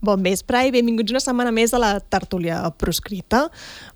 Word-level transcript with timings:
Bon 0.00 0.22
vespre 0.22 0.60
i 0.68 0.70
benvinguts 0.74 1.10
una 1.10 1.20
setmana 1.22 1.50
més 1.54 1.72
a 1.74 1.80
la 1.82 1.96
tertúlia 2.00 2.60
proscrita. 2.78 3.48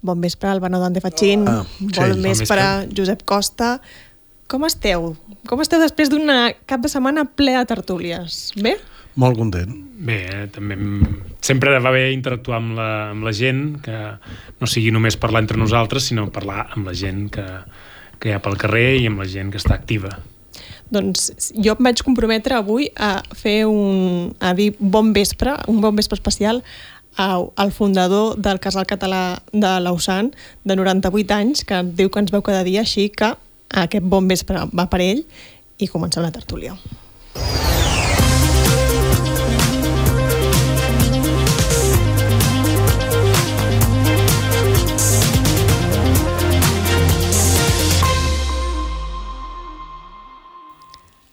Bon 0.02 0.18
vespre, 0.20 0.50
Albano 0.50 0.80
Dante 0.82 1.00
Fatxín. 1.04 1.44
Ah, 1.46 1.62
bon, 1.62 1.90
sí, 1.92 2.00
bon 2.00 2.16
bon 2.16 2.24
vespre, 2.26 2.64
Josep 2.96 3.22
Costa. 3.28 3.76
Com 4.50 4.66
esteu? 4.66 5.12
Com 5.48 5.62
esteu 5.62 5.80
després 5.80 6.10
d'un 6.10 6.26
cap 6.66 6.82
de 6.82 6.90
setmana 6.90 7.24
ple 7.24 7.54
de 7.56 7.62
tertúlies? 7.70 8.50
Bé? 8.60 8.74
Molt 9.14 9.38
content. 9.38 9.70
Bé, 10.02 10.18
eh, 10.26 10.46
també 10.50 10.74
em- 10.74 11.22
sempre 11.40 11.78
va 11.78 11.92
bé 11.94 12.10
interactuar 12.12 12.58
amb 12.58 12.74
la, 12.76 12.88
amb 13.12 13.22
la 13.24 13.32
gent, 13.32 13.78
que 13.84 13.94
no 14.60 14.66
sigui 14.66 14.90
només 14.90 15.16
parlar 15.16 15.44
entre 15.44 15.56
nosaltres, 15.60 16.08
sinó 16.10 16.26
parlar 16.32 16.66
amb 16.74 16.86
la 16.90 16.94
gent 16.98 17.28
que, 17.30 17.46
que 18.18 18.30
hi 18.30 18.32
ha 18.34 18.42
pel 18.42 18.56
carrer 18.58 18.96
i 18.98 19.06
amb 19.06 19.20
la 19.22 19.28
gent 19.30 19.52
que 19.52 19.58
està 19.62 19.74
activa. 19.78 20.18
Doncs 20.92 21.30
jo 21.56 21.74
em 21.76 21.86
vaig 21.88 22.02
comprometre 22.04 22.56
avui 22.58 22.90
a 22.96 23.22
fer 23.36 23.62
un... 23.68 24.32
a 24.40 24.52
dir 24.54 24.72
bon 24.78 25.12
vespre, 25.16 25.56
un 25.72 25.80
bon 25.80 25.96
vespre 25.96 26.18
especial 26.20 26.62
al 27.16 27.72
fundador 27.72 28.38
del 28.40 28.60
Casal 28.60 28.86
Català 28.86 29.42
de 29.52 29.72
Lausanne, 29.80 30.32
de 30.64 30.76
98 30.76 31.34
anys, 31.34 31.64
que 31.64 31.82
diu 31.84 32.08
que 32.08 32.22
ens 32.22 32.32
veu 32.32 32.44
cada 32.44 32.64
dia, 32.64 32.80
així 32.80 33.10
que 33.12 33.34
aquest 33.68 34.04
bon 34.04 34.28
vespre 34.28 34.66
va 34.72 34.88
per 34.88 35.00
ell 35.04 35.24
i 35.78 35.88
comencem 35.88 36.24
la 36.24 36.32
tertúlia. 36.32 36.76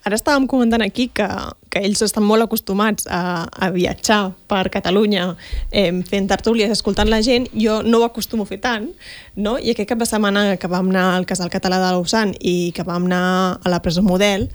Ara 0.09 0.17
estàvem 0.17 0.47
comentant 0.49 0.81
aquí 0.81 1.03
que, 1.13 1.25
que 1.69 1.83
ells 1.85 1.99
estan 2.01 2.23
molt 2.25 2.41
acostumats 2.41 3.05
a, 3.13 3.45
a 3.45 3.67
viatjar 3.69 4.31
per 4.49 4.63
Catalunya 4.73 5.35
eh, 5.69 5.91
fent 6.09 6.25
tertúlies, 6.31 6.71
escoltant 6.73 7.11
la 7.13 7.19
gent. 7.21 7.45
Jo 7.53 7.83
no 7.85 7.99
ho 7.99 8.07
acostumo 8.07 8.47
a 8.47 8.49
fer 8.49 8.57
tant, 8.63 8.87
no? 9.37 9.59
I 9.61 9.75
aquest 9.75 9.91
cap 9.91 10.01
de 10.01 10.07
setmana 10.09 10.55
que 10.57 10.71
vam 10.71 10.89
anar 10.89 11.11
al 11.11 11.27
Casal 11.29 11.51
Català 11.53 11.77
de 11.83 11.91
Lausanne 11.93 12.33
i 12.41 12.71
que 12.73 12.87
vam 12.87 13.05
anar 13.05 13.59
a 13.61 13.69
la 13.69 13.83
Presó 13.85 14.01
Model, 14.01 14.47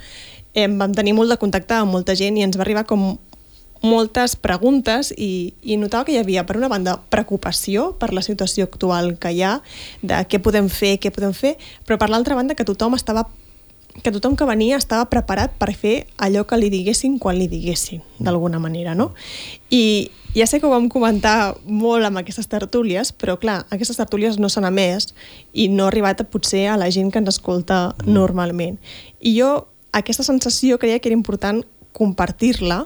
eh, 0.59 0.67
vam 0.67 0.99
tenir 0.99 1.15
molt 1.15 1.31
de 1.31 1.39
contacte 1.39 1.79
amb 1.79 1.95
molta 1.95 2.19
gent 2.19 2.35
i 2.35 2.43
ens 2.43 2.59
va 2.59 2.67
arribar 2.67 2.83
com 2.91 3.13
moltes 3.87 4.35
preguntes 4.35 5.13
i, 5.15 5.55
i 5.63 5.79
notava 5.79 6.09
que 6.09 6.17
hi 6.17 6.19
havia, 6.19 6.43
per 6.51 6.59
una 6.59 6.73
banda, 6.73 6.97
preocupació 7.15 7.93
per 8.03 8.11
la 8.11 8.27
situació 8.27 8.67
actual 8.67 9.15
que 9.23 9.31
hi 9.31 9.47
ha, 9.47 9.55
de 10.03 10.19
què 10.27 10.43
podem 10.43 10.67
fer, 10.67 10.97
què 10.99 11.15
podem 11.15 11.37
fer, 11.37 11.55
però 11.87 12.01
per 12.03 12.11
l'altra 12.11 12.35
banda 12.35 12.59
que 12.59 12.67
tothom 12.67 12.99
estava 12.99 13.29
que 14.03 14.13
tothom 14.13 14.35
que 14.37 14.49
venia 14.49 14.77
estava 14.77 15.07
preparat 15.11 15.55
per 15.59 15.71
fer 15.79 15.95
allò 16.19 16.45
que 16.49 16.59
li 16.59 16.71
diguessin 16.73 17.19
quan 17.23 17.39
li 17.39 17.47
diguessin, 17.49 18.03
d'alguna 18.19 18.59
manera, 18.59 18.95
no? 18.95 19.13
I 19.71 20.11
ja 20.35 20.49
sé 20.51 20.59
que 20.59 20.67
ho 20.67 20.73
vam 20.73 20.89
comentar 20.91 21.55
molt 21.63 22.05
amb 22.05 22.19
aquestes 22.19 22.49
tertúlies, 22.51 23.13
però 23.15 23.37
clar, 23.39 23.63
aquestes 23.71 24.01
tertúlies 24.01 24.41
no 24.43 24.51
s'han 24.51 24.67
emès 24.67 25.13
i 25.53 25.69
no 25.71 25.87
ha 25.87 25.93
arribat 25.93 26.25
potser 26.31 26.67
a 26.73 26.79
la 26.81 26.91
gent 26.91 27.13
que 27.15 27.23
ens 27.23 27.37
escolta 27.37 27.95
normalment. 28.05 28.81
I 29.21 29.37
jo 29.39 29.69
aquesta 29.95 30.27
sensació 30.27 30.81
creia 30.83 30.99
que 30.99 31.09
era 31.09 31.19
important 31.19 31.63
compartir-la 31.95 32.85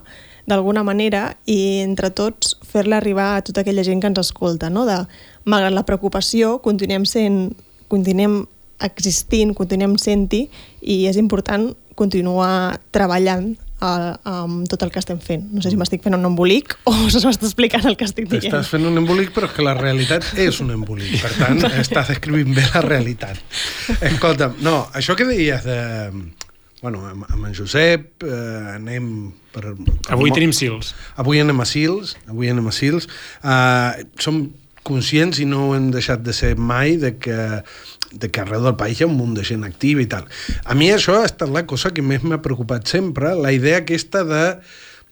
d'alguna 0.48 0.84
manera 0.84 1.38
i 1.48 1.80
entre 1.80 2.10
tots 2.12 2.56
fer-la 2.64 3.00
arribar 3.00 3.34
a 3.36 3.42
tota 3.44 3.64
aquella 3.64 3.84
gent 3.84 4.00
que 4.00 4.12
ens 4.12 4.20
escolta, 4.20 4.68
no? 4.68 4.84
de, 4.88 5.00
malgrat 5.48 5.72
la 5.72 5.86
preocupació, 5.88 6.58
continuem 6.64 7.04
sent, 7.08 7.56
continuem 7.88 8.42
existint, 8.84 9.54
continuem 9.56 9.96
sent-hi 9.98 10.46
i 10.82 11.04
és 11.10 11.18
important 11.18 11.72
continuar 11.98 12.78
treballant 12.94 13.56
a, 13.80 14.18
amb 14.26 14.66
tot 14.70 14.82
el 14.82 14.92
que 14.94 15.00
estem 15.02 15.20
fent. 15.22 15.46
No 15.54 15.62
sé 15.62 15.72
si 15.72 15.78
m'estic 15.78 16.02
fent 16.04 16.16
un 16.16 16.26
embolic 16.28 16.74
o 16.88 16.94
se 17.12 17.22
m'està 17.24 17.46
explicant 17.46 17.86
el 17.90 17.98
que 17.98 18.08
estic 18.08 18.28
dient. 18.30 18.48
Estàs 18.50 18.72
fent 18.72 18.86
un 18.88 18.98
embolic, 19.00 19.32
però 19.34 19.50
és 19.50 19.56
que 19.56 19.66
la 19.66 19.74
realitat 19.78 20.32
és 20.38 20.60
un 20.64 20.72
embolic. 20.74 21.18
Per 21.22 21.32
tant, 21.38 21.62
estàs 21.84 22.12
descrivint 22.14 22.54
bé 22.56 22.66
la 22.74 22.84
realitat. 22.86 23.40
Escolta, 23.98 24.52
no, 24.64 24.82
això 24.98 25.18
que 25.18 25.28
deies 25.28 25.66
de... 25.66 25.80
Bueno, 26.78 27.02
amb, 27.10 27.24
amb 27.26 27.48
en 27.48 27.54
Josep 27.58 28.22
eh, 28.22 28.76
anem 28.76 29.06
per... 29.50 29.72
per 29.74 30.14
Avui 30.14 30.30
tenim 30.30 30.52
Sils. 30.54 30.92
Avui 31.18 31.40
anem 31.42 31.58
a 31.58 31.66
Sils, 31.66 32.14
avui 32.30 32.52
anem 32.52 32.70
a 32.70 32.74
Sils. 32.74 33.08
Uh, 33.42 34.06
som 34.22 34.44
conscients 34.86 35.40
i 35.42 35.46
no 35.48 35.66
ho 35.66 35.72
hem 35.74 35.90
deixat 35.90 36.22
de 36.22 36.32
ser 36.36 36.52
mai 36.54 36.94
de 37.02 37.16
que, 37.18 37.38
de 38.12 38.30
que 38.30 38.40
arreu 38.40 38.62
del 38.64 38.76
país 38.80 39.00
hi 39.00 39.04
ha 39.04 39.10
un 39.10 39.16
munt 39.18 39.34
de 39.36 39.44
gent 39.44 39.66
activa 39.66 40.02
i 40.02 40.08
tal. 40.10 40.28
A 40.64 40.76
mi 40.78 40.90
això 40.92 41.18
ha 41.18 41.28
estat 41.28 41.52
la 41.52 41.66
cosa 41.68 41.92
que 41.94 42.04
més 42.04 42.24
m'ha 42.24 42.40
preocupat 42.44 42.88
sempre, 42.88 43.34
la 43.36 43.52
idea 43.52 43.82
aquesta 43.82 44.24
de, 44.24 44.44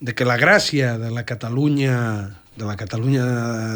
de 0.00 0.14
que 0.16 0.28
la 0.28 0.38
gràcia 0.40 0.96
de 1.00 1.12
la 1.12 1.26
Catalunya 1.28 1.96
de 2.56 2.64
la 2.64 2.76
Catalunya 2.76 3.24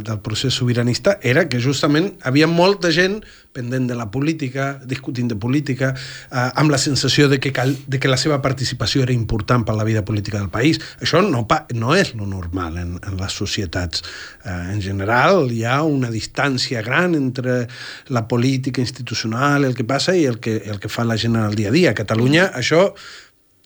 del 0.00 0.20
procés 0.20 0.54
sobiranista 0.54 1.18
era 1.22 1.48
que 1.48 1.60
justament 1.60 2.14
havia 2.24 2.48
molta 2.48 2.90
gent 2.90 3.20
pendent 3.52 3.88
de 3.90 3.96
la 3.98 4.10
política, 4.10 4.80
discutint 4.86 5.28
de 5.28 5.36
política, 5.36 5.92
eh, 6.30 6.50
amb 6.54 6.70
la 6.70 6.78
sensació 6.78 7.28
de 7.28 7.40
que, 7.40 7.52
cal, 7.52 7.74
de 7.86 7.98
que 7.98 8.08
la 8.08 8.16
seva 8.16 8.40
participació 8.42 9.02
era 9.02 9.12
important 9.12 9.64
per 9.66 9.74
la 9.74 9.84
vida 9.84 10.04
política 10.04 10.38
del 10.38 10.50
país. 10.50 10.80
Això 11.02 11.22
no, 11.24 11.44
pa, 11.50 11.64
no 11.74 11.94
és 11.98 12.14
lo 12.14 12.28
normal 12.30 12.78
en, 12.78 12.96
en 13.02 13.16
les 13.20 13.36
societats. 13.36 14.04
Eh, 14.44 14.58
en 14.74 14.82
general 14.82 15.50
hi 15.52 15.64
ha 15.64 15.80
una 15.82 16.10
distància 16.10 16.82
gran 16.86 17.16
entre 17.18 17.66
la 18.08 18.26
política 18.28 18.80
institucional, 18.80 19.64
el 19.64 19.74
que 19.74 19.84
passa, 19.84 20.14
i 20.16 20.26
el 20.30 20.38
que, 20.40 20.60
el 20.70 20.80
que 20.80 20.92
fa 20.92 21.04
la 21.04 21.18
gent 21.18 21.36
en 21.36 21.48
el 21.48 21.58
dia 21.58 21.68
a 21.68 21.74
dia. 21.74 21.90
A 21.90 21.98
Catalunya 21.98 22.52
això, 22.54 22.92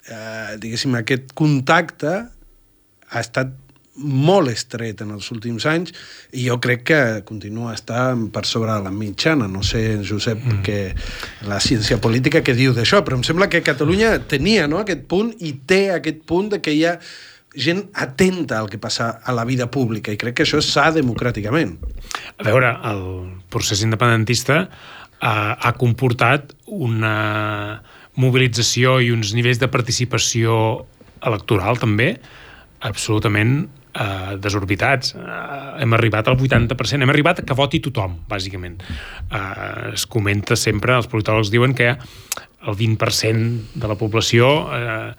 eh, 0.09 0.57
diguéssim, 0.61 0.97
aquest 0.97 1.37
contacte 1.37 2.17
ha 3.15 3.21
estat 3.21 3.53
molt 3.95 4.51
estret 4.51 5.03
en 5.05 5.13
els 5.15 5.29
últims 5.31 5.67
anys 5.71 5.93
i 6.35 6.49
jo 6.49 6.57
crec 6.63 6.83
que 6.91 7.01
continua 7.27 7.75
estant 7.75 8.27
per 8.35 8.45
sobre 8.49 8.73
de 8.73 8.87
la 8.89 8.93
mitjana. 8.95 9.47
No 9.51 9.63
sé, 9.63 10.01
Josep, 10.03 10.41
mm. 10.41 10.63
que 10.67 11.47
la 11.49 11.61
ciència 11.63 12.01
política 12.03 12.43
que 12.43 12.57
diu 12.59 12.75
d'això, 12.75 13.05
però 13.07 13.21
em 13.21 13.27
sembla 13.27 13.51
que 13.53 13.63
Catalunya 13.65 14.17
tenia 14.31 14.67
no, 14.71 14.81
aquest 14.83 15.07
punt 15.11 15.31
i 15.41 15.55
té 15.67 15.87
aquest 15.95 16.25
punt 16.27 16.51
de 16.57 16.61
que 16.65 16.75
hi 16.75 16.85
ha 16.89 16.99
gent 17.55 17.85
atenta 18.03 18.59
al 18.59 18.69
que 18.71 18.81
passa 18.83 19.21
a 19.23 19.33
la 19.33 19.45
vida 19.47 19.69
pública 19.71 20.11
i 20.11 20.19
crec 20.19 20.41
que 20.41 20.47
això 20.47 20.59
és 20.59 20.73
sa 20.75 20.89
democràticament. 20.95 21.77
A 22.43 22.47
veure, 22.47 22.73
el 22.91 23.05
procés 23.55 23.85
independentista 23.87 24.65
ha, 25.21 25.35
ha 25.55 25.73
comportat 25.79 26.51
una 26.67 27.79
mobilització 28.19 28.99
i 29.03 29.13
uns 29.15 29.33
nivells 29.39 29.63
de 29.63 29.71
participació 29.71 30.83
electoral 31.25 31.79
també 31.79 32.17
absolutament 32.85 33.65
eh, 33.95 34.37
desorbitats. 34.43 35.15
Eh, 35.15 35.83
hem 35.85 35.97
arribat 35.97 36.29
al 36.29 36.39
80%, 36.39 37.03
hem 37.03 37.15
arribat 37.15 37.45
que 37.47 37.57
voti 37.57 37.81
tothom, 37.85 38.19
bàsicament. 38.29 38.83
Eh, 39.31 39.95
es 39.95 40.07
comenta 40.11 40.57
sempre, 40.57 40.97
els 40.99 41.09
politòlegs 41.11 41.53
diuen 41.55 41.75
que 41.75 41.95
el 41.95 42.77
20% 42.79 43.75
de 43.75 43.89
la 43.91 43.99
població 44.01 44.53
eh, 44.75 45.15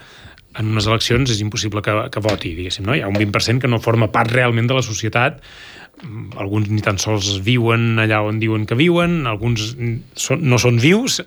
en 0.55 0.71
unes 0.71 0.87
eleccions 0.87 1.31
és 1.31 1.41
impossible 1.43 1.83
que, 1.83 1.95
que 2.11 2.23
voti, 2.23 2.55
diguéssim. 2.57 2.85
No? 2.87 2.95
Hi 2.95 3.03
ha 3.03 3.11
un 3.11 3.17
20% 3.19 3.63
que 3.63 3.71
no 3.71 3.81
forma 3.83 4.11
part 4.13 4.31
realment 4.31 4.69
de 4.71 4.77
la 4.77 4.85
societat, 4.85 5.41
alguns 6.37 6.67
ni 6.69 6.81
tan 6.83 6.97
sols 7.01 7.39
viuen 7.45 7.99
allà 8.03 8.19
on 8.25 8.39
diuen 8.41 8.65
que 8.67 8.75
viuen, 8.77 9.23
alguns 9.29 9.71
són, 10.19 10.43
no 10.43 10.59
són 10.61 10.77
vius, 10.81 11.21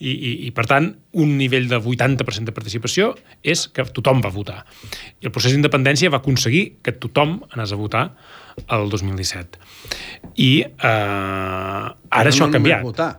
i, 0.00 0.10
i, 0.10 0.32
i 0.48 0.50
per 0.56 0.64
tant, 0.70 0.88
un 1.20 1.36
nivell 1.38 1.68
de 1.70 1.78
80% 1.78 2.48
de 2.48 2.54
participació 2.56 3.12
és 3.44 3.66
que 3.68 3.84
tothom 3.94 4.22
va 4.24 4.32
votar. 4.34 4.62
I 5.20 5.28
el 5.28 5.34
procés 5.34 5.54
d'independència 5.54 6.10
va 6.12 6.22
aconseguir 6.22 6.64
que 6.82 6.96
tothom 6.96 7.38
anés 7.52 7.74
a 7.74 7.78
votar 7.80 8.08
el 8.74 8.88
2017. 8.90 9.60
I 10.40 10.50
eh, 10.64 10.88
ara 10.88 11.94
Però 12.10 12.32
això 12.32 12.46
no 12.46 12.50
ha 12.50 12.56
canviat. 12.58 12.82
votar. 12.82 13.10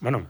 Bueno, 0.00 0.22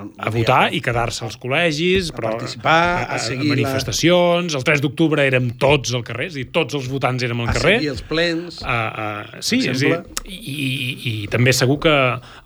No, 0.00 0.06
no 0.08 0.26
a 0.26 0.30
votar 0.32 0.60
i 0.72 0.80
quedar-se 0.84 1.24
als 1.26 1.36
col·legis, 1.40 2.08
A 2.10 2.16
però 2.16 2.30
participar, 2.32 3.06
a 3.12 3.18
seguir 3.20 3.50
la- 3.50 3.56
manifestacions, 3.58 4.54
el 4.56 4.64
3 4.64 4.80
d'octubre 4.84 5.24
érem 5.28 5.50
tots 5.60 5.92
al 5.94 6.02
carrer, 6.06 6.30
és 6.30 6.38
a 6.38 6.40
dir, 6.40 6.46
tots 6.54 6.74
els 6.78 6.88
votants 6.88 7.22
érem 7.26 7.42
al 7.44 7.50
a 7.50 7.54
carrer. 7.58 7.76
seguir 7.78 7.92
els 7.92 8.02
plens. 8.08 8.60
Uh, 8.62 8.70
uh, 8.70 9.42
sí, 9.44 9.60
és 9.68 9.76
a 9.76 9.78
dir, 9.84 9.92
i, 10.24 10.38
i, 10.56 10.90
i 11.12 11.14
també 11.32 11.52
segur 11.52 11.78
que 11.84 11.94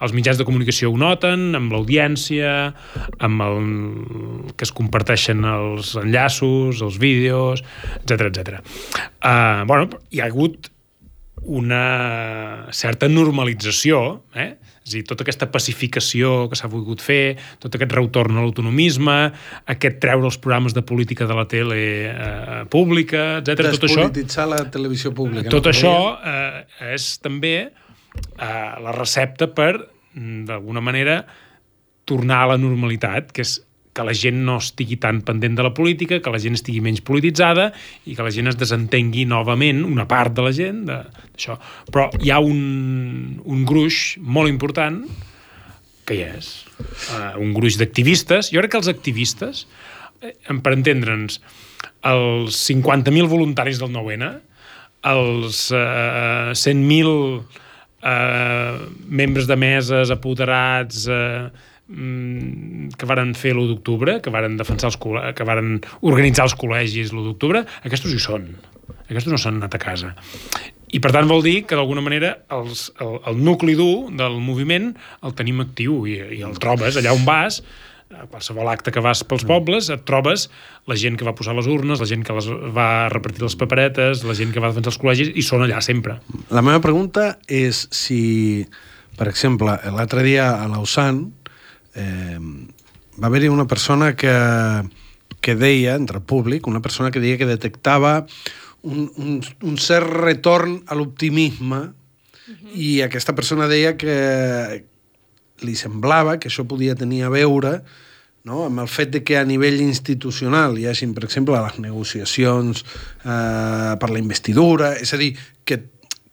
els 0.02 0.12
mitjans 0.17 0.40
de 0.40 0.46
comunicació 0.49 0.90
ho 0.93 0.99
noten, 0.99 1.55
amb 1.55 1.73
l'audiència, 1.73 2.50
amb 3.23 3.46
el 3.46 4.52
que 4.58 4.67
es 4.67 4.73
comparteixen 4.75 5.44
els 5.46 5.94
enllaços, 6.00 6.82
els 6.82 6.99
vídeos, 6.99 7.62
etc 8.02 8.29
etc. 8.32 8.61
Uh, 9.23 9.64
bueno, 9.70 9.88
hi 10.11 10.20
ha 10.20 10.26
hagut 10.32 10.70
una 11.44 12.69
certa 12.73 13.08
normalització, 13.08 14.23
eh? 14.34 14.55
És 14.84 14.92
a 14.92 14.98
dir, 14.98 15.04
tota 15.08 15.25
aquesta 15.25 15.48
pacificació 15.48 16.44
que 16.50 16.58
s'ha 16.58 16.69
volgut 16.69 17.00
fer, 17.00 17.38
tot 17.62 17.72
aquest 17.72 17.94
retorn 17.96 18.36
a 18.36 18.42
l'autonomisme, 18.44 19.16
aquest 19.72 19.96
treure 20.02 20.28
els 20.28 20.36
programes 20.36 20.76
de 20.76 20.82
política 20.84 21.25
de 21.31 21.36
la 21.38 21.46
tele 21.48 21.78
eh, 22.10 22.58
pública, 22.69 23.38
etc. 23.40 23.64
tot 23.78 23.88
això 23.88 24.04
Despolititzar 24.04 24.46
la 24.50 24.60
televisió 24.75 25.14
pública. 25.16 25.48
tot 25.48 25.64
no? 25.64 25.72
això 25.72 25.94
eh, 26.20 26.66
és 26.92 27.08
també 27.25 27.54
eh, 27.64 28.72
la 28.84 28.92
recepta 28.92 29.48
per, 29.56 29.72
mm, 30.12 30.44
d'alguna 30.52 30.84
manera, 30.84 31.22
tornar 32.04 32.42
a 32.44 32.52
la 32.52 32.60
normalitat, 32.60 33.32
que 33.32 33.40
és 33.40 33.56
que 33.94 34.05
la 34.06 34.14
gent 34.19 34.41
no 34.46 34.58
estigui 34.58 34.99
tan 35.00 35.20
pendent 35.26 35.55
de 35.58 35.64
la 35.67 35.73
política, 35.75 36.19
que 36.20 36.32
la 36.35 36.41
gent 36.43 36.58
estigui 36.58 36.82
menys 36.82 37.02
polititzada 37.06 37.69
i 38.11 38.17
que 38.17 38.26
la 38.26 38.32
gent 38.35 38.50
es 38.50 38.58
desentengui 38.58 39.25
novament, 39.31 39.85
una 39.87 40.08
part 40.11 40.35
de 40.35 40.44
la 40.44 40.52
gent, 40.55 40.82
d'això. 40.88 41.56
Però 41.94 42.08
hi 42.20 42.32
ha 42.35 42.41
un, 42.43 43.38
un 43.44 43.62
gruix 43.69 44.17
molt 44.19 44.50
important 44.50 45.05
que 46.05 46.19
hi 46.19 46.25
és. 46.26 46.50
Uh, 47.14 47.38
un 47.41 47.55
gruix 47.56 47.79
d'activistes. 47.81 48.50
Jo 48.52 48.64
crec 48.64 48.75
que 48.75 48.82
els 48.82 48.91
activistes, 48.91 49.64
eh, 50.20 50.35
per 50.58 50.75
entendre'ns, 50.75 51.38
els 52.05 52.58
50.000 52.67 53.31
voluntaris 53.31 53.79
del 53.81 53.94
9-N, 53.94 54.32
els 55.14 55.69
uh, 55.70 56.50
100.000 56.56 57.62
eh, 58.05 58.79
membres 59.08 59.46
de 59.46 59.56
meses, 59.56 60.11
apoderats, 60.11 61.06
eh, 61.08 61.49
que 61.88 63.08
varen 63.08 63.34
fer 63.36 63.52
l'1 63.52 63.69
d'octubre, 63.69 64.19
que 64.25 64.32
varen 64.32 64.56
defensar 64.56 64.88
els 64.88 64.96
que 65.36 65.44
varen 65.44 65.82
organitzar 66.00 66.48
els 66.48 66.56
col·legis 66.56 67.12
l'1 67.12 67.26
d'octubre, 67.28 67.64
aquests 67.84 68.08
hi 68.08 68.22
són. 68.22 68.48
Aquests 69.04 69.28
no 69.28 69.40
s'han 69.40 69.60
anat 69.60 69.76
a 69.76 69.82
casa. 69.82 70.14
I 70.94 71.00
per 71.02 71.10
tant 71.12 71.28
vol 71.28 71.42
dir 71.44 71.64
que 71.69 71.76
d'alguna 71.76 72.04
manera 72.04 72.36
els, 72.54 72.86
el, 73.02 73.19
el 73.28 73.40
nucli 73.42 73.75
dur 73.76 74.12
del 74.14 74.38
moviment 74.40 74.92
el 75.26 75.34
tenim 75.36 75.60
actiu 75.64 76.04
i, 76.06 76.20
i 76.38 76.44
el 76.46 76.54
trobes 76.62 76.96
allà 77.00 77.12
on 77.16 77.26
vas 77.26 77.60
a 78.14 78.28
qualsevol 78.31 78.69
acte 78.70 78.92
que 78.94 79.02
vas 79.02 79.25
pels 79.26 79.42
pobles 79.48 79.88
et 79.90 80.04
trobes 80.06 80.46
la 80.86 80.96
gent 81.00 81.19
que 81.19 81.26
va 81.26 81.34
posar 81.34 81.56
les 81.58 81.66
urnes, 81.66 81.98
la 81.98 82.06
gent 82.06 82.22
que 82.25 82.36
les 82.36 82.46
va 82.76 83.08
repartir 83.10 83.42
les 83.42 83.56
paperetes, 83.58 84.22
la 84.28 84.36
gent 84.38 84.54
que 84.54 84.62
va 84.62 84.70
defensar 84.70 84.92
els 84.92 85.00
col·legis, 85.02 85.32
i 85.34 85.42
són 85.42 85.64
allà 85.66 85.81
sempre. 85.82 86.20
La 86.54 86.62
meva 86.62 86.82
pregunta 86.84 87.32
és 87.50 87.88
si, 87.90 88.62
per 89.19 89.26
exemple, 89.32 89.75
l'altre 89.96 90.22
dia 90.22 90.52
a 90.60 90.69
Lausanne 90.70 91.44
eh, 91.94 92.38
va 93.20 93.29
haver-hi 93.29 93.49
una 93.49 93.67
persona 93.67 94.14
que, 94.17 94.35
que 95.41 95.55
deia, 95.55 95.94
entre 95.94 96.19
el 96.19 96.25
públic, 96.25 96.67
una 96.67 96.82
persona 96.82 97.11
que 97.11 97.20
deia 97.20 97.38
que 97.38 97.46
detectava 97.46 98.26
un, 98.82 99.11
un, 99.17 99.38
un 99.62 99.79
cert 99.79 100.11
retorn 100.11 100.82
a 100.87 100.94
l'optimisme 100.94 101.79
uh 101.79 101.93
-huh. 102.50 102.75
i 102.75 103.02
aquesta 103.02 103.35
persona 103.35 103.67
deia 103.67 103.96
que, 103.96 104.85
li 105.62 105.75
semblava 105.79 106.38
que 106.41 106.50
això 106.50 106.67
podia 106.67 106.96
tenir 106.99 107.23
a 107.25 107.32
veure 107.32 107.79
no? 108.44 108.64
amb 108.67 108.82
el 108.82 108.91
fet 108.91 109.12
de 109.14 109.23
que 109.25 109.38
a 109.38 109.44
nivell 109.46 109.81
institucional 109.81 110.76
hi 110.79 110.88
hagin, 110.91 111.14
per 111.17 111.25
exemple, 111.25 111.61
les 111.61 111.79
negociacions 111.81 112.85
eh, 113.25 113.94
per 114.00 114.11
la 114.11 114.20
investidura, 114.20 114.93
és 115.00 115.14
a 115.14 115.20
dir, 115.20 115.32
que, 115.64 115.81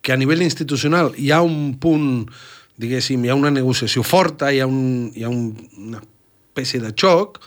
que 0.01 0.13
a 0.13 0.19
nivell 0.19 0.43
institucional 0.43 1.13
hi 1.15 1.31
ha 1.31 1.41
un 1.45 1.77
punt, 1.79 2.25
diguéssim, 2.81 3.23
hi 3.25 3.31
ha 3.31 3.37
una 3.37 3.53
negociació 3.53 4.03
forta, 4.03 4.51
hi 4.51 4.61
ha, 4.61 4.67
un, 4.69 5.11
hi 5.15 5.25
ha 5.25 5.29
un, 5.31 5.51
una 5.77 6.01
espècie 6.01 6.81
de 6.83 6.91
xoc, 6.97 7.39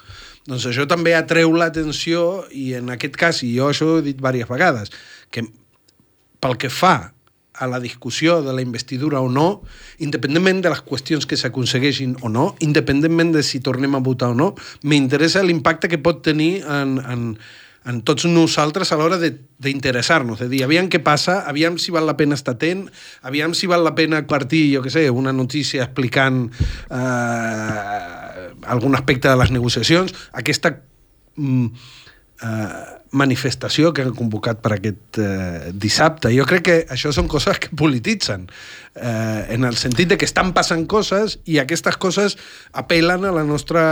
doncs 0.49 0.69
això 0.69 0.87
també 0.89 1.15
atreu 1.17 1.53
l'atenció 1.57 2.45
i 2.53 2.73
en 2.79 2.93
aquest 2.95 3.19
cas, 3.21 3.43
i 3.47 3.55
jo 3.57 3.71
això 3.73 3.89
ho 3.89 3.99
he 3.99 4.07
dit 4.11 4.21
diverses 4.21 4.51
vegades, 4.51 4.95
que 5.33 5.47
pel 6.45 6.59
que 6.61 6.71
fa 6.73 7.15
a 7.55 7.69
la 7.71 7.79
discussió 7.81 8.43
de 8.43 8.53
la 8.53 8.63
investidura 8.63 9.21
o 9.21 9.29
no, 9.31 9.63
independentment 10.03 10.61
de 10.65 10.73
les 10.73 10.83
qüestions 10.83 11.27
que 11.31 11.39
s'aconsegueixin 11.39 12.17
o 12.27 12.29
no, 12.29 12.49
independentment 12.67 13.31
de 13.37 13.45
si 13.47 13.61
tornem 13.63 13.95
a 13.95 14.03
votar 14.03 14.33
o 14.35 14.39
no, 14.39 14.53
m'interessa 14.83 15.45
l'impacte 15.47 15.89
que 15.89 16.03
pot 16.03 16.21
tenir 16.27 16.65
en, 16.67 16.99
en, 16.99 17.29
en 17.85 18.01
tots 18.07 18.25
nosaltres 18.25 18.93
a 18.93 18.97
l'hora 18.97 19.19
d'interessar-nos, 19.21 20.39
de, 20.41 20.49
de 20.49 20.53
dir, 20.57 20.63
aviam 20.65 20.89
què 20.89 21.03
passa, 21.05 21.43
aviam 21.51 21.77
si 21.81 21.93
val 21.93 22.07
la 22.09 22.17
pena 22.17 22.37
estar 22.39 22.57
atent, 22.57 22.87
aviam 23.29 23.53
si 23.57 23.69
val 23.69 23.85
la 23.85 23.95
pena 23.97 24.23
partir, 24.29 24.67
jo 24.73 24.83
què 24.85 24.93
sé, 24.93 25.05
una 25.13 25.35
notícia 25.37 25.85
explicant 25.85 26.47
eh, 26.89 28.49
algun 28.73 28.97
aspecte 28.97 29.29
de 29.29 29.37
les 29.37 29.53
negociacions, 29.53 30.15
aquesta 30.33 30.79
mm, 31.37 31.67
eh, 32.43 32.85
manifestació 33.15 33.93
que 33.95 34.03
han 34.03 34.15
convocat 34.17 34.63
per 34.65 34.73
aquest 34.79 35.21
eh, 35.23 35.71
dissabte. 35.71 36.33
Jo 36.35 36.49
crec 36.49 36.65
que 36.67 36.79
això 36.91 37.13
són 37.15 37.29
coses 37.31 37.61
que 37.63 37.71
polititzen, 37.77 38.49
eh, 38.97 39.45
en 39.55 39.69
el 39.69 39.77
sentit 39.79 40.11
de 40.11 40.19
que 40.19 40.29
estan 40.29 40.55
passant 40.57 40.89
coses 40.91 41.39
i 41.45 41.61
aquestes 41.63 42.01
coses 42.01 42.39
apel·len 42.73 43.29
a 43.29 43.37
la 43.37 43.45
nostra, 43.47 43.85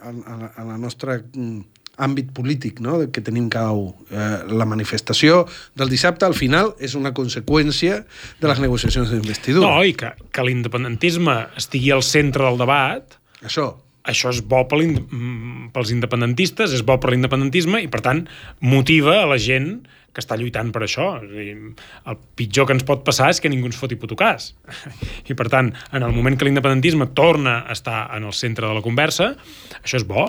a, 0.00 0.10
a, 0.10 0.40
a 0.56 0.66
la 0.72 0.80
nostra 0.80 1.20
mm, 1.20 1.81
àmbit 2.00 2.32
polític 2.32 2.80
no? 2.80 2.98
que 3.12 3.20
tenim 3.24 3.48
cada 3.52 3.72
un. 3.76 3.92
Eh, 4.10 4.30
la 4.52 4.66
manifestació 4.68 5.44
del 5.78 5.92
dissabte, 5.92 6.26
al 6.26 6.36
final, 6.38 6.72
és 6.80 6.96
una 6.98 7.12
conseqüència 7.16 8.02
de 8.40 8.50
les 8.50 8.62
negociacions 8.64 9.12
d'investidura. 9.12 9.68
No, 9.68 9.84
i 9.84 9.96
que, 9.98 10.14
que 10.32 10.46
l'independentisme 10.46 11.38
estigui 11.60 11.92
al 11.92 12.04
centre 12.06 12.48
del 12.48 12.60
debat... 12.64 13.18
Això 13.42 13.72
això 14.08 14.32
és 14.34 14.42
bo 14.42 14.64
pels 14.66 15.92
independentistes, 15.94 16.74
és 16.74 16.82
bo 16.86 16.98
per 16.98 17.12
l'independentisme 17.12 17.82
i, 17.84 17.88
per 17.90 18.02
tant, 18.04 18.24
motiva 18.60 19.20
a 19.22 19.28
la 19.30 19.38
gent 19.38 19.76
que 20.12 20.20
està 20.20 20.36
lluitant 20.36 20.72
per 20.74 20.82
això. 20.84 21.06
El 21.22 22.18
pitjor 22.36 22.68
que 22.68 22.76
ens 22.76 22.84
pot 22.88 23.04
passar 23.06 23.30
és 23.32 23.40
que 23.40 23.50
ningú 23.52 23.70
ens 23.70 23.78
foti 23.80 23.96
puto-cas. 23.96 24.50
I, 25.30 25.36
per 25.38 25.48
tant, 25.52 25.72
en 25.92 26.04
el 26.04 26.12
moment 26.12 26.36
que 26.36 26.48
l'independentisme 26.48 27.08
torna 27.16 27.62
a 27.62 27.76
estar 27.76 28.04
en 28.16 28.28
el 28.28 28.36
centre 28.36 28.68
de 28.68 28.76
la 28.76 28.84
conversa, 28.84 29.32
això 29.80 30.00
és 30.00 30.06
bo. 30.08 30.26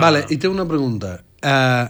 Vale, 0.00 0.24
i 0.34 0.40
té 0.40 0.50
una 0.50 0.66
pregunta. 0.68 1.18
Uh, 1.38 1.86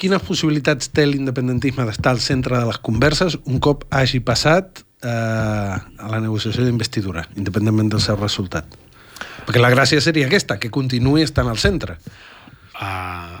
quines 0.00 0.22
possibilitats 0.26 0.92
té 0.92 1.06
l'independentisme 1.08 1.86
d'estar 1.88 2.16
al 2.16 2.22
centre 2.24 2.58
de 2.58 2.68
les 2.68 2.80
converses 2.84 3.38
un 3.46 3.60
cop 3.62 3.86
hagi 3.96 4.20
passat 4.20 4.84
uh, 5.04 5.80
a 5.80 6.12
la 6.12 6.20
negociació 6.20 6.66
d'investidura, 6.66 7.24
independentment 7.40 7.92
del 7.94 8.04
seu 8.04 8.20
resultat? 8.20 8.89
Perquè 9.50 9.64
la 9.64 9.72
gràcia 9.74 9.98
seria 9.98 10.28
aquesta, 10.28 10.60
que 10.62 10.68
continuï 10.70 11.24
estant 11.26 11.48
al 11.50 11.58
centre. 11.58 11.96
Uh, 12.78 13.40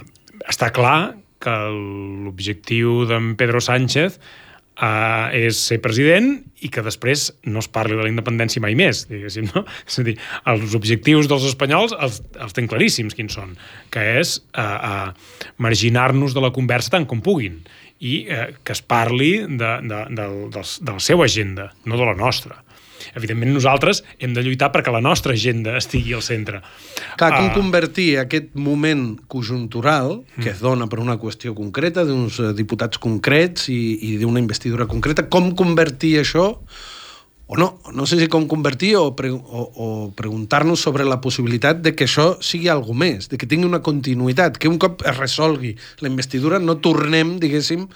està 0.50 0.72
clar 0.74 1.14
que 1.38 1.52
l'objectiu 1.70 3.04
d'en 3.06 3.36
Pedro 3.38 3.60
Sánchez 3.62 4.16
uh, 4.18 5.30
és 5.30 5.60
ser 5.68 5.78
president 5.84 6.32
i 6.66 6.70
que 6.74 6.82
després 6.82 7.28
no 7.46 7.62
es 7.62 7.70
parli 7.70 7.94
de 7.94 8.02
la 8.02 8.10
independència 8.10 8.58
mai 8.64 8.74
més, 8.74 9.04
diguéssim, 9.06 9.52
no? 9.54 9.62
És 9.86 10.00
a 10.02 10.04
dir, 10.08 10.16
els 10.50 10.74
objectius 10.74 11.30
dels 11.30 11.46
espanyols 11.52 11.94
els, 11.94 12.18
els 12.42 12.58
tenen 12.58 12.72
claríssims 12.74 13.14
quins 13.14 13.38
són, 13.38 13.54
que 13.94 14.02
és 14.18 14.40
uh, 14.50 14.64
uh, 14.66 15.46
marginar-nos 15.62 16.34
de 16.34 16.42
la 16.42 16.50
conversa 16.58 16.96
tant 16.96 17.06
com 17.06 17.22
puguin 17.22 17.62
i 18.02 18.24
uh, 18.26 18.50
que 18.66 18.74
es 18.74 18.82
parli 18.82 19.36
de, 19.46 19.70
de, 19.86 20.02
de, 20.10 20.26
de, 20.58 20.66
de 20.90 20.90
la 20.90 21.06
seva 21.06 21.30
agenda, 21.30 21.70
no 21.86 22.02
de 22.02 22.10
la 22.10 22.18
nostra 22.18 22.58
evidentment 23.16 23.52
nosaltres 23.54 24.02
hem 24.18 24.34
de 24.36 24.44
lluitar 24.44 24.70
perquè 24.74 24.92
la 24.94 25.02
nostra 25.04 25.34
agenda 25.36 25.76
estigui 25.80 26.14
al 26.16 26.24
centre. 26.26 26.62
Clar, 27.20 27.32
com 27.36 27.48
uh, 27.48 27.54
convertir 27.56 28.10
aquest 28.22 28.54
moment 28.54 29.12
conjuntural 29.30 30.20
que 30.36 30.48
mm. 30.48 30.54
es 30.54 30.62
dona 30.62 30.88
per 30.90 31.02
una 31.02 31.18
qüestió 31.20 31.54
concreta, 31.56 32.06
d'uns 32.08 32.40
eh, 32.40 32.54
diputats 32.56 33.00
concrets 33.02 33.68
i, 33.72 33.80
i 34.10 34.16
d'una 34.20 34.42
investidura 34.42 34.88
concreta, 34.90 35.28
com 35.30 35.52
convertir 35.58 36.18
això 36.22 36.54
o 37.50 37.56
no, 37.58 37.80
no 37.92 38.04
sé 38.06 38.14
si 38.20 38.28
com 38.30 38.44
convertir 38.46 38.92
o, 38.94 39.08
pre, 39.18 39.32
o, 39.34 39.62
o 39.74 39.86
preguntar-nos 40.14 40.78
sobre 40.86 41.02
la 41.02 41.18
possibilitat 41.18 41.80
de 41.82 41.96
que 41.98 42.06
això 42.06 42.36
sigui 42.38 42.68
algo 42.70 42.94
més, 42.94 43.26
de 43.26 43.40
que 43.40 43.48
tingui 43.50 43.66
una 43.66 43.80
continuïtat, 43.82 44.54
que 44.54 44.70
un 44.70 44.78
cop 44.78 45.02
es 45.02 45.18
resolgui 45.18 45.72
la 45.98 46.06
investidura 46.12 46.60
no 46.62 46.78
tornem, 46.78 47.40
diguéssim, 47.42 47.88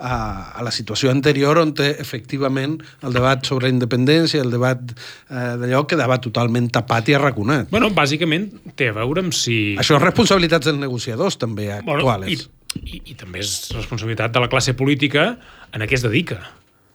a, 0.00 0.16
a 0.56 0.64
la 0.64 0.72
situació 0.74 1.12
anterior 1.12 1.60
on 1.60 1.74
té, 1.76 1.90
efectivament 2.02 2.78
el 3.06 3.16
debat 3.16 3.44
sobre 3.46 3.68
la 3.68 3.74
independència, 3.74 4.42
el 4.42 4.52
debat 4.52 4.80
eh, 4.90 5.56
d'allò 5.60 5.84
quedava 5.90 6.18
totalment 6.22 6.70
tapat 6.72 7.12
i 7.12 7.18
arraconat. 7.18 7.68
Bueno, 7.72 7.92
bàsicament 7.96 8.48
té 8.78 8.90
a 8.90 8.96
veure 8.96 9.26
amb 9.26 9.36
si... 9.36 9.76
Això 9.80 9.98
és 9.98 10.04
responsabilitats 10.04 10.70
dels 10.70 10.80
negociadors 10.80 11.38
també 11.40 11.70
actuals. 11.76 12.24
Bueno, 12.24 12.32
i, 12.32 12.40
i, 12.80 13.02
I 13.12 13.18
també 13.20 13.44
és 13.44 13.52
responsabilitat 13.76 14.34
de 14.34 14.42
la 14.42 14.50
classe 14.52 14.74
política 14.78 15.34
en 15.74 15.84
a 15.84 15.90
què 15.90 15.98
es 15.98 16.06
dedica. 16.06 16.40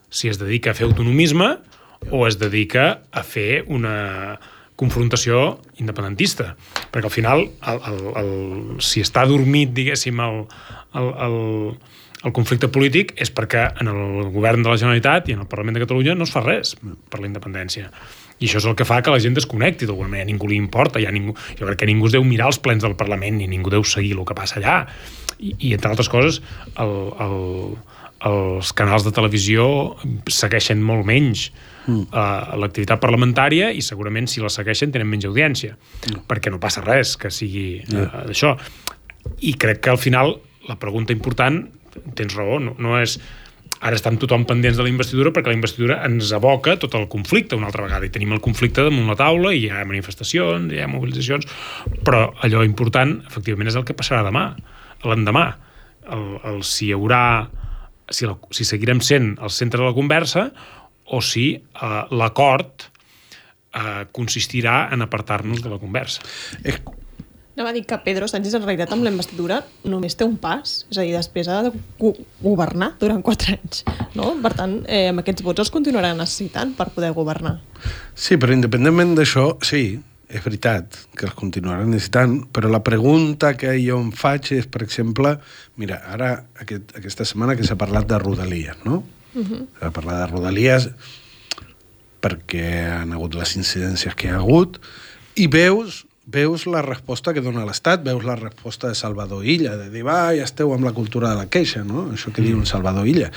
Si 0.10 0.32
es 0.32 0.42
dedica 0.42 0.72
a 0.72 0.78
fer 0.78 0.90
autonomisme 0.90 1.56
o 2.12 2.26
es 2.28 2.38
dedica 2.42 3.02
a 3.12 3.24
fer 3.26 3.64
una 3.72 4.38
confrontació 4.76 5.62
independentista. 5.80 6.54
Perquè 6.92 7.08
al 7.08 7.14
final, 7.14 7.46
el, 7.48 7.82
el, 7.90 8.02
el, 8.22 8.32
si 8.84 9.04
està 9.04 9.26
dormit, 9.28 9.72
diguéssim, 9.76 10.20
el, 10.20 10.42
el, 11.00 11.12
el, 11.28 11.38
el 12.26 12.34
conflicte 12.34 12.70
polític 12.74 13.14
és 13.22 13.30
perquè 13.34 13.68
en 13.82 13.90
el 13.92 14.30
govern 14.34 14.64
de 14.66 14.72
la 14.72 14.78
Generalitat 14.82 15.30
i 15.30 15.36
en 15.36 15.44
el 15.44 15.50
Parlament 15.50 15.78
de 15.78 15.84
Catalunya 15.84 16.16
no 16.18 16.26
es 16.26 16.34
fa 16.34 16.42
res 16.42 16.74
per 16.82 17.22
la 17.22 17.30
independència. 17.30 17.92
I 18.40 18.50
això 18.50 18.60
és 18.60 18.68
el 18.68 18.76
que 18.76 18.88
fa 18.88 19.00
que 19.06 19.14
la 19.14 19.22
gent 19.24 19.38
desconnecti 19.38 19.88
d'alguna 19.88 20.10
manera. 20.12 20.28
Ningú 20.28 20.50
li 20.50 20.58
importa. 20.60 21.00
Ja 21.00 21.14
ningú, 21.14 21.36
jo 21.56 21.70
crec 21.70 21.84
que 21.84 21.88
ningú 21.88 22.10
es 22.10 22.16
deu 22.18 22.26
mirar 22.28 22.50
els 22.52 22.60
plens 22.60 22.84
del 22.84 22.98
Parlament 23.00 23.38
ni 23.40 23.48
ningú 23.48 23.72
deu 23.72 23.86
seguir 23.88 24.18
el 24.18 24.26
que 24.28 24.36
passa 24.36 24.60
allà. 24.60 24.82
I, 25.38 25.54
i 25.70 25.76
entre 25.78 25.94
altres 25.94 26.10
coses, 26.12 26.42
el, 26.82 26.96
el, 27.24 27.38
els 28.26 28.74
canals 28.76 29.06
de 29.06 29.14
televisió 29.16 29.68
segueixen 30.32 30.82
molt 30.84 31.06
menys 31.08 31.50
mm. 31.86 32.10
uh, 32.10 32.56
l'activitat 32.60 33.02
parlamentària 33.04 33.70
i 33.76 33.84
segurament 33.86 34.28
si 34.32 34.44
la 34.44 34.52
segueixen 34.52 34.94
tenen 34.96 35.10
menys 35.12 35.28
audiència 35.30 35.76
mm. 35.76 36.26
perquè 36.30 36.54
no 36.54 36.62
passa 36.64 36.84
res 36.86 37.16
que 37.22 37.32
sigui 37.34 37.68
uh, 37.84 37.98
yeah. 38.00 38.24
d'això 38.26 38.56
i 39.46 39.56
crec 39.60 39.84
que 39.84 39.94
al 39.94 40.02
final 40.02 40.38
la 40.66 40.80
pregunta 40.82 41.14
important 41.14 41.66
tens 42.18 42.36
raó, 42.38 42.60
no, 42.64 42.76
no 42.82 42.96
és 43.00 43.18
ara 43.86 43.98
estem 43.98 44.16
tothom 44.18 44.46
pendents 44.48 44.78
de 44.80 44.86
la 44.86 44.92
investidura 44.92 45.34
perquè 45.36 45.52
la 45.52 45.58
investidura 45.58 45.98
ens 46.08 46.32
aboca 46.36 46.78
tot 46.82 46.96
el 46.98 47.10
conflicte 47.12 47.58
una 47.58 47.68
altra 47.70 47.84
vegada 47.86 48.08
i 48.08 48.14
tenim 48.14 48.32
el 48.34 48.42
conflicte 48.44 48.86
damunt 48.86 49.10
la 49.12 49.18
taula 49.20 49.52
i 49.54 49.66
hi 49.66 49.70
ha 49.70 49.84
manifestacions, 49.88 50.72
hi 50.72 50.82
ha 50.82 50.90
mobilitzacions 50.90 51.46
però 52.08 52.30
allò 52.46 52.64
important 52.66 53.20
efectivament 53.28 53.70
és 53.70 53.78
el 53.78 53.86
que 53.88 53.98
passarà 53.98 54.24
demà, 54.26 54.48
l'endemà 55.06 55.46
el, 56.16 56.26
el, 56.46 56.64
si 56.64 56.90
hi 56.90 56.96
haurà 56.96 57.22
si, 58.10 58.26
la, 58.30 58.36
si 58.54 58.66
seguirem 58.68 59.02
sent 59.04 59.36
el 59.42 59.54
centre 59.54 59.82
de 59.82 59.90
la 59.90 59.96
conversa 59.98 60.50
o 61.06 61.22
si 61.22 61.52
eh, 61.56 62.04
l'acord 62.16 62.88
eh, 63.76 64.06
consistirà 64.16 64.86
en 64.94 65.06
apartar-nos 65.06 65.62
de 65.62 65.70
la 65.70 65.80
conversa. 65.82 66.24
És, 66.64 66.80
Anava 67.56 67.70
a 67.72 67.74
dir 67.74 67.86
que 67.88 67.98
Pedro 68.04 68.28
Sánchez 68.28 68.58
en 68.58 68.66
realitat 68.66 68.92
amb 68.92 69.06
la 69.06 69.12
investidura 69.14 69.62
només 69.88 70.18
té 70.20 70.26
un 70.28 70.36
pas, 70.36 70.82
és 70.92 70.98
a 70.98 71.04
dir, 71.06 71.14
després 71.16 71.48
ha 71.48 71.62
de 71.64 71.70
go 72.02 72.12
governar 72.42 72.90
durant 73.00 73.22
quatre 73.24 73.56
anys, 73.56 73.86
no? 74.12 74.34
Per 74.44 74.52
tant, 74.58 74.74
eh, 74.92 75.06
amb 75.14 75.22
aquests 75.24 75.46
vots 75.46 75.64
els 75.64 75.72
continuarà 75.72 76.10
necessitant 76.18 76.74
per 76.76 76.90
poder 76.92 77.14
governar. 77.16 77.62
Sí, 78.12 78.36
però 78.36 78.52
independentment 78.52 79.14
d'això, 79.16 79.54
sí, 79.64 79.86
és 80.28 80.44
veritat 80.44 80.98
que 81.16 81.30
els 81.30 81.38
continuaran 81.40 81.94
necessitant, 81.94 82.42
però 82.52 82.68
la 82.74 82.82
pregunta 82.84 83.54
que 83.56 83.72
jo 83.80 84.02
em 84.04 84.10
faig 84.12 84.52
és, 84.58 84.68
per 84.68 84.82
exemple, 84.84 85.38
mira, 85.80 86.02
ara 86.12 86.34
aquest, 86.60 86.92
aquesta 87.00 87.24
setmana 87.30 87.56
que 87.56 87.64
s'ha 87.64 87.78
parlat 87.80 88.10
de 88.10 88.20
Rodalies, 88.20 88.84
no? 88.84 89.04
Uh 89.32 89.46
-huh. 89.46 89.62
S'ha 89.80 89.92
parlat 89.96 90.26
de 90.26 90.28
Rodalies 90.34 90.90
perquè 92.20 93.00
han 93.00 93.14
hagut 93.14 93.34
les 93.36 93.56
incidències 93.56 94.14
que 94.16 94.28
hi 94.28 94.32
ha 94.32 94.42
hagut 94.42 94.82
i 95.36 95.48
veus 95.48 96.06
veus 96.26 96.66
la 96.66 96.82
resposta 96.82 97.34
que 97.34 97.44
dona 97.46 97.66
l'Estat, 97.68 98.02
veus 98.06 98.26
la 98.26 98.36
resposta 98.36 98.90
de 98.90 98.98
Salvador 98.98 99.46
Illa, 99.46 99.76
de 99.78 99.92
dir, 99.94 100.04
va, 100.06 100.34
ja 100.34 100.48
esteu 100.48 100.74
amb 100.74 100.88
la 100.88 100.94
cultura 100.94 101.30
de 101.30 101.38
la 101.38 101.50
queixa, 101.52 101.84
no? 101.86 102.08
Això 102.16 102.34
que 102.34 102.44
diu 102.46 102.58
un 102.58 102.66
Salvador 102.66 103.08
Illa. 103.08 103.30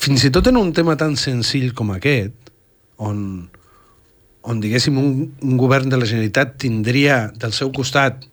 Fins 0.00 0.24
i 0.24 0.32
tot 0.32 0.48
en 0.48 0.56
un 0.60 0.72
tema 0.76 0.96
tan 1.00 1.18
senzill 1.20 1.74
com 1.76 1.92
aquest, 1.92 2.52
on, 2.96 3.20
on 4.42 4.64
diguéssim, 4.64 4.96
un, 4.96 5.30
un 5.44 5.60
govern 5.60 5.92
de 5.92 6.00
la 6.00 6.08
Generalitat 6.08 6.56
tindria 6.64 7.26
del 7.36 7.52
seu 7.56 7.72
costat 7.76 8.24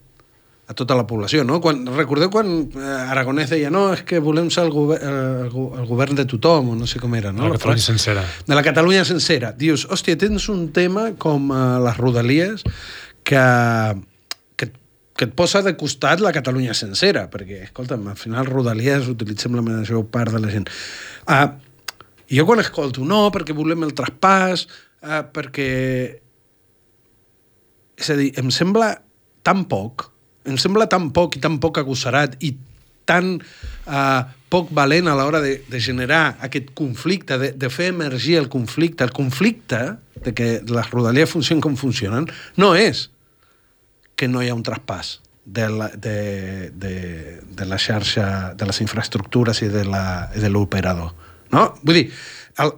a 0.68 0.76
tota 0.76 0.96
la 1.00 1.06
població, 1.08 1.46
no? 1.48 1.62
Quan, 1.64 1.86
recordeu 1.96 2.28
quan 2.32 2.48
eh, 2.76 2.88
Aragonès 3.08 3.54
deia 3.54 3.70
no, 3.72 3.86
és 3.96 4.02
que 4.08 4.20
volem 4.24 4.50
ser 4.52 4.66
el, 4.66 4.72
gover 4.76 4.98
el, 5.00 5.46
el 5.48 5.86
govern 5.88 6.16
de 6.16 6.26
tothom, 6.28 6.74
o 6.74 6.76
no 6.76 6.88
sé 6.88 7.00
com 7.00 7.16
era, 7.16 7.32
no? 7.32 7.46
De 7.46 7.54
la 7.54 7.60
Catalunya 7.60 7.86
sencera. 7.86 8.24
De 8.48 8.56
la 8.56 8.64
Catalunya 8.66 9.06
sencera. 9.08 9.54
Dius, 9.56 9.86
hòstia, 9.88 10.20
tens 10.20 10.50
un 10.52 10.66
tema 10.76 11.14
com 11.20 11.52
uh, 11.56 11.78
les 11.86 12.00
Rodalies 12.00 12.68
que, 13.28 13.44
que, 14.56 14.72
que 15.20 15.26
et 15.28 15.34
posa 15.36 15.62
de 15.66 15.74
costat 15.76 16.24
la 16.24 16.32
Catalunya 16.36 16.76
sencera, 16.78 17.26
perquè, 17.32 17.66
escolta'm, 17.68 18.06
al 18.08 18.20
final 18.20 18.48
Rodalies 18.48 19.10
utilitzem 19.12 19.58
la 19.58 19.66
major 19.66 20.06
part 20.14 20.32
de 20.32 20.40
la 20.40 20.52
gent. 20.54 20.70
Uh, 21.28 21.50
jo 22.32 22.48
quan 22.48 22.64
escolto, 22.64 23.04
no, 23.04 23.26
perquè 23.36 23.56
volem 23.58 23.84
el 23.88 23.92
traspàs, 23.98 24.68
uh, 25.04 25.26
perquè... 25.36 25.68
És 27.98 28.14
a 28.14 28.16
dir, 28.16 28.30
em 28.40 28.48
sembla 28.54 28.94
tan 29.44 29.66
poc, 29.68 30.08
em 30.48 30.56
sembla 30.62 30.88
tan 30.88 31.10
poc 31.12 31.36
i 31.36 31.44
tan 31.44 31.58
poc 31.60 31.82
agossarat 31.82 32.38
i 32.46 32.54
tan 33.10 33.34
uh, 33.42 34.22
poc 34.52 34.72
valent 34.76 35.10
a 35.10 35.18
l'hora 35.18 35.42
de, 35.44 35.58
de 35.68 35.80
generar 35.84 36.38
aquest 36.46 36.72
conflicte, 36.78 37.40
de, 37.42 37.52
de 37.58 37.70
fer 37.74 37.90
emergir 37.92 38.38
el 38.40 38.48
conflicte. 38.54 39.04
El 39.04 39.16
conflicte 39.16 39.82
de 40.24 40.34
que 40.38 40.50
les 40.64 40.92
rodalies 40.94 41.32
funcionen 41.32 41.64
com 41.64 41.76
funcionen 41.80 42.30
no 42.60 42.74
és 42.78 43.08
que 44.18 44.28
no 44.28 44.42
hi 44.44 44.50
ha 44.52 44.58
un 44.58 44.66
traspàs 44.66 45.18
de 45.46 45.70
la, 45.72 45.88
de, 45.94 46.72
de, 46.76 46.94
de 47.48 47.66
la 47.66 47.80
xarxa, 47.80 48.54
de 48.58 48.68
les 48.68 48.82
infraestructures 48.84 49.62
i 49.64 49.70
de 49.72 50.50
l'operador. 50.52 51.14
No? 51.54 51.70
Vull 51.86 52.02
dir, 52.02 52.08
el, 52.60 52.74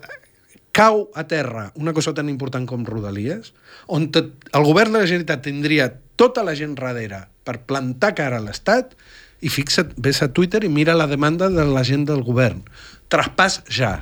cau 0.75 1.07
a 1.17 1.25
terra 1.27 1.71
una 1.75 1.95
cosa 1.97 2.13
tan 2.13 2.29
important 2.29 2.67
com 2.69 2.85
Rodalies, 2.85 3.53
on 3.87 4.11
te, 4.13 4.27
el 4.53 4.67
govern 4.67 4.93
de 4.93 5.01
la 5.01 5.09
Generalitat 5.09 5.47
tindria 5.47 5.89
tota 6.19 6.43
la 6.45 6.53
gent 6.59 6.77
darrere 6.77 7.23
per 7.47 7.61
plantar 7.65 8.13
cara 8.19 8.37
a 8.37 8.43
l'Estat, 8.43 8.93
i 9.41 9.49
fixa't, 9.51 9.93
ves 9.97 10.21
a 10.21 10.29
Twitter 10.35 10.63
i 10.67 10.71
mira 10.71 10.97
la 10.97 11.07
demanda 11.07 11.49
de 11.49 11.63
la 11.65 11.83
gent 11.87 12.05
del 12.09 12.23
govern. 12.27 12.61
Traspàs 13.09 13.61
ja. 13.71 13.93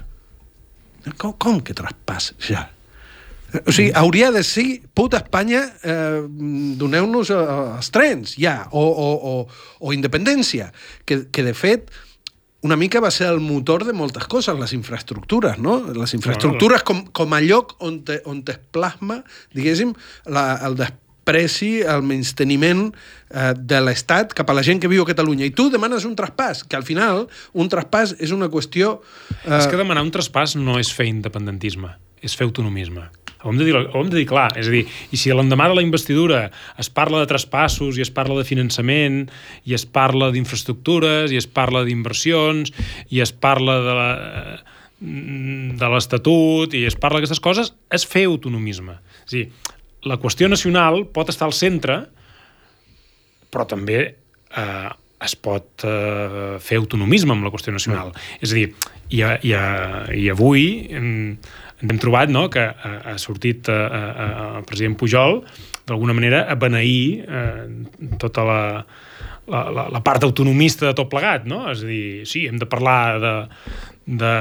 Com, 1.15 1.35
com 1.37 1.61
que 1.63 1.75
traspàs 1.77 2.33
ja? 2.41 2.65
O 3.65 3.71
sigui, 3.71 3.91
hauria 3.95 4.31
de 4.35 4.43
ser, 4.43 4.81
puta 4.93 5.21
Espanya, 5.23 5.61
eh, 5.83 6.25
doneu-nos 6.79 7.31
eh, 7.31 7.37
els 7.77 7.91
trens, 7.95 8.35
ja, 8.39 8.65
o, 8.71 8.83
o, 8.83 9.07
o, 9.15 9.35
o 9.79 9.95
independència, 9.95 10.73
que, 11.07 11.25
que 11.31 11.45
de 11.47 11.55
fet 11.55 11.93
una 12.67 12.75
mica 12.75 12.99
va 12.99 13.11
ser 13.13 13.27
el 13.29 13.39
motor 13.39 13.85
de 13.85 13.93
moltes 13.93 14.25
coses, 14.27 14.57
les 14.59 14.73
infraestructures, 14.73 15.59
no? 15.61 15.79
Les 15.93 16.13
infraestructures 16.17 16.83
com, 16.83 17.03
com 17.15 17.35
a 17.35 17.41
lloc 17.43 17.75
on, 17.79 18.01
te, 18.03 18.19
on 18.27 18.41
es 18.43 18.57
plasma, 18.73 19.21
diguéssim, 19.55 19.93
la, 20.25 20.57
el 20.67 20.75
despreci, 20.79 21.77
el 21.85 22.01
menysteniment 22.07 22.89
eh, 22.89 23.53
de 23.55 23.79
l'Estat 23.83 24.33
cap 24.37 24.49
a 24.49 24.57
la 24.57 24.65
gent 24.65 24.81
que 24.83 24.91
viu 24.91 25.05
a 25.05 25.09
Catalunya. 25.09 25.47
I 25.47 25.53
tu 25.55 25.69
demanes 25.71 26.07
un 26.09 26.17
traspàs, 26.17 26.65
que 26.67 26.79
al 26.79 26.85
final 26.87 27.27
un 27.53 27.71
traspàs 27.71 28.17
és 28.19 28.33
una 28.35 28.49
qüestió... 28.51 28.97
Eh... 29.45 29.53
És 29.61 29.69
que 29.69 29.79
demanar 29.79 30.03
un 30.07 30.11
traspàs 30.11 30.57
no 30.59 30.81
és 30.81 30.91
fer 30.91 31.07
independentisme, 31.13 31.93
és 32.25 32.35
fer 32.35 32.49
autonomisme. 32.49 33.05
Ho 33.43 33.51
hem, 33.51 33.59
de 33.59 33.67
dir, 33.67 33.75
ho 33.77 33.99
hem 34.01 34.09
de 34.09 34.17
dir 34.17 34.25
clar, 34.29 34.49
és 34.57 34.69
a 34.69 34.73
dir, 34.73 34.83
i 35.13 35.19
si 35.19 35.33
l'endemà 35.33 35.67
de 35.69 35.77
la 35.77 35.85
investidura 35.85 36.47
es 36.81 36.89
parla 36.89 37.21
de 37.21 37.29
traspassos 37.29 37.99
i 37.99 38.03
es 38.05 38.11
parla 38.13 38.39
de 38.39 38.47
finançament 38.47 39.27
i 39.69 39.75
es 39.77 39.85
parla 39.85 40.31
d'infraestructures 40.33 41.33
i 41.33 41.37
es 41.37 41.47
parla 41.47 41.83
d'inversions 41.85 42.73
i 43.13 43.21
es 43.21 43.33
parla 43.33 43.77
de 43.85 43.95
la, 43.99 44.09
de 44.99 45.89
l'Estatut 45.93 46.73
i 46.73 46.85
es 46.89 46.97
parla 46.97 47.19
d'aquestes 47.19 47.43
coses, 47.43 47.73
és 47.93 48.05
fer 48.09 48.25
autonomisme. 48.27 48.97
És 49.27 49.35
dir, 49.35 49.47
la 50.07 50.17
qüestió 50.21 50.49
nacional 50.49 51.03
pot 51.13 51.29
estar 51.29 51.47
al 51.49 51.55
centre, 51.55 51.99
però 53.53 53.67
també 53.69 53.99
eh, 54.01 54.89
es 55.23 55.33
pot 55.35 55.85
eh, 55.87 56.57
fer 56.61 56.77
autonomisme 56.81 57.33
amb 57.33 57.47
la 57.47 57.53
qüestió 57.53 57.73
nacional. 57.73 58.11
Mm. 58.13 58.41
És 58.45 58.53
a 58.53 58.59
dir, 58.59 58.67
i, 59.09 59.23
i, 59.23 59.55
i 60.21 60.27
avui 60.33 60.67
ens 60.91 61.39
hem 61.81 61.99
trobat 62.01 62.31
no, 62.33 62.47
que 62.53 62.63
ha, 62.67 62.93
ha 63.13 63.17
sortit 63.21 63.69
eh, 63.69 63.75
eh, 63.77 64.29
el 64.59 64.67
president 64.69 64.97
Pujol 64.99 65.41
d'alguna 65.87 66.15
manera 66.17 66.45
a 66.49 66.57
beneir 66.59 67.23
eh, 67.23 67.67
tota 68.19 68.43
la, 68.47 68.61
la, 69.47 69.61
la, 69.71 69.85
la 69.93 70.01
part 70.03 70.25
autonomista 70.27 70.89
de 70.89 70.95
tot 70.97 71.09
plegat, 71.11 71.45
no? 71.47 71.63
És 71.71 71.83
a 71.85 71.89
dir, 71.89 72.07
sí, 72.27 72.45
hem 72.49 72.57
de 72.59 72.67
parlar 72.69 72.99
de, 73.23 73.35
de, 74.07 74.33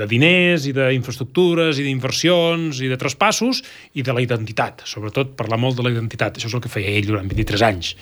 de 0.00 0.08
diners 0.08 0.68
i 0.68 0.74
d'infraestructures 0.76 1.80
i 1.80 1.86
d'inversions 1.86 2.80
i 2.84 2.90
de 2.92 2.98
traspassos 3.00 3.62
i 3.96 4.04
de 4.04 4.16
la 4.16 4.24
identitat, 4.24 4.84
sobretot 4.88 5.34
parlar 5.38 5.60
molt 5.60 5.78
de 5.78 5.86
la 5.86 5.92
identitat. 5.94 6.38
Això 6.38 6.50
és 6.50 6.56
el 6.56 6.64
que 6.64 6.72
feia 6.72 6.92
ell 6.92 7.08
durant 7.08 7.28
23 7.28 7.64
anys. 7.68 7.94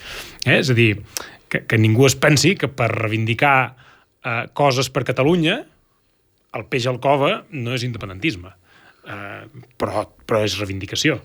Eh? 0.45 0.59
És 0.59 0.71
a 0.71 0.77
dir, 0.77 0.91
que, 1.53 1.61
que 1.69 1.77
ningú 1.77 2.07
es 2.09 2.17
pensi 2.17 2.55
que 2.57 2.71
per 2.73 2.89
reivindicar 2.95 3.55
eh, 4.25 4.49
coses 4.57 4.89
per 4.89 5.05
Catalunya 5.05 5.61
el 6.57 6.67
peix 6.69 6.89
al 6.89 6.99
cova 7.01 7.43
no 7.53 7.77
és 7.77 7.85
independentisme 7.85 8.55
eh, 9.05 9.45
però, 9.77 10.07
però 10.25 10.43
és 10.45 10.57
reivindicació. 10.59 11.19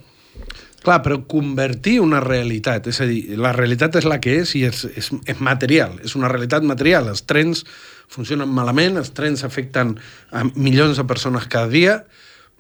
Clar, 0.78 1.00
però 1.02 1.18
convertir 1.26 1.96
una 2.00 2.20
realitat, 2.22 2.86
és 2.92 3.00
a 3.02 3.06
dir, 3.08 3.22
la 3.40 3.50
realitat 3.56 3.96
és 3.98 4.06
la 4.06 4.20
que 4.22 4.36
és 4.44 4.54
i 4.54 4.62
és, 4.68 4.84
és, 5.00 5.08
és 5.26 5.40
material, 5.42 5.96
és 6.06 6.14
una 6.18 6.30
realitat 6.30 6.66
material. 6.66 7.10
Els 7.10 7.24
trens 7.26 7.64
funcionen 8.08 8.50
malament, 8.54 9.00
els 9.00 9.10
trens 9.16 9.42
afecten 9.44 9.96
a 10.30 10.44
milions 10.54 11.00
de 11.00 11.06
persones 11.08 11.48
cada 11.50 11.70
dia. 11.72 11.98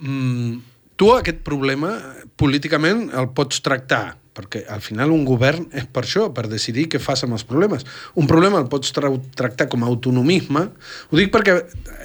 Mm, 0.02 0.58
tu 0.98 1.12
aquest 1.14 1.44
problema 1.46 1.94
políticament 2.38 3.06
el 3.14 3.30
pots 3.38 3.62
tractar 3.62 4.18
perquè 4.38 4.62
al 4.70 4.82
final 4.84 5.10
un 5.10 5.24
govern 5.26 5.66
és 5.74 5.88
per 5.90 6.04
això, 6.04 6.28
per 6.34 6.46
decidir 6.46 6.86
què 6.92 7.00
fas 7.02 7.24
amb 7.26 7.34
els 7.34 7.44
problemes. 7.48 7.84
Un 8.14 8.30
problema 8.30 8.60
el 8.62 8.68
pots 8.70 8.94
tra 8.94 9.10
tractar 9.38 9.66
com 9.72 9.82
a 9.82 9.90
autonomisme. 9.90 10.64
Ho 11.10 11.18
dic 11.18 11.32
perquè 11.34 11.58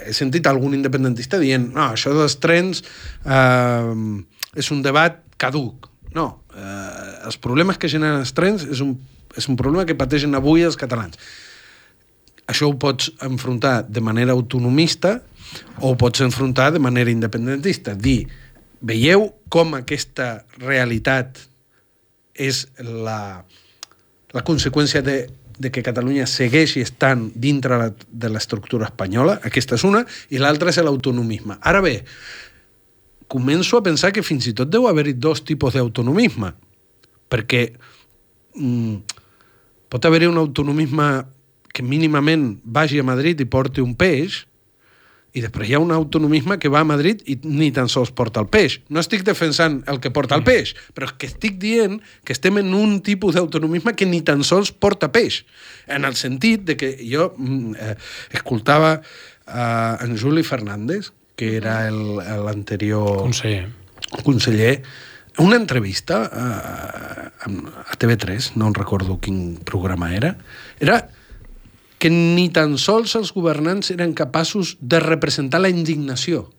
he 0.07 0.13
sentit 0.17 0.49
algun 0.49 0.73
independentista 0.73 1.37
dient 1.41 1.69
no, 1.75 1.91
això 1.93 2.15
dels 2.17 2.39
trens 2.41 2.81
eh, 2.81 3.93
és 4.57 4.71
un 4.73 4.81
debat 4.85 5.21
caduc. 5.37 5.89
No, 6.17 6.27
eh, 6.57 7.27
els 7.29 7.37
problemes 7.41 7.77
que 7.77 7.91
generen 7.91 8.25
els 8.25 8.33
trens 8.37 8.65
és 8.65 8.81
un, 8.85 8.95
és 9.37 9.49
un 9.49 9.57
problema 9.59 9.85
que 9.85 9.97
pateixen 9.97 10.33
avui 10.37 10.65
els 10.65 10.77
catalans. 10.79 11.19
Això 12.49 12.67
ho 12.67 12.75
pots 12.75 13.13
enfrontar 13.23 13.83
de 13.87 14.01
manera 14.03 14.33
autonomista 14.33 15.19
o 15.79 15.93
ho 15.93 15.95
pots 15.99 16.25
enfrontar 16.25 16.71
de 16.73 16.81
manera 16.81 17.13
independentista. 17.13 17.93
Dir, 17.95 18.25
veieu 18.83 19.29
com 19.53 19.77
aquesta 19.77 20.43
realitat 20.59 21.39
és 22.33 22.65
la, 22.79 23.43
la 24.33 24.43
conseqüència 24.45 25.03
de, 25.05 25.17
de 25.59 25.71
que 25.71 25.83
Catalunya 25.85 26.25
segueixi 26.29 26.81
estant 26.81 27.29
dintre 27.35 27.77
la, 27.79 27.89
de 27.93 28.31
l'estructura 28.31 28.89
espanyola, 28.89 29.39
aquesta 29.45 29.77
és 29.77 29.85
una, 29.87 30.03
i 30.33 30.41
l'altra 30.41 30.73
és 30.73 30.81
l'autonomisme. 30.81 31.59
Ara 31.61 31.83
bé, 31.85 31.99
començo 33.29 33.77
a 33.77 33.85
pensar 33.85 34.11
que 34.13 34.25
fins 34.25 34.47
i 34.49 34.55
tot 34.57 34.71
deu 34.71 34.87
haver-hi 34.89 35.15
dos 35.17 35.43
tipus 35.45 35.77
d'autonomisme, 35.77 36.53
perquè 37.29 37.67
mm, 38.57 39.19
pot 39.93 40.05
haver-hi 40.05 40.29
un 40.29 40.41
autonomisme 40.41 41.09
que 41.73 41.85
mínimament 41.85 42.59
vagi 42.63 42.99
a 43.01 43.05
Madrid 43.05 43.41
i 43.41 43.49
porti 43.49 43.81
un 43.81 43.95
peix, 43.97 44.43
i 45.33 45.41
després 45.41 45.69
hi 45.69 45.75
ha 45.75 45.81
un 45.81 45.91
autonomisme 45.91 46.59
que 46.61 46.69
va 46.69 46.83
a 46.83 46.87
Madrid 46.87 47.23
i 47.29 47.39
ni 47.43 47.71
tan 47.73 47.89
sols 47.89 48.11
porta 48.13 48.41
el 48.43 48.49
peix. 48.53 48.77
No 48.93 49.01
estic 49.01 49.25
defensant 49.25 49.79
el 49.89 49.99
que 50.01 50.11
porta 50.13 50.37
el 50.37 50.45
peix, 50.45 50.75
però 50.93 51.09
és 51.09 51.15
que 51.17 51.29
estic 51.31 51.57
dient 51.61 51.97
que 52.23 52.35
estem 52.35 52.59
en 52.61 52.73
un 52.77 52.99
tipus 53.05 53.33
d'autonomisme 53.37 53.95
que 53.97 54.05
ni 54.09 54.21
tan 54.25 54.45
sols 54.45 54.71
porta 54.71 55.09
peix. 55.13 55.41
En 55.89 56.05
el 56.05 56.17
sentit 56.19 56.67
de 56.69 56.77
que 56.77 56.93
jo 57.01 57.31
mm, 57.33 57.73
eh, 57.73 57.95
escoltava 58.37 58.99
eh, 58.99 60.05
en 60.05 60.13
Juli 60.21 60.45
Fernández, 60.45 61.09
que 61.35 61.55
era 61.57 61.89
l'anterior 61.89 63.23
Conseller. 63.25 63.65
conseller, 64.21 64.83
una 65.41 65.57
entrevista 65.57 66.29
a, 66.29 66.45
a 67.41 67.97
TV3, 67.97 68.53
no 68.53 68.69
en 68.69 68.77
recordo 68.77 69.17
quin 69.17 69.57
programa 69.65 70.13
era, 70.13 70.35
era 70.79 71.07
que 72.03 72.11
ni 72.11 72.49
tan 72.51 72.75
sols 72.75 73.13
els 73.15 73.31
governants 73.31 73.93
eren 73.93 74.11
capaços 74.11 74.73
de 74.81 74.99
representar 74.99 75.61
la 75.63 75.71
indignació. 75.71 76.49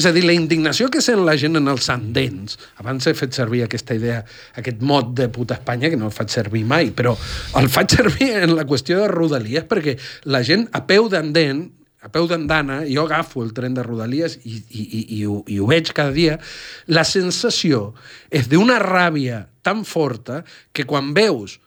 És 0.00 0.06
a 0.08 0.12
dir, 0.16 0.24
la 0.24 0.32
indignació 0.32 0.88
que 0.90 1.02
sent 1.04 1.20
la 1.26 1.36
gent 1.38 1.60
en 1.60 1.68
els 1.68 1.90
andens, 1.92 2.56
abans 2.80 3.04
he 3.06 3.12
fet 3.14 3.36
servir 3.36 3.60
aquesta 3.66 3.94
idea, 3.94 4.22
aquest 4.56 4.80
mot 4.80 5.12
de 5.14 5.28
puta 5.28 5.58
Espanya, 5.60 5.90
que 5.92 6.00
no 6.00 6.08
el 6.08 6.16
faig 6.16 6.32
servir 6.32 6.64
mai, 6.66 6.88
però 6.96 7.12
el 7.60 7.68
faig 7.70 7.92
servir 8.00 8.32
en 8.40 8.56
la 8.56 8.64
qüestió 8.64 9.02
de 9.02 9.12
Rodalies 9.12 9.68
perquè 9.68 9.98
la 10.32 10.40
gent 10.42 10.66
a 10.72 10.82
peu 10.88 11.12
d'andent, 11.12 11.62
a 12.00 12.10
peu 12.12 12.26
d'andana, 12.28 12.80
jo 12.88 13.04
agafo 13.04 13.44
el 13.44 13.52
tren 13.52 13.76
de 13.76 13.84
Rodalies 13.84 14.40
i, 14.42 14.56
i, 14.56 14.82
i, 14.82 15.06
i, 15.20 15.22
ho, 15.28 15.42
i 15.46 15.60
ho 15.60 15.68
veig 15.68 15.92
cada 15.92 16.16
dia, 16.16 16.40
la 16.88 17.04
sensació 17.04 17.90
és 18.32 18.48
d'una 18.48 18.80
ràbia 18.80 19.44
tan 19.60 19.84
forta 19.84 20.42
que 20.72 20.88
quan 20.88 21.12
veus 21.12 21.60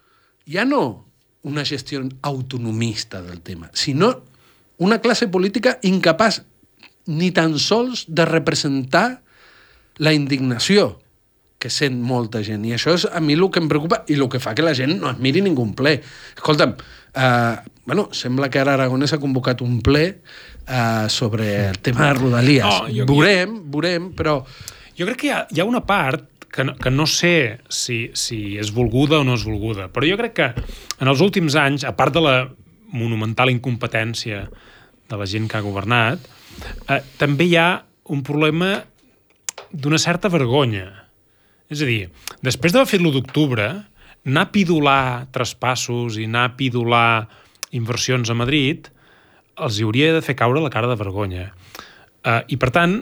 ja 0.50 0.66
no 0.66 1.07
una 1.48 1.64
gestió 1.66 2.04
autonomista 2.22 3.22
del 3.24 3.40
tema, 3.42 3.70
sinó 3.74 4.22
una 4.78 5.00
classe 5.02 5.28
política 5.28 5.80
incapaç 5.82 6.42
ni 7.08 7.32
tan 7.32 7.58
sols 7.58 8.04
de 8.08 8.26
representar 8.28 9.22
la 9.98 10.12
indignació 10.14 11.00
que 11.58 11.72
sent 11.74 11.96
molta 12.06 12.44
gent. 12.46 12.68
I 12.70 12.76
això 12.76 12.94
és 12.94 13.08
a 13.10 13.18
mi 13.24 13.34
el 13.34 13.48
que 13.50 13.58
em 13.64 13.70
preocupa 13.72 14.04
i 14.12 14.14
el 14.20 14.28
que 14.30 14.38
fa 14.44 14.54
que 14.54 14.62
la 14.62 14.76
gent 14.78 15.00
no 15.02 15.10
es 15.10 15.18
miri 15.24 15.42
ningú 15.42 15.66
ple. 15.74 15.96
Escolta'm, 16.36 16.76
eh, 17.16 17.56
bueno, 17.88 18.10
sembla 18.14 18.52
que 18.54 18.60
ara 18.62 18.76
Aragonès 18.78 19.16
ha 19.16 19.20
convocat 19.24 19.64
un 19.66 19.80
ple 19.82 20.04
eh, 20.68 21.08
sobre 21.10 21.70
el 21.72 21.80
tema 21.80 22.12
de 22.12 22.14
Rodalies. 22.20 22.64
No, 22.68 22.86
jo- 22.94 23.08
veurem, 23.10 23.58
veurem, 23.74 24.12
però... 24.14 24.44
Jo 24.98 25.06
crec 25.06 25.18
que 25.24 25.28
hi 25.28 25.34
ha, 25.34 25.42
hi 25.50 25.60
ha 25.62 25.66
una 25.66 25.82
part 25.86 26.37
que 26.54 26.64
no, 26.68 26.76
que 26.76 26.92
no 26.92 27.06
sé 27.10 27.60
si, 27.70 28.12
si 28.18 28.58
és 28.60 28.72
volguda 28.76 29.22
o 29.22 29.26
no 29.28 29.36
és 29.38 29.46
volguda, 29.48 29.90
però 29.94 30.08
jo 30.08 30.18
crec 30.20 30.36
que 30.38 30.48
en 31.02 31.12
els 31.12 31.22
últims 31.24 31.58
anys, 31.60 31.86
a 31.86 31.94
part 31.98 32.16
de 32.16 32.24
la 32.24 32.38
monumental 32.94 33.52
incompetència 33.52 34.46
de 35.08 35.20
la 35.20 35.28
gent 35.28 35.48
que 35.50 35.60
ha 35.60 35.66
governat, 35.66 36.24
eh, 36.88 37.02
també 37.20 37.48
hi 37.48 37.58
ha 37.60 37.70
un 38.14 38.24
problema 38.24 38.78
d'una 39.72 40.00
certa 40.00 40.32
vergonya. 40.32 40.88
És 41.68 41.84
a 41.84 41.90
dir, 41.90 42.08
després 42.44 42.74
d'haver 42.74 42.90
fet 42.90 43.04
l'1 43.04 43.14
d'octubre, 43.18 43.68
anar 44.28 44.46
a 44.48 44.52
pidolar 44.52 45.28
traspassos 45.36 46.18
i 46.20 46.28
anar 46.28 46.48
a 46.48 46.56
pidolar 46.60 47.28
inversions 47.76 48.32
a 48.32 48.38
Madrid 48.38 48.88
els 49.58 49.80
hi 49.80 49.86
hauria 49.88 50.14
de 50.16 50.24
fer 50.24 50.36
caure 50.38 50.62
la 50.62 50.72
cara 50.74 50.90
de 50.90 50.98
vergonya. 51.00 51.50
Uh, 52.22 52.44
I, 52.48 52.58
per 52.62 52.70
tant, 52.76 53.00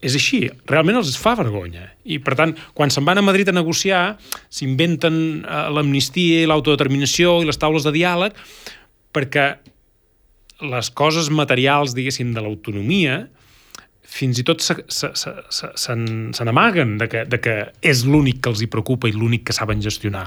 és 0.00 0.16
així, 0.16 0.46
realment 0.68 0.96
els 1.00 1.16
fa 1.20 1.34
vergonya. 1.38 1.90
I, 2.08 2.18
per 2.24 2.36
tant, 2.38 2.54
quan 2.76 2.92
se'n 2.92 3.04
van 3.04 3.20
a 3.20 3.24
Madrid 3.24 3.50
a 3.52 3.56
negociar, 3.56 4.16
s'inventen 4.48 5.16
uh, 5.42 5.66
l'amnistia 5.74 6.40
i 6.40 6.48
l'autodeterminació 6.48 7.40
i 7.42 7.48
les 7.48 7.60
taules 7.60 7.84
de 7.84 7.92
diàleg 7.94 8.38
perquè 9.12 9.50
les 10.60 10.90
coses 10.96 11.30
materials, 11.32 11.94
diguéssim, 11.96 12.32
de 12.36 12.42
l'autonomia 12.44 13.20
fins 14.10 14.40
i 14.40 14.44
tot 14.44 14.62
se, 14.64 14.74
se, 14.90 15.12
se, 15.14 15.32
se, 15.54 15.68
se, 15.78 15.94
se 16.34 16.46
n'amaguen 16.46 16.96
de, 16.98 17.06
que, 17.10 17.22
de 17.30 17.38
que 17.42 17.54
és 17.86 18.02
l'únic 18.08 18.40
que 18.42 18.50
els 18.50 18.62
hi 18.64 18.68
preocupa 18.70 19.08
i 19.08 19.14
l'únic 19.14 19.44
que 19.46 19.54
saben 19.54 19.82
gestionar 19.84 20.24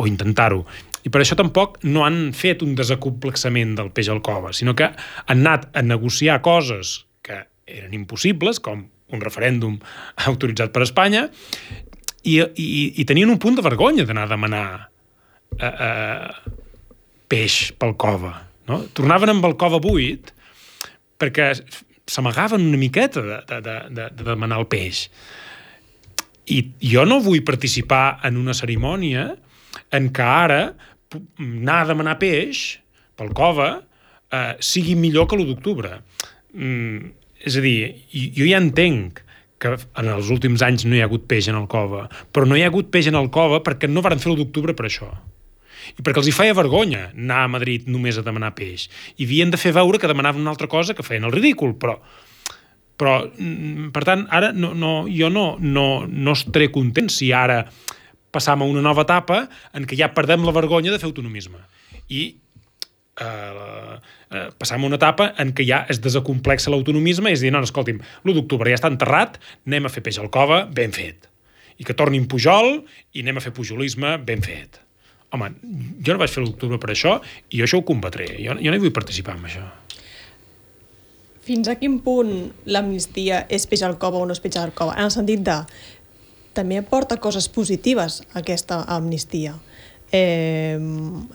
o 0.00 0.06
intentar-ho. 0.08 0.62
I 1.04 1.12
per 1.12 1.20
això 1.22 1.36
tampoc 1.36 1.78
no 1.84 2.06
han 2.06 2.30
fet 2.36 2.64
un 2.64 2.72
desacomplexament 2.78 3.74
del 3.76 3.92
peix 3.96 4.08
al 4.12 4.22
cova, 4.24 4.54
sinó 4.56 4.74
que 4.76 4.88
han 4.88 5.44
anat 5.44 5.68
a 5.76 5.84
negociar 5.84 6.40
coses 6.44 7.02
que 7.24 7.42
eren 7.68 7.92
impossibles, 7.96 8.60
com 8.60 8.86
un 9.12 9.22
referèndum 9.22 9.78
autoritzat 10.30 10.72
per 10.74 10.84
Espanya, 10.86 11.28
i, 12.22 12.36
i, 12.40 12.66
i 13.00 13.06
tenien 13.08 13.30
un 13.32 13.40
punt 13.40 13.56
de 13.56 13.64
vergonya 13.64 14.04
d'anar 14.08 14.26
a 14.26 14.32
demanar 14.34 14.66
eh, 15.56 15.70
eh, 15.70 16.56
peix 17.30 17.70
pel 17.80 17.94
cova. 18.00 18.34
No? 18.68 18.82
Tornaven 18.96 19.32
amb 19.34 19.46
el 19.48 19.56
cova 19.60 19.80
buit 19.82 20.32
perquè 21.20 21.52
s'amagaven 22.10 22.64
una 22.66 22.80
miqueta 22.80 23.22
de, 23.24 23.38
de, 23.48 23.60
de, 23.64 23.76
de, 23.96 24.08
de 24.18 24.26
demanar 24.26 24.60
el 24.62 24.68
peix. 24.70 25.06
I 26.50 26.62
jo 26.82 27.04
no 27.06 27.20
vull 27.22 27.44
participar 27.46 28.20
en 28.26 28.40
una 28.40 28.56
cerimònia 28.56 29.30
en 29.94 30.10
què 30.14 30.26
ara 30.26 30.62
anar 31.38 31.80
a 31.80 31.88
demanar 31.90 32.18
peix 32.20 32.80
pel 33.18 33.32
cova 33.36 33.70
eh, 33.78 34.56
sigui 34.64 34.96
millor 34.98 35.28
que 35.30 35.38
l'1 35.38 35.48
d'octubre. 35.50 35.96
Mm, 36.52 37.12
és 37.46 37.56
a 37.56 37.64
dir, 37.64 37.76
jo 38.12 38.46
ja 38.46 38.60
entenc 38.60 39.22
que 39.60 39.74
en 39.76 40.08
els 40.08 40.30
últims 40.32 40.62
anys 40.64 40.86
no 40.86 40.96
hi 40.96 41.02
ha 41.02 41.08
hagut 41.08 41.26
peix 41.28 41.50
en 41.52 41.58
el 41.58 41.68
cova, 41.68 42.06
però 42.32 42.48
no 42.48 42.56
hi 42.56 42.64
ha 42.64 42.70
hagut 42.72 42.88
peix 42.92 43.10
en 43.10 43.18
el 43.20 43.28
cova 43.32 43.60
perquè 43.64 43.90
no 43.90 44.04
varen 44.04 44.22
fer 44.22 44.30
l'1 44.32 44.40
d'octubre 44.40 44.76
per 44.76 44.88
això 44.88 45.10
i 45.98 46.04
perquè 46.04 46.20
els 46.20 46.28
hi 46.30 46.34
feia 46.34 46.56
vergonya 46.56 47.10
anar 47.10 47.44
a 47.44 47.52
Madrid 47.56 47.86
només 47.90 48.18
a 48.18 48.24
demanar 48.24 48.52
peix. 48.56 48.88
I 49.16 49.26
havien 49.26 49.52
de 49.52 49.60
fer 49.60 49.72
veure 49.76 49.98
que 49.98 50.10
demanaven 50.10 50.42
una 50.42 50.52
altra 50.52 50.68
cosa 50.70 50.94
que 50.94 51.06
feien 51.06 51.26
el 51.26 51.34
ridícul, 51.34 51.76
però 51.80 51.98
però, 53.00 53.24
mm, 53.24 53.94
per 53.96 54.02
tant, 54.04 54.26
ara 54.28 54.50
no, 54.52 54.74
no, 54.76 55.06
jo 55.08 55.30
no, 55.32 55.56
no, 55.56 56.04
no 56.04 56.32
estaré 56.36 56.68
content 56.68 57.08
si 57.08 57.30
ara 57.32 57.62
passam 58.30 58.60
a 58.60 58.68
una 58.68 58.82
nova 58.84 59.06
etapa 59.06 59.46
en 59.72 59.86
què 59.88 59.96
ja 59.96 60.10
perdem 60.12 60.44
la 60.44 60.52
vergonya 60.52 60.92
de 60.92 60.98
fer 61.00 61.08
autonomisme. 61.08 61.62
I 62.12 62.34
eh, 63.20 63.96
eh, 64.30 64.46
passam 64.58 64.84
una 64.86 64.98
etapa 65.00 65.30
en 65.42 65.54
què 65.56 65.66
ja 65.68 65.82
es 65.92 66.02
desacomplexa 66.04 66.72
l'autonomisme 66.72 67.32
és 67.32 67.42
dir, 67.44 67.52
no, 67.54 67.62
no, 67.62 67.68
escolti'm, 67.68 68.00
l'1 68.24 68.36
d'octubre 68.38 68.70
ja 68.70 68.78
està 68.78 68.90
enterrat, 68.92 69.40
anem 69.66 69.88
a 69.88 69.92
fer 69.92 70.04
peix 70.06 70.20
al 70.22 70.30
cova, 70.32 70.62
ben 70.66 70.94
fet. 70.96 71.28
I 71.80 71.86
que 71.88 71.96
tornin 71.96 72.28
Pujol 72.28 72.82
i 73.16 73.24
anem 73.24 73.40
a 73.40 73.44
fer 73.44 73.54
pujolisme, 73.56 74.18
ben 74.24 74.44
fet. 74.44 74.82
Home, 75.32 75.52
jo 76.02 76.12
no 76.12 76.20
vaig 76.20 76.32
fer 76.32 76.42
l'octubre 76.42 76.80
per 76.82 76.90
això 76.92 77.20
i 77.50 77.60
jo 77.60 77.66
això 77.66 77.80
ho 77.80 77.86
combatré. 77.86 78.32
Jo, 78.42 78.58
jo 78.58 78.72
no 78.72 78.76
hi 78.76 78.82
vull 78.82 78.94
participar 78.94 79.38
en 79.38 79.46
això. 79.48 79.62
Fins 81.46 81.70
a 81.70 81.76
quin 81.80 81.96
punt 82.04 82.50
l'amnistia 82.68 83.44
és 83.48 83.64
peix 83.70 83.84
al 83.86 83.96
cova 84.02 84.20
o 84.20 84.26
no 84.26 84.34
és 84.36 84.42
peix 84.42 84.58
al 84.60 84.74
cova? 84.76 84.98
En 84.98 85.08
el 85.08 85.14
sentit 85.14 85.42
de... 85.46 85.56
També 86.54 86.80
aporta 86.80 87.20
coses 87.22 87.46
positives 87.48 88.24
aquesta 88.34 88.80
amnistia. 88.90 89.54
Eh, 90.12 90.74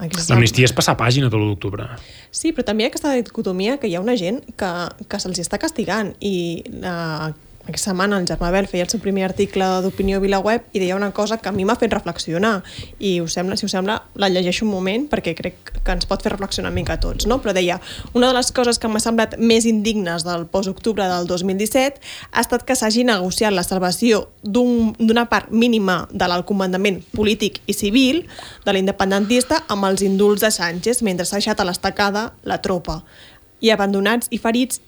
aquesta... 0.04 0.34
L'amnistia 0.34 0.68
és 0.68 0.74
passar 0.76 0.96
pàgina 1.00 1.30
de 1.32 1.38
l'1 1.38 1.54
d'octubre. 1.54 1.88
Sí, 2.30 2.52
però 2.52 2.66
també 2.68 2.84
hi 2.84 2.88
ha 2.88 2.92
aquesta 2.92 3.14
dicotomia 3.16 3.78
que 3.80 3.88
hi 3.88 3.96
ha 3.96 4.04
una 4.04 4.16
gent 4.20 4.42
que, 4.60 4.72
que 5.08 5.20
se'ls 5.22 5.40
està 5.40 5.60
castigant 5.62 6.12
i 6.20 6.36
eh, 6.66 7.28
aquesta 7.66 7.90
setmana 7.90 8.18
el 8.20 8.26
Germà 8.28 8.52
Bel 8.54 8.68
feia 8.70 8.84
el 8.84 8.90
seu 8.92 9.00
primer 9.02 9.24
article 9.26 9.66
d'opinió 9.82 10.20
VilaWeb 10.22 10.68
i 10.72 10.78
deia 10.78 10.94
una 10.94 11.08
cosa 11.10 11.38
que 11.42 11.48
a 11.48 11.52
mi 11.52 11.64
m'ha 11.66 11.74
fet 11.80 11.90
reflexionar 11.92 12.60
i 13.02 13.16
us 13.20 13.34
sembla, 13.34 13.56
si 13.58 13.66
us 13.66 13.72
sembla 13.74 13.96
la 14.14 14.28
llegeixo 14.30 14.64
un 14.64 14.70
moment 14.70 15.08
perquè 15.10 15.34
crec 15.34 15.72
que 15.82 15.92
ens 15.96 16.06
pot 16.06 16.22
fer 16.22 16.30
reflexionar 16.30 16.70
una 16.70 16.76
mica 16.78 16.94
a 16.94 17.00
tots, 17.02 17.26
no? 17.26 17.40
però 17.42 17.52
deia 17.56 17.80
una 18.14 18.28
de 18.30 18.38
les 18.38 18.52
coses 18.54 18.78
que 18.78 18.86
m'ha 18.88 19.02
semblat 19.02 19.34
més 19.42 19.66
indignes 19.66 20.22
del 20.22 20.46
post-octubre 20.46 21.08
del 21.10 21.26
2017 21.26 21.98
ha 22.30 22.40
estat 22.46 22.62
que 22.62 22.78
s'hagi 22.78 23.02
negociat 23.04 23.52
la 23.52 23.66
salvació 23.66 24.28
d'un- 24.44 24.94
d'una 24.98 25.26
part 25.28 25.50
mínima 25.50 26.06
de 26.12 26.28
l'alcomandament 26.30 27.02
polític 27.18 27.62
i 27.66 27.74
civil 27.74 28.28
de 28.64 28.72
l'independentista 28.78 29.64
amb 29.66 29.90
els 29.90 30.06
indults 30.06 30.46
de 30.46 30.52
Sánchez 30.54 31.02
mentre 31.02 31.26
s'ha 31.26 31.40
deixat 31.42 31.58
a 31.60 31.66
l'estacada 31.66 32.28
la 32.44 32.62
tropa 32.62 33.02
i 33.60 33.70
abandonats 33.72 34.28
i 34.30 34.38
ferits 34.38 34.82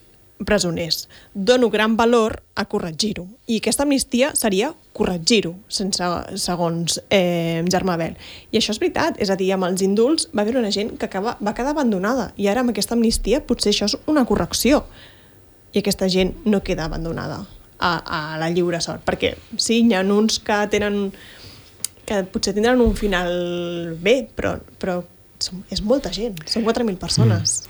presoners. 0.44 1.09
Dono 1.35 1.70
gran 1.70 1.96
valor 1.96 2.42
a 2.55 2.64
corregir-ho. 2.64 3.27
I 3.46 3.59
aquesta 3.59 3.83
amnistia 3.83 4.35
seria 4.38 4.72
corregir-ho, 4.92 5.55
sense, 5.68 6.05
segons 6.38 7.01
eh, 7.11 7.64
Germà 7.70 7.98
Bel. 7.98 8.16
I 8.53 8.61
això 8.61 8.74
és 8.74 8.81
veritat, 8.83 9.18
és 9.22 9.31
a 9.31 9.37
dir, 9.38 9.51
amb 9.55 9.68
els 9.68 9.83
indults 9.83 10.29
va 10.33 10.42
haver 10.42 10.57
una 10.61 10.72
gent 10.74 10.96
que 10.98 11.07
acaba, 11.07 11.37
va 11.40 11.55
quedar 11.55 11.74
abandonada 11.74 12.33
i 12.37 12.48
ara 12.48 12.62
amb 12.64 12.74
aquesta 12.74 12.96
amnistia 12.98 13.42
potser 13.44 13.72
això 13.74 13.90
és 13.90 13.98
una 14.07 14.24
correcció 14.29 14.85
i 15.72 15.83
aquesta 15.83 16.09
gent 16.11 16.35
no 16.46 16.62
queda 16.64 16.87
abandonada 16.88 17.42
a, 17.79 17.90
a 17.98 18.20
la 18.40 18.48
lliure 18.51 18.81
sort, 18.83 19.05
perquè 19.07 19.35
sí, 19.57 19.83
hi 19.85 19.94
ha 19.94 20.03
uns 20.03 20.40
que 20.42 20.59
tenen 20.72 21.12
que 22.09 22.22
potser 22.33 22.55
tindran 22.57 22.81
un 22.81 22.94
final 22.96 23.31
bé, 24.01 24.22
però, 24.35 24.57
però 24.81 24.98
som, 25.38 25.61
és 25.70 25.83
molta 25.85 26.11
gent, 26.14 26.38
són 26.48 26.64
4.000 26.66 26.96
persones. 27.01 27.61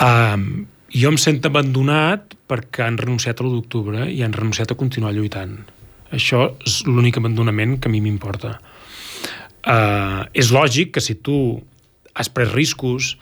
Um, 0.00 0.64
jo 0.94 1.10
em 1.10 1.18
sento 1.18 1.50
abandonat 1.50 2.36
perquè 2.48 2.84
han 2.86 2.98
renunciat 3.00 3.40
a 3.40 3.44
l'1 3.44 3.56
d'octubre 3.56 4.06
i 4.10 4.22
han 4.22 4.34
renunciat 4.36 4.70
a 4.70 4.78
continuar 4.78 5.14
lluitant. 5.16 5.56
Això 6.14 6.46
és 6.62 6.82
l'únic 6.86 7.18
abandonament 7.18 7.80
que 7.80 7.90
a 7.90 7.92
mi 7.92 8.00
m'importa. 8.04 8.58
Uh, 9.64 10.22
és 10.36 10.52
lògic 10.54 10.92
que 10.94 11.02
si 11.02 11.16
tu 11.24 11.58
has 12.14 12.30
pres 12.30 12.52
riscos, 12.52 13.16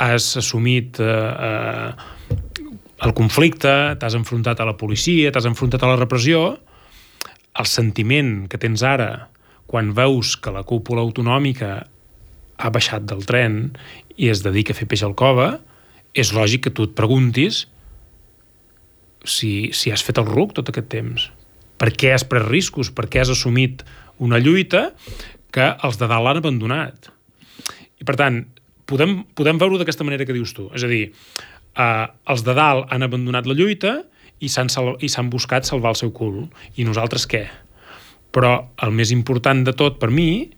has 0.00 0.36
assumit 0.40 1.00
uh, 1.02 1.92
uh, 1.92 2.38
el 3.04 3.12
conflicte, 3.16 3.72
t'has 4.00 4.16
enfrontat 4.16 4.60
a 4.60 4.68
la 4.68 4.76
policia, 4.80 5.32
t'has 5.32 5.48
enfrontat 5.50 5.82
a 5.84 5.92
la 5.92 5.98
repressió, 6.00 6.54
el 7.60 7.66
sentiment 7.68 8.46
que 8.48 8.60
tens 8.60 8.84
ara 8.86 9.28
quan 9.70 9.92
veus 9.94 10.36
que 10.40 10.52
la 10.54 10.64
cúpula 10.64 11.02
autonòmica 11.04 11.72
ha 12.60 12.70
baixat 12.72 13.04
del 13.08 13.26
tren 13.26 13.66
i 14.16 14.30
es 14.32 14.44
dedica 14.44 14.72
a 14.72 14.78
fer 14.78 14.88
peix 14.88 15.02
al 15.06 15.16
cova, 15.18 15.58
és 16.14 16.32
lògic 16.34 16.66
que 16.66 16.72
tu 16.74 16.88
et 16.88 16.96
preguntis 16.98 17.64
si, 19.24 19.70
si 19.76 19.92
has 19.92 20.02
fet 20.04 20.18
el 20.18 20.28
ruc 20.28 20.54
tot 20.56 20.70
aquest 20.70 20.88
temps. 20.92 21.28
Per 21.80 21.90
què 21.96 22.12
has 22.14 22.26
pres 22.28 22.46
riscos? 22.48 22.90
Per 22.92 23.06
què 23.08 23.22
has 23.22 23.32
assumit 23.32 23.84
una 24.20 24.40
lluita 24.40 24.90
que 25.54 25.70
els 25.86 26.00
de 26.00 26.08
dalt 26.10 26.32
han 26.32 26.40
abandonat? 26.42 27.10
I 28.00 28.06
per 28.08 28.16
tant, 28.20 28.42
podem, 28.88 29.20
podem 29.36 29.60
veure 29.60 29.80
d'aquesta 29.80 30.06
manera 30.06 30.26
que 30.26 30.36
dius 30.36 30.54
tu. 30.56 30.68
És 30.76 30.84
a 30.84 30.90
dir, 30.90 31.10
eh, 31.10 32.06
els 32.32 32.44
de 32.46 32.56
dalt 32.56 32.90
han 32.92 33.06
abandonat 33.06 33.48
la 33.48 33.56
lluita 33.56 34.00
i 34.40 34.48
s'han 34.48 35.30
buscat 35.32 35.68
salvar 35.68 35.94
el 35.94 36.00
seu 36.00 36.12
cul. 36.16 36.46
I 36.76 36.86
nosaltres 36.88 37.28
què? 37.28 37.44
Però 38.32 38.52
el 38.84 38.94
més 38.96 39.12
important 39.12 39.64
de 39.66 39.74
tot 39.76 39.98
per 40.00 40.10
mi 40.10 40.50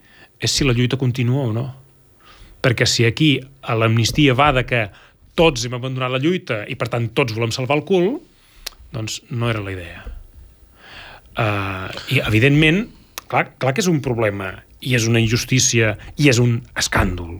és 0.43 0.51
si 0.51 0.67
la 0.67 0.75
lluita 0.77 0.99
continua 1.01 1.47
o 1.49 1.55
no. 1.55 1.67
Perquè 2.63 2.87
si 2.87 3.07
aquí 3.07 3.37
l'amnistia 3.67 4.37
va 4.39 4.53
de 4.55 4.67
que 4.67 4.83
tots 5.39 5.65
hem 5.67 5.77
abandonat 5.77 6.13
la 6.13 6.21
lluita 6.23 6.63
i 6.69 6.77
per 6.79 6.91
tant 6.93 7.09
tots 7.17 7.35
volem 7.37 7.53
salvar 7.55 7.79
el 7.81 7.87
cul, 7.89 8.11
doncs 8.93 9.21
no 9.31 9.49
era 9.51 9.63
la 9.65 9.73
idea. 9.73 10.03
Uh, 11.33 11.89
I 12.13 12.21
evidentment, 12.27 12.85
clar, 13.31 13.47
clar 13.57 13.73
que 13.73 13.81
és 13.81 13.89
un 13.89 14.03
problema 14.05 14.53
i 14.83 14.97
és 14.99 15.07
una 15.09 15.23
injustícia 15.23 15.95
i 16.21 16.29
és 16.29 16.41
un 16.43 16.59
escàndol 16.79 17.39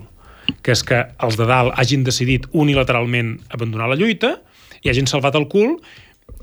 que 0.63 0.75
és 0.75 0.83
que 0.87 1.01
els 1.23 1.37
de 1.39 1.47
dalt 1.49 1.75
hagin 1.79 2.05
decidit 2.07 2.47
unilateralment 2.53 3.35
abandonar 3.55 3.91
la 3.91 3.99
lluita 3.99 4.37
i 4.83 4.91
hagin 4.91 5.09
salvat 5.11 5.37
el 5.39 5.49
cul 5.51 5.77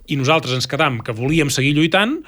i 0.10 0.18
nosaltres 0.20 0.56
ens 0.56 0.68
quedam 0.70 1.00
que 1.06 1.16
volíem 1.16 1.52
seguir 1.54 1.74
lluitant 1.78 2.20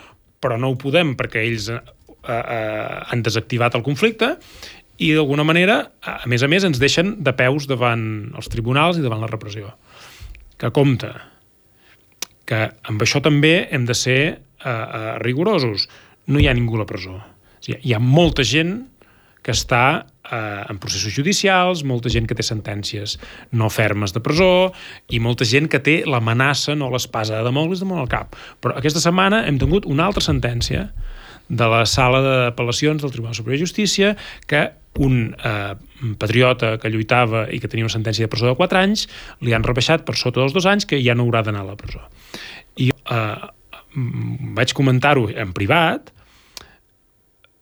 però 0.42 0.58
no 0.60 0.72
ho 0.72 0.78
podem 0.80 1.14
perquè 1.20 1.44
ells 1.46 1.70
eh, 1.72 1.80
eh, 1.80 2.98
han 3.12 3.24
desactivat 3.26 3.78
el 3.78 3.86
conflicte 3.86 4.36
i 5.02 5.12
d'alguna 5.18 5.46
manera, 5.48 5.82
a 6.06 6.30
més 6.30 6.44
a 6.46 6.50
més, 6.52 6.66
ens 6.68 6.80
deixen 6.82 7.16
de 7.26 7.34
peus 7.34 7.66
davant 7.70 8.04
els 8.38 8.52
tribunals 8.54 9.00
i 9.00 9.06
davant 9.06 9.24
la 9.24 9.30
repressió. 9.32 9.74
Que 10.62 10.70
compte, 10.76 11.10
que 12.46 12.68
amb 12.92 13.02
això 13.02 13.22
també 13.24 13.68
hem 13.74 13.88
de 13.90 13.98
ser 13.98 14.22
eh, 14.30 14.70
eh, 14.70 15.18
rigorosos. 15.24 15.88
No 16.30 16.42
hi 16.42 16.48
ha 16.48 16.56
ningú 16.58 16.78
a 16.78 16.84
la 16.84 16.90
presó. 16.90 17.18
O 17.18 17.64
sigui, 17.66 17.80
hi 17.82 17.96
ha 17.96 18.02
molta 18.02 18.46
gent 18.46 18.76
que 19.42 19.56
està 19.56 19.84
eh, 20.30 20.62
en 20.70 20.78
processos 20.82 21.16
judicials, 21.16 21.82
molta 21.88 22.12
gent 22.14 22.28
que 22.30 22.38
té 22.38 22.46
sentències 22.46 23.18
no 23.58 23.72
fermes 23.74 24.14
de 24.14 24.22
presó 24.22 24.70
i 25.10 25.22
molta 25.24 25.48
gent 25.50 25.70
que 25.72 25.82
té 25.82 26.02
l'amenaça, 26.06 26.76
no 26.78 26.92
l'espasa 26.94 27.42
de 27.42 27.54
Moglis 27.56 27.82
damunt 27.82 28.04
el 28.04 28.12
cap. 28.12 28.38
Però 28.62 28.78
aquesta 28.78 29.02
setmana 29.02 29.46
hem 29.50 29.58
tingut 29.62 29.90
una 29.90 30.06
altra 30.10 30.24
sentència 30.26 30.92
de 31.50 31.68
la 31.68 31.82
sala 31.90 32.22
d'apel·lacions 32.24 33.02
del 33.02 33.12
Tribunal 33.12 33.36
Superior 33.36 33.60
de 33.60 33.66
Justícia 33.66 34.14
que 34.48 34.70
un 35.00 35.36
eh, 35.38 35.76
patriota 36.20 36.76
que 36.82 36.90
lluitava 36.92 37.46
i 37.54 37.62
que 37.62 37.70
tenia 37.72 37.88
una 37.88 37.94
sentència 37.94 38.26
de 38.26 38.32
presó 38.32 38.50
de 38.50 38.58
4 38.60 38.82
anys 38.82 39.08
li 39.46 39.54
han 39.56 39.64
rebaixat 39.64 40.04
per 40.08 40.18
sota 40.20 40.42
dels 40.42 40.56
dos 40.56 40.68
anys 40.68 40.88
que 40.90 41.00
ja 41.00 41.16
no 41.16 41.24
haurà 41.28 41.44
d'anar 41.46 41.64
a 41.64 41.70
la 41.72 41.78
presó. 41.80 42.04
I 42.76 42.92
eh, 42.92 43.52
vaig 44.58 44.74
comentar-ho 44.76 45.30
en 45.32 45.54
privat 45.56 46.12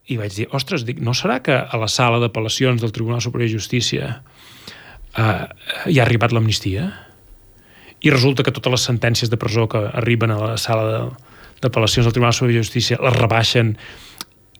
i 0.10 0.18
vaig 0.18 0.34
dir, 0.34 0.48
ostres, 0.58 0.86
dic, 0.88 1.02
no 1.06 1.14
serà 1.14 1.38
que 1.46 1.54
a 1.54 1.78
la 1.78 1.90
sala 1.92 2.18
d'apel·lacions 2.24 2.82
del 2.82 2.94
Tribunal 2.96 3.22
Superior 3.22 3.50
de 3.52 3.60
Justícia 3.60 4.10
eh, 5.14 5.46
hi 5.86 6.00
ha 6.00 6.06
arribat 6.06 6.34
l'amnistia? 6.34 6.88
I 8.02 8.10
resulta 8.10 8.46
que 8.46 8.54
totes 8.56 8.74
les 8.74 8.88
sentències 8.90 9.30
de 9.30 9.38
presó 9.38 9.68
que 9.70 9.84
arriben 10.02 10.34
a 10.34 10.40
la 10.42 10.58
sala 10.58 11.10
d'apel·lacions 11.62 12.08
del 12.08 12.16
Tribunal 12.16 12.34
Superior 12.34 12.58
de 12.58 12.66
Justícia 12.66 12.98
les 13.04 13.18
rebaixen 13.20 13.76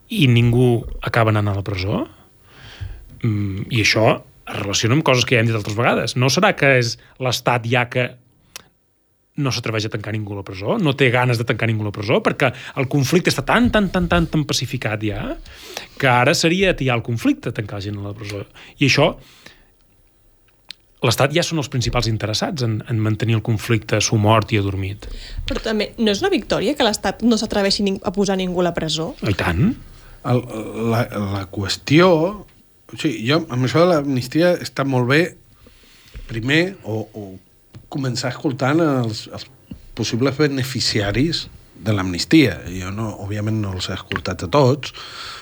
i 0.10 0.28
ningú 0.30 0.84
acaba 1.02 1.34
anant 1.34 1.50
a 1.50 1.58
la 1.58 1.66
presó? 1.66 2.06
Mm, 3.24 3.68
I 3.70 3.84
això 3.84 4.08
es 4.50 4.58
relaciona 4.58 4.98
amb 4.98 5.06
coses 5.06 5.28
que 5.28 5.38
ja 5.38 5.44
hem 5.44 5.50
dit 5.50 5.58
altres 5.58 5.78
vegades. 5.78 6.16
No 6.18 6.32
serà 6.34 6.56
que 6.58 6.78
és 6.80 6.98
l'Estat 7.22 7.68
ja 7.70 7.86
que 7.92 8.10
no 9.40 9.54
s'atreveix 9.56 9.88
a 9.88 9.94
tancar 9.94 10.14
ningú 10.14 10.36
a 10.36 10.42
la 10.42 10.46
presó, 10.46 10.78
no 10.82 10.94
té 11.00 11.10
ganes 11.14 11.40
de 11.40 11.46
tancar 11.48 11.70
ningú 11.70 11.86
a 11.86 11.90
la 11.90 11.96
presó, 11.96 12.20
perquè 12.24 12.52
el 12.82 12.90
conflicte 12.92 13.32
està 13.32 13.46
tan, 13.48 13.70
tan, 13.72 13.88
tan, 13.94 14.10
tan, 14.12 14.28
tan 14.28 14.44
pacificat 14.48 15.04
ja, 15.06 15.22
que 16.00 16.10
ara 16.12 16.36
seria 16.36 16.74
atiar 16.74 16.98
el 17.00 17.06
conflicte, 17.06 17.54
tancar 17.56 17.80
la 17.80 17.86
gent 17.88 18.02
a 18.02 18.10
la 18.10 18.16
presó. 18.18 18.44
I 18.78 18.90
això, 18.90 19.14
l'Estat 21.06 21.34
ja 21.36 21.46
són 21.46 21.62
els 21.64 21.72
principals 21.72 22.10
interessats 22.12 22.66
en, 22.68 22.80
en 22.92 23.00
mantenir 23.04 23.38
el 23.40 23.46
conflicte 23.46 24.02
sumort 24.04 24.52
i 24.52 24.60
adormit. 24.60 25.08
Però 25.48 25.64
també, 25.64 25.94
no 26.00 26.12
és 26.12 26.24
una 26.24 26.34
victòria 26.34 26.76
que 26.76 26.88
l'Estat 26.88 27.24
no 27.24 27.40
s'atreveixi 27.40 27.88
a 28.04 28.16
posar 28.16 28.36
ningú 28.40 28.60
a 28.60 28.70
la 28.70 28.76
presó? 28.76 29.14
I 29.24 29.38
tant. 29.40 29.72
El, 30.28 30.42
la, 30.92 31.06
la 31.16 31.46
qüestió 31.48 32.10
o 32.94 32.98
sigui, 32.98 33.22
jo, 33.28 33.44
amb 33.50 33.68
això 33.68 33.84
de 33.84 33.94
l'amnistia 33.94 34.56
està 34.62 34.86
molt 34.88 35.10
bé, 35.10 35.22
primer, 36.30 36.76
o, 36.86 37.02
o 37.14 37.24
començar 37.90 38.34
escoltant 38.34 38.82
els, 38.84 39.28
els 39.34 39.48
possibles 39.98 40.38
beneficiaris 40.38 41.48
de 41.80 41.96
l'amnistia. 41.96 42.60
Jo, 42.70 42.92
no, 42.94 43.12
òbviament, 43.26 43.60
no 43.64 43.74
els 43.78 43.90
he 43.90 43.98
escoltat 43.98 44.46
a 44.46 44.50
tots, 44.52 44.94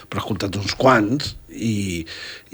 però 0.08 0.20
he 0.20 0.24
escoltat 0.24 0.58
uns 0.60 0.76
quants, 0.78 1.34
i, 1.52 2.04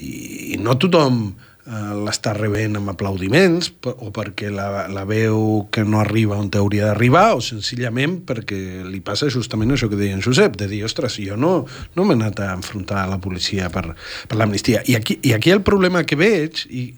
i, 0.00 0.10
i 0.54 0.60
no 0.62 0.76
tothom 0.80 1.26
l'està 1.64 2.34
rebent 2.36 2.76
amb 2.76 2.90
aplaudiments 2.92 3.70
o 3.88 4.10
perquè 4.12 4.50
la, 4.52 4.84
la 4.92 5.04
veu 5.08 5.64
que 5.72 5.84
no 5.88 6.02
arriba 6.02 6.36
on 6.36 6.50
hauria 6.60 6.90
d'arribar 6.90 7.38
o 7.38 7.40
senzillament 7.40 8.18
perquè 8.28 8.58
li 8.84 9.00
passa 9.04 9.30
justament 9.32 9.72
això 9.72 9.88
que 9.88 9.96
deia 9.96 10.12
en 10.12 10.20
Josep, 10.24 10.58
de 10.60 10.68
dir, 10.68 10.82
ostres, 10.84 11.16
jo 11.24 11.38
no, 11.40 11.54
no 11.96 12.04
m'he 12.04 12.18
anat 12.18 12.42
a 12.44 12.50
enfrontar 12.52 13.04
a 13.04 13.10
la 13.14 13.20
policia 13.22 13.70
per, 13.72 13.86
per 14.28 14.38
l'amnistia. 14.38 14.82
I 14.84 14.98
aquí, 15.00 15.18
I 15.24 15.32
aquí 15.32 15.54
el 15.54 15.64
problema 15.64 16.04
que 16.04 16.20
veig 16.20 16.66
i 16.68 16.90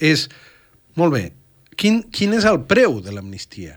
és, 0.00 0.28
molt 0.96 1.12
bé, 1.12 1.26
quin, 1.76 2.00
quin 2.08 2.32
és 2.38 2.48
el 2.48 2.62
preu 2.64 3.02
de 3.04 3.12
l'amnistia? 3.12 3.76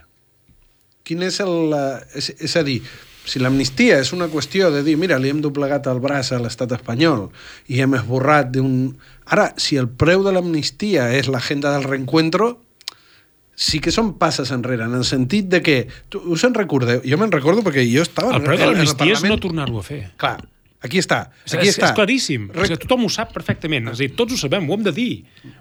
Quin 1.04 1.28
és 1.28 1.40
el... 1.44 1.76
És, 2.16 2.32
és 2.40 2.56
a 2.56 2.64
dir, 2.64 2.80
si 3.24 3.40
l'amnistia 3.42 3.98
és 4.02 4.12
una 4.16 4.28
qüestió 4.32 4.70
de 4.74 4.82
dir, 4.86 4.96
mira, 5.00 5.18
li 5.20 5.32
hem 5.32 5.42
doblegat 5.44 5.88
el 5.90 6.00
braç 6.04 6.32
a 6.32 6.40
l'estat 6.42 6.72
espanyol 6.78 7.28
i 7.68 7.82
hem 7.82 7.96
esborrat 7.98 8.52
d'un... 8.54 8.94
Ara, 9.28 9.50
si 9.60 9.76
el 9.76 9.88
preu 9.88 10.24
de 10.24 10.32
l'amnistia 10.32 11.10
és 11.16 11.28
l'agenda 11.28 11.74
del 11.74 11.84
reencuentro, 11.84 12.54
sí 13.58 13.82
que 13.84 13.92
són 13.92 14.14
passes 14.20 14.52
enrere, 14.54 14.86
en 14.86 14.94
el 14.96 15.04
sentit 15.04 15.50
de 15.50 15.60
que... 15.64 15.80
Tu, 16.08 16.22
us 16.32 16.44
en 16.46 16.54
recordeu? 16.56 17.02
Jo 17.04 17.18
me'n 17.20 17.34
recordo 17.34 17.66
perquè 17.66 17.84
jo 17.90 18.06
estava... 18.06 18.36
El 18.38 18.46
preu 18.46 18.62
de 18.62 18.70
l'amnistia 18.70 19.18
és 19.18 19.26
no 19.26 19.40
tornar-ho 19.42 19.82
a 19.82 19.84
fer. 19.84 20.04
Clar, 20.20 20.38
Aquí 20.78 21.00
està. 21.02 21.24
Aquí 21.42 21.66
és, 21.66 21.74
està. 21.74 21.88
és 21.90 21.94
claríssim. 21.96 22.44
Rec... 22.54 22.68
És 22.68 22.70
que 22.70 22.84
tothom 22.84 23.08
ho 23.08 23.10
sap 23.10 23.32
perfectament. 23.34 23.88
És 23.90 23.98
a 23.98 24.04
dir, 24.04 24.12
tots 24.18 24.36
ho 24.36 24.38
sabem, 24.38 24.68
ho 24.70 24.76
hem 24.76 24.84
de 24.86 24.92
dir. 24.94 25.12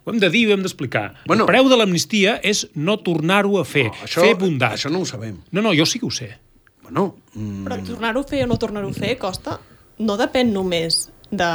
Ho 0.06 0.14
hem 0.14 0.20
de 0.22 0.30
dir 0.34 0.44
i 0.46 0.52
ho 0.52 0.54
hem 0.54 0.66
d'explicar. 0.66 1.08
Bueno, 1.26 1.48
el 1.48 1.50
preu 1.50 1.70
de 1.72 1.80
l'amnistia 1.80 2.36
és 2.46 2.68
no 2.78 3.00
tornar-ho 3.02 3.58
a 3.58 3.64
fer. 3.66 3.88
No, 3.90 4.04
això, 4.06 4.22
fer 4.22 4.36
bondat. 4.38 4.78
Això 4.78 4.92
no 4.94 5.02
ho 5.02 5.08
sabem. 5.10 5.40
No, 5.50 5.64
no, 5.66 5.74
jo 5.78 5.88
sí 5.90 5.98
que 6.04 6.06
ho 6.06 6.14
sé. 6.14 6.36
Bueno, 6.88 7.18
mm... 7.36 7.66
Però 7.68 7.78
tornar-ho 7.84 8.24
a 8.24 8.28
fer 8.28 8.46
o 8.46 8.48
no 8.48 8.58
tornar-ho 8.60 8.90
a 8.90 8.96
fer 8.96 9.18
costa. 9.20 9.58
No 10.00 10.16
depèn 10.20 10.54
només 10.56 11.08
de, 11.32 11.50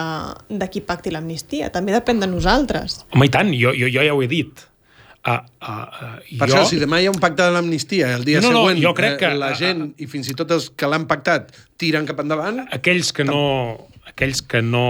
de 0.50 0.68
qui 0.68 0.82
pacti 0.84 1.12
l'amnistia, 1.14 1.70
també 1.72 1.94
depèn 1.94 2.20
de 2.20 2.28
nosaltres. 2.28 3.00
Home, 3.14 3.30
i 3.30 3.32
tant, 3.32 3.52
jo, 3.56 3.72
jo, 3.72 3.88
jo 3.88 4.04
ja 4.04 4.12
ho 4.12 4.20
he 4.20 4.28
dit. 4.28 4.66
Uh, 5.22 5.38
uh, 5.62 5.70
uh, 5.70 6.14
per 6.40 6.50
jo... 6.50 6.56
això, 6.56 6.64
si 6.68 6.80
demà 6.82 6.98
hi 7.00 7.06
ha 7.06 7.14
un 7.14 7.20
pacte 7.22 7.46
de 7.46 7.54
l'amnistia, 7.54 8.10
el 8.18 8.26
dia 8.26 8.42
no, 8.42 8.50
no, 8.50 8.64
següent 8.64 8.80
no, 8.80 8.84
jo 8.88 8.92
crec 8.98 9.20
que, 9.22 9.30
eh, 9.30 9.38
la 9.38 9.52
gent, 9.56 9.84
uh, 9.86 10.02
i 10.02 10.08
fins 10.10 10.28
i 10.32 10.36
tot 10.36 10.52
els 10.52 10.68
que 10.76 10.90
l'han 10.90 11.06
pactat, 11.08 11.54
tiren 11.80 12.08
cap 12.08 12.20
endavant... 12.24 12.64
Aquells 12.74 13.14
que 13.16 13.24
no, 13.24 13.42
aquells 14.10 14.42
que 14.44 14.60
no 14.66 14.84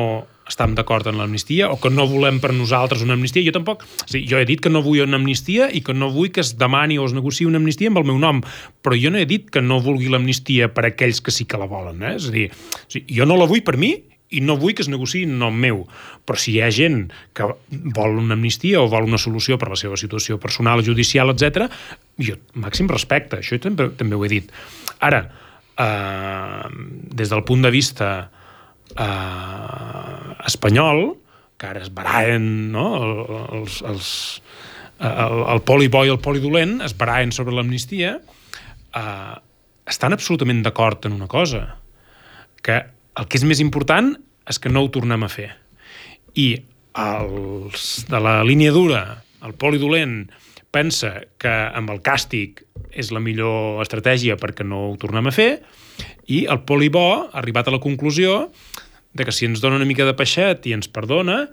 estem 0.52 0.76
d'acord 0.76 1.08
en 1.08 1.18
l'amnistia 1.20 1.70
o 1.72 1.78
que 1.80 1.90
no 1.90 2.06
volem 2.08 2.38
per 2.42 2.52
nosaltres 2.54 3.02
una 3.04 3.16
amnistia. 3.16 3.44
Jo 3.46 3.54
tampoc... 3.56 3.84
O 3.84 4.08
sigui, 4.08 4.26
jo 4.30 4.40
he 4.40 4.46
dit 4.48 4.60
que 4.62 4.72
no 4.72 4.84
vull 4.84 5.02
una 5.06 5.18
amnistia 5.20 5.70
i 5.72 5.82
que 5.84 5.96
no 5.96 6.10
vull 6.12 6.32
que 6.34 6.44
es 6.44 6.54
demani 6.60 6.98
o 7.00 7.08
es 7.08 7.16
negociï 7.16 7.48
una 7.48 7.60
amnistia 7.62 7.90
amb 7.92 8.02
el 8.02 8.08
meu 8.12 8.20
nom, 8.22 8.42
però 8.84 8.98
jo 8.98 9.12
no 9.12 9.20
he 9.20 9.28
dit 9.28 9.48
que 9.52 9.64
no 9.64 9.80
vulgui 9.82 10.12
l'amnistia 10.12 10.70
per 10.74 10.86
aquells 10.90 11.22
que 11.24 11.34
sí 11.34 11.48
que 11.48 11.60
la 11.60 11.70
volen. 11.70 12.02
Eh? 12.04 12.16
És 12.20 12.28
a 12.28 12.34
dir, 12.34 12.48
o 12.52 12.88
sigui, 12.92 13.06
jo 13.18 13.28
no 13.28 13.38
la 13.40 13.48
vull 13.50 13.64
per 13.66 13.78
mi 13.80 13.94
i 14.32 14.40
no 14.40 14.56
vull 14.60 14.72
que 14.76 14.84
es 14.84 14.90
negociï 14.92 15.26
en 15.28 15.38
nom 15.40 15.56
meu. 15.64 15.84
Però 16.28 16.40
si 16.40 16.54
hi 16.54 16.62
ha 16.64 16.70
gent 16.72 17.06
que 17.36 17.48
vol 17.96 18.18
una 18.20 18.36
amnistia 18.38 18.80
o 18.80 18.88
vol 18.92 19.08
una 19.08 19.20
solució 19.20 19.58
per 19.60 19.70
la 19.72 19.78
seva 19.80 19.98
situació 20.00 20.38
personal, 20.40 20.84
judicial, 20.84 21.32
etc, 21.34 21.68
jo 22.20 22.38
màxim 22.60 22.88
respecte, 22.92 23.40
això 23.40 23.60
també, 23.60 23.90
també 23.98 24.16
ho 24.16 24.24
he 24.24 24.32
dit. 24.32 24.52
Ara, 25.04 25.26
eh, 25.80 26.70
des 27.20 27.32
del 27.32 27.44
punt 27.48 27.64
de 27.64 27.72
vista 27.74 28.12
eh, 28.14 28.41
espanyol, 30.46 31.16
que 31.56 31.70
ara 31.70 31.82
es 31.84 31.92
barallen 31.94 32.72
no? 32.74 32.86
els, 33.54 33.80
els, 33.86 34.08
el, 34.98 35.38
el 35.54 35.62
poli 35.66 35.88
bo 35.92 36.04
i 36.06 36.12
el 36.12 36.20
poli 36.22 36.42
dolent, 36.42 36.80
es 36.84 36.96
barallen 36.98 37.32
sobre 37.34 37.54
l'amnistia, 37.56 38.16
eh, 38.98 39.34
estan 39.88 40.14
absolutament 40.14 40.62
d'acord 40.66 41.06
en 41.06 41.16
una 41.16 41.30
cosa, 41.30 41.78
que 42.62 42.82
el 43.18 43.28
que 43.28 43.38
és 43.38 43.46
més 43.46 43.60
important 43.62 44.14
és 44.48 44.58
que 44.58 44.70
no 44.72 44.82
ho 44.82 44.90
tornem 44.92 45.22
a 45.24 45.30
fer. 45.30 45.50
I 46.38 46.48
els 46.98 48.06
de 48.08 48.20
la 48.20 48.40
línia 48.46 48.72
dura, 48.74 49.22
el 49.42 49.54
poli 49.58 49.80
dolent, 49.80 50.26
pensa 50.72 51.20
que 51.40 51.52
amb 51.52 51.90
el 51.92 52.00
càstig 52.04 52.62
és 52.90 53.10
la 53.12 53.20
millor 53.20 53.82
estratègia 53.84 54.38
perquè 54.40 54.64
no 54.64 54.86
ho 54.90 54.96
tornem 55.00 55.28
a 55.28 55.34
fer, 55.34 55.50
i 56.30 56.44
el 56.50 56.62
Polibó 56.68 57.06
ha 57.26 57.40
arribat 57.42 57.68
a 57.68 57.74
la 57.74 57.82
conclusió 57.82 58.50
de 59.12 59.26
que 59.26 59.34
si 59.34 59.46
ens 59.48 59.60
dona 59.60 59.76
una 59.80 59.88
mica 59.88 60.06
de 60.08 60.14
peixet 60.16 60.66
i 60.68 60.74
ens 60.76 60.88
perdona, 60.88 61.44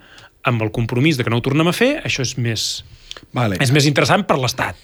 amb 0.48 0.64
el 0.64 0.72
compromís 0.76 1.18
de 1.20 1.26
que 1.26 1.34
no 1.34 1.42
ho 1.42 1.46
tornem 1.46 1.68
a 1.68 1.76
fer, 1.76 1.98
això 2.08 2.24
és 2.24 2.38
més, 2.40 2.70
Vale. 3.36 3.60
és 3.60 3.74
més 3.76 3.88
interessant 3.90 4.24
per 4.28 4.40
l'Estat. 4.40 4.80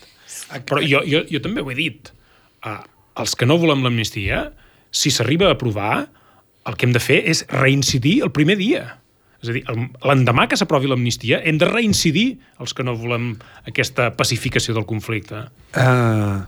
Però 0.67 0.81
jo, 0.83 1.01
jo, 1.07 1.23
jo 1.29 1.41
també 1.41 1.63
ho 1.63 1.71
he 1.71 1.77
dit. 1.77 2.11
Uh, 2.65 2.81
els 3.21 3.37
que 3.39 3.47
no 3.47 3.57
volem 3.61 3.85
l'amnistia, 3.85 4.49
si 4.91 5.11
s'arriba 5.11 5.49
a 5.49 5.55
aprovar, 5.55 6.05
el 6.65 6.75
que 6.75 6.87
hem 6.87 6.93
de 6.95 7.01
fer 7.01 7.21
és 7.29 7.45
reincidir 7.53 8.19
el 8.25 8.33
primer 8.35 8.57
dia. 8.59 8.83
És 9.43 9.51
a 9.51 9.55
dir, 9.55 9.63
l'endemà 10.03 10.47
que 10.49 10.57
s'aprovi 10.57 10.89
l'amnistia, 10.89 11.39
hem 11.45 11.59
de 11.61 11.69
reincidir 11.69 12.27
els 12.63 12.73
que 12.73 12.83
no 12.85 12.95
volem 12.97 13.35
aquesta 13.69 14.09
pacificació 14.17 14.75
del 14.77 14.87
conflicte. 14.89 15.45
Uh, 15.77 16.43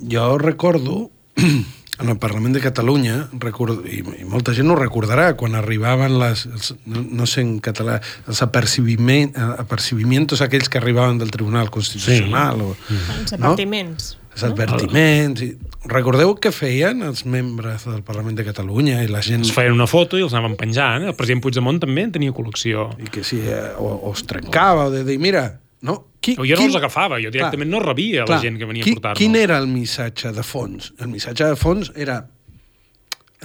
jo 0.00 0.38
recordo 0.38 1.10
en 1.98 2.08
el 2.08 2.18
Parlament 2.18 2.54
de 2.54 2.60
Catalunya 2.60 3.28
recordo, 3.40 3.80
i, 3.88 4.02
i 4.20 4.24
molta 4.28 4.52
gent 4.56 4.68
ho 4.70 4.76
recordarà 4.76 5.30
quan 5.38 5.56
arribaven 5.56 6.18
les, 6.20 6.44
els, 6.50 6.74
no, 6.84 7.00
no 7.22 7.26
sé 7.28 7.40
en 7.44 7.56
català 7.64 7.98
els 8.28 8.42
apercibiment, 8.44 9.32
apercibimientos 9.56 10.44
aquells 10.44 10.68
que 10.68 10.78
arribaven 10.82 11.18
del 11.22 11.32
Tribunal 11.32 11.70
Constitucional 11.72 12.60
o, 12.60 12.76
Els 13.16 13.32
advertiments. 13.38 14.12
els 14.36 14.44
advertiments 14.44 15.40
i... 15.46 15.50
recordeu 15.88 16.34
què 16.36 16.52
feien 16.52 17.00
els 17.06 17.24
membres 17.24 17.88
del 17.88 18.02
Parlament 18.04 18.36
de 18.36 18.44
Catalunya 18.44 19.00
i 19.06 19.08
la 19.08 19.22
gent 19.24 19.46
Es 19.48 19.54
feien 19.56 19.72
una 19.72 19.88
foto 19.88 20.20
i 20.20 20.24
els 20.26 20.34
anaven 20.36 20.58
penjant. 20.60 21.06
El 21.08 21.16
president 21.16 21.40
Puigdemont 21.46 21.80
també 21.80 22.04
en 22.04 22.12
tenia 22.18 22.34
col·lecció. 22.36 22.90
i 23.00 23.08
que 23.08 23.24
si 23.24 23.40
eh, 23.40 23.70
o, 23.78 23.94
o 24.10 24.12
es 24.12 24.26
trencava 24.28 24.90
o 24.90 24.92
de 24.92 25.04
dir, 25.06 25.16
mira 25.22 25.48
no, 25.84 25.96
qui, 26.24 26.36
jo 26.38 26.56
no 26.56 26.68
els 26.70 26.78
agafava, 26.78 27.18
jo 27.22 27.30
directament 27.34 27.68
no 27.70 27.82
rebia 27.82 28.24
la 28.28 28.38
gent 28.42 28.56
que 28.58 28.68
venia 28.68 28.82
a 28.82 28.86
qui, 28.86 28.94
portar-nos. 28.96 29.20
Quin 29.20 29.36
era 29.36 29.58
el 29.60 29.68
missatge 29.68 30.32
de 30.32 30.44
fons? 30.46 30.92
El 31.02 31.12
missatge 31.12 31.50
de 31.52 31.58
fons 31.60 31.92
era 31.94 32.22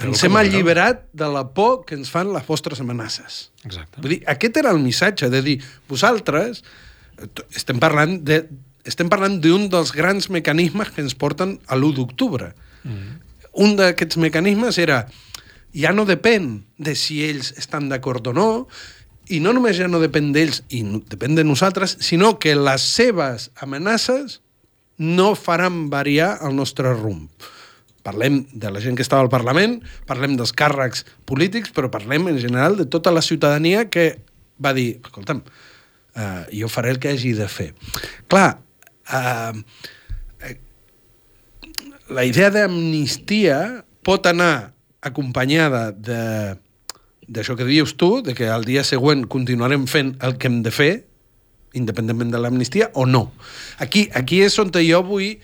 ens 0.02 0.22
hem 0.24 0.36
alliberat 0.40 1.04
de 1.12 1.28
la 1.28 1.44
por 1.54 1.82
que 1.86 1.94
ens 1.98 2.10
fan 2.10 2.32
les 2.32 2.46
vostres 2.46 2.80
amenaces. 2.80 3.50
Exacte. 3.66 4.00
Vull 4.00 4.16
dir, 4.16 4.20
aquest 4.30 4.56
era 4.62 4.72
el 4.72 4.80
missatge, 4.82 5.28
de 5.30 5.42
dir, 5.44 5.58
vosaltres 5.90 6.62
eh, 7.18 7.28
estem 7.54 7.80
parlant 7.82 8.18
de 8.24 8.44
estem 8.88 9.10
parlant 9.12 9.36
d'un 9.38 9.68
dels 9.70 9.92
grans 9.94 10.26
mecanismes 10.32 10.90
que 10.90 11.04
ens 11.04 11.14
porten 11.14 11.58
a 11.70 11.76
l'1 11.76 11.94
d'octubre. 12.00 12.48
Mm. 12.82 13.20
Un 13.62 13.76
d'aquests 13.78 14.18
mecanismes 14.18 14.80
era 14.82 15.04
ja 15.72 15.92
no 15.94 16.04
depèn 16.08 16.64
de 16.82 16.96
si 16.98 17.22
ells 17.24 17.52
estan 17.60 17.88
d'acord 17.92 18.26
o 18.28 18.34
no, 18.36 18.48
i 19.30 19.38
no 19.40 19.52
només 19.54 19.76
ja 19.78 19.88
no 19.90 20.00
depèn 20.02 20.32
d'ells 20.34 20.62
i 20.74 20.82
no, 20.86 21.02
depèn 21.10 21.36
de 21.38 21.44
nosaltres, 21.46 21.96
sinó 22.02 22.38
que 22.42 22.54
les 22.58 22.82
seves 22.82 23.50
amenaces 23.62 24.40
no 24.98 25.34
faran 25.38 25.88
variar 25.90 26.38
el 26.46 26.56
nostre 26.56 26.92
rumb. 26.94 27.30
Parlem 28.02 28.42
de 28.50 28.70
la 28.74 28.82
gent 28.82 28.98
que 28.98 29.04
estava 29.04 29.22
al 29.22 29.30
Parlament, 29.30 29.78
parlem 30.10 30.34
dels 30.38 30.54
càrrecs 30.58 31.04
polítics, 31.28 31.70
però 31.74 31.90
parlem 31.90 32.26
en 32.32 32.40
general 32.42 32.76
de 32.80 32.86
tota 32.90 33.12
la 33.14 33.22
ciutadania 33.22 33.86
que 33.90 34.16
va 34.62 34.74
dir, 34.74 34.98
escolta'm, 34.98 35.42
uh, 35.42 36.42
jo 36.50 36.70
faré 36.70 36.90
el 36.94 36.98
que 37.02 37.14
hagi 37.14 37.32
de 37.38 37.46
fer. 37.50 37.70
Clar, 38.30 38.58
uh, 39.14 39.54
la 42.12 42.26
idea 42.28 42.50
d'amnistia 42.52 43.84
pot 44.04 44.26
anar 44.26 44.72
acompanyada 45.02 45.90
de 45.94 46.20
d'això 47.28 47.56
que 47.56 47.66
dius 47.68 47.96
tu, 47.96 48.20
de 48.22 48.34
que 48.34 48.48
al 48.50 48.64
dia 48.66 48.84
següent 48.84 49.26
continuarem 49.30 49.86
fent 49.90 50.16
el 50.20 50.36
que 50.38 50.50
hem 50.50 50.62
de 50.62 50.72
fer, 50.74 50.92
independentment 51.78 52.32
de 52.32 52.40
l'amnistia, 52.42 52.90
o 52.94 53.06
no. 53.06 53.30
Aquí, 53.78 54.08
aquí 54.14 54.42
és 54.42 54.58
on 54.58 54.72
jo 54.74 55.02
vull... 55.02 55.36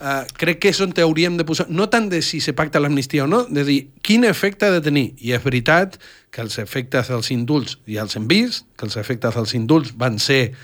Uh, 0.00 0.24
crec 0.40 0.62
que 0.64 0.70
és 0.72 0.78
on 0.80 0.94
hauríem 0.96 1.34
de 1.36 1.44
posar, 1.44 1.66
no 1.68 1.84
tant 1.92 2.06
de 2.08 2.22
si 2.24 2.38
se 2.40 2.54
pacta 2.56 2.80
l'amnistia 2.80 3.26
o 3.26 3.28
no, 3.28 3.42
de 3.44 3.66
dir 3.68 3.80
quin 4.00 4.24
efecte 4.24 4.64
ha 4.64 4.72
de 4.72 4.80
tenir. 4.80 5.12
I 5.20 5.34
és 5.36 5.44
veritat 5.44 5.98
que 6.32 6.40
els 6.40 6.56
efectes 6.56 7.10
dels 7.12 7.28
indults 7.34 7.76
ja 7.84 8.06
els 8.06 8.16
hem 8.16 8.24
vist, 8.24 8.64
que 8.80 8.88
els 8.88 8.96
efectes 8.96 9.36
dels 9.36 9.52
indults 9.58 9.92
van 10.00 10.16
ser 10.16 10.54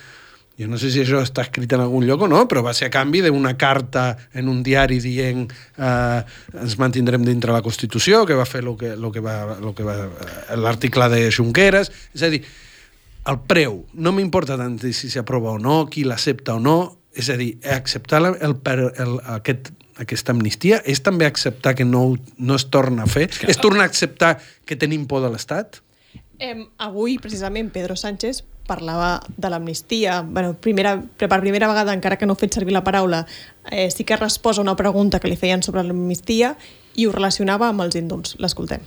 jo 0.56 0.68
no 0.68 0.78
sé 0.80 0.90
si 0.92 1.02
això 1.02 1.20
està 1.20 1.44
escrit 1.44 1.72
en 1.76 1.82
algun 1.84 2.06
lloc 2.08 2.24
o 2.24 2.28
no, 2.30 2.42
però 2.48 2.62
va 2.64 2.72
ser 2.76 2.88
a 2.88 2.92
canvi 2.94 3.20
d'una 3.26 3.54
carta 3.60 4.08
en 4.32 4.48
un 4.48 4.62
diari 4.64 4.98
dient 5.04 5.44
eh, 5.46 6.20
ens 6.56 6.76
mantindrem 6.80 7.26
dintre 7.26 7.52
la 7.52 7.60
Constitució, 7.64 8.24
que 8.24 8.38
va 8.38 8.46
fer 8.48 8.64
lo 8.64 8.76
que, 8.80 8.94
lo 8.96 9.12
que 9.12 9.20
va, 9.20 9.58
lo 9.60 9.74
que 9.76 9.84
va 9.84 9.98
eh, 10.06 10.56
l'article 10.56 11.10
de 11.12 11.26
Junqueras. 11.30 11.92
És 12.16 12.24
a 12.24 12.32
dir, 12.32 12.40
el 13.26 13.40
preu, 13.44 13.82
no 14.00 14.14
m'importa 14.16 14.56
tant 14.56 14.78
si 14.80 15.10
s'aprova 15.12 15.56
o 15.56 15.60
no, 15.60 15.82
qui 15.92 16.06
l'accepta 16.08 16.56
o 16.56 16.62
no, 16.62 16.78
és 17.16 17.28
a 17.32 17.36
dir, 17.40 17.56
acceptar 17.72 18.22
el, 18.22 18.34
el, 18.44 18.56
el, 19.02 19.16
aquest, 19.36 19.72
aquesta 20.00 20.34
amnistia 20.36 20.82
és 20.84 21.00
també 21.04 21.28
acceptar 21.28 21.74
que 21.76 21.86
no, 21.88 22.10
no 22.36 22.56
es 22.56 22.66
torna 22.72 23.06
a 23.06 23.10
fer? 23.10 23.28
És, 23.30 23.40
que... 23.40 23.50
és 23.52 23.60
tornar 23.60 23.86
a 23.86 23.90
acceptar 23.92 24.36
que 24.68 24.76
tenim 24.76 25.06
por 25.08 25.24
de 25.24 25.32
l'Estat? 25.32 25.80
Eh, 26.38 26.66
avui, 26.78 27.18
precisament, 27.18 27.72
Pedro 27.72 27.96
Sánchez 27.96 28.44
parlava 28.66 29.22
de 29.36 29.48
l'amnistia. 29.50 30.22
Bueno, 30.22 30.54
primera, 30.54 31.00
per 31.16 31.28
primera 31.40 31.68
vegada, 31.68 31.94
encara 31.94 32.18
que 32.18 32.26
no 32.26 32.34
ha 32.34 32.40
fet 32.40 32.52
servir 32.52 32.74
la 32.74 32.84
paraula, 32.84 33.26
eh, 33.70 33.90
sí 33.90 34.04
que 34.04 34.14
ha 34.14 34.20
respost 34.20 34.58
a 34.58 34.62
una 34.62 34.76
pregunta 34.76 35.20
que 35.20 35.28
li 35.28 35.36
feien 35.36 35.62
sobre 35.62 35.84
l'amnistia 35.86 36.56
i 36.96 37.06
ho 37.06 37.12
relacionava 37.12 37.68
amb 37.68 37.86
els 37.86 37.96
indults. 37.96 38.36
L'escoltem. 38.42 38.80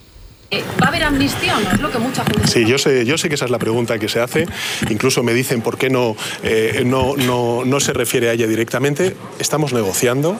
¿Va 0.81 0.85
a 0.85 0.89
haber 0.89 1.03
amnistía 1.03 1.57
o 1.57 1.61
no? 1.61 1.71
Es 1.71 1.79
lo 1.79 1.91
que 1.91 1.99
mucha 1.99 2.25
gente... 2.25 2.47
Sí, 2.47 2.65
yo 2.65 2.79
sé, 2.79 3.05
yo 3.05 3.17
sé 3.19 3.29
que 3.29 3.35
esa 3.35 3.45
es 3.45 3.51
la 3.51 3.59
pregunta 3.59 3.99
que 3.99 4.09
se 4.09 4.19
hace. 4.19 4.47
Incluso 4.89 5.21
me 5.21 5.33
dicen 5.33 5.61
por 5.61 5.77
qué 5.77 5.91
no, 5.91 6.15
eh, 6.41 6.83
no, 6.85 7.15
no, 7.15 7.65
no 7.65 7.79
se 7.79 7.93
refiere 7.93 8.29
a 8.29 8.33
ella 8.33 8.47
directamente. 8.47 9.15
Estamos 9.37 9.73
negociando. 9.73 10.39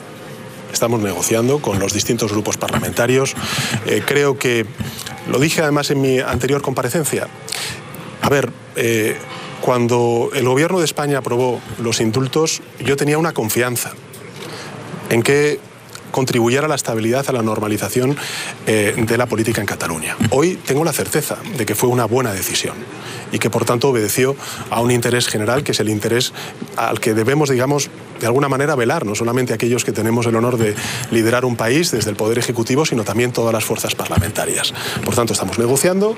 Estamos 0.80 1.02
negociando 1.02 1.58
con 1.58 1.78
los 1.78 1.92
distintos 1.92 2.32
grupos 2.32 2.56
parlamentarios. 2.56 3.34
Eh, 3.84 4.02
creo 4.02 4.38
que, 4.38 4.64
lo 5.30 5.38
dije 5.38 5.60
además 5.60 5.90
en 5.90 6.00
mi 6.00 6.20
anterior 6.20 6.62
comparecencia, 6.62 7.28
a 8.22 8.28
ver, 8.30 8.50
eh, 8.76 9.18
cuando 9.60 10.30
el 10.32 10.46
gobierno 10.46 10.78
de 10.78 10.86
España 10.86 11.18
aprobó 11.18 11.60
los 11.82 12.00
indultos, 12.00 12.62
yo 12.82 12.96
tenía 12.96 13.18
una 13.18 13.32
confianza 13.32 13.92
en 15.10 15.22
que 15.22 15.60
contribuyera 16.10 16.66
a 16.66 16.68
la 16.68 16.74
estabilidad, 16.74 17.24
a 17.28 17.32
la 17.32 17.42
normalización 17.42 18.16
eh, 18.66 18.94
de 18.96 19.18
la 19.18 19.26
política 19.26 19.60
en 19.60 19.66
Cataluña. 19.66 20.16
Hoy 20.30 20.56
tengo 20.56 20.84
la 20.84 20.92
certeza 20.92 21.36
de 21.56 21.66
que 21.66 21.74
fue 21.74 21.88
una 21.88 22.04
buena 22.04 22.32
decisión 22.32 22.74
y 23.32 23.38
que 23.38 23.50
por 23.50 23.64
tanto 23.64 23.88
obedeció 23.88 24.36
a 24.70 24.80
un 24.80 24.90
interés 24.90 25.28
general 25.28 25.62
que 25.62 25.72
es 25.72 25.80
el 25.80 25.88
interés 25.88 26.32
al 26.76 27.00
que 27.00 27.14
debemos, 27.14 27.48
digamos, 27.48 27.90
de 28.20 28.26
alguna 28.26 28.48
manera 28.48 28.74
velar, 28.74 29.06
no 29.06 29.14
solamente 29.14 29.54
aquellos 29.54 29.84
que 29.84 29.92
tenemos 29.92 30.26
el 30.26 30.36
honor 30.36 30.58
de 30.58 30.74
liderar 31.10 31.44
un 31.44 31.56
país 31.56 31.90
desde 31.90 32.10
el 32.10 32.16
Poder 32.16 32.38
Ejecutivo, 32.38 32.84
sino 32.84 33.04
también 33.04 33.32
todas 33.32 33.52
las 33.52 33.64
fuerzas 33.64 33.94
parlamentarias. 33.94 34.74
Por 35.04 35.14
tanto, 35.14 35.32
estamos 35.32 35.58
negociando 35.58 36.16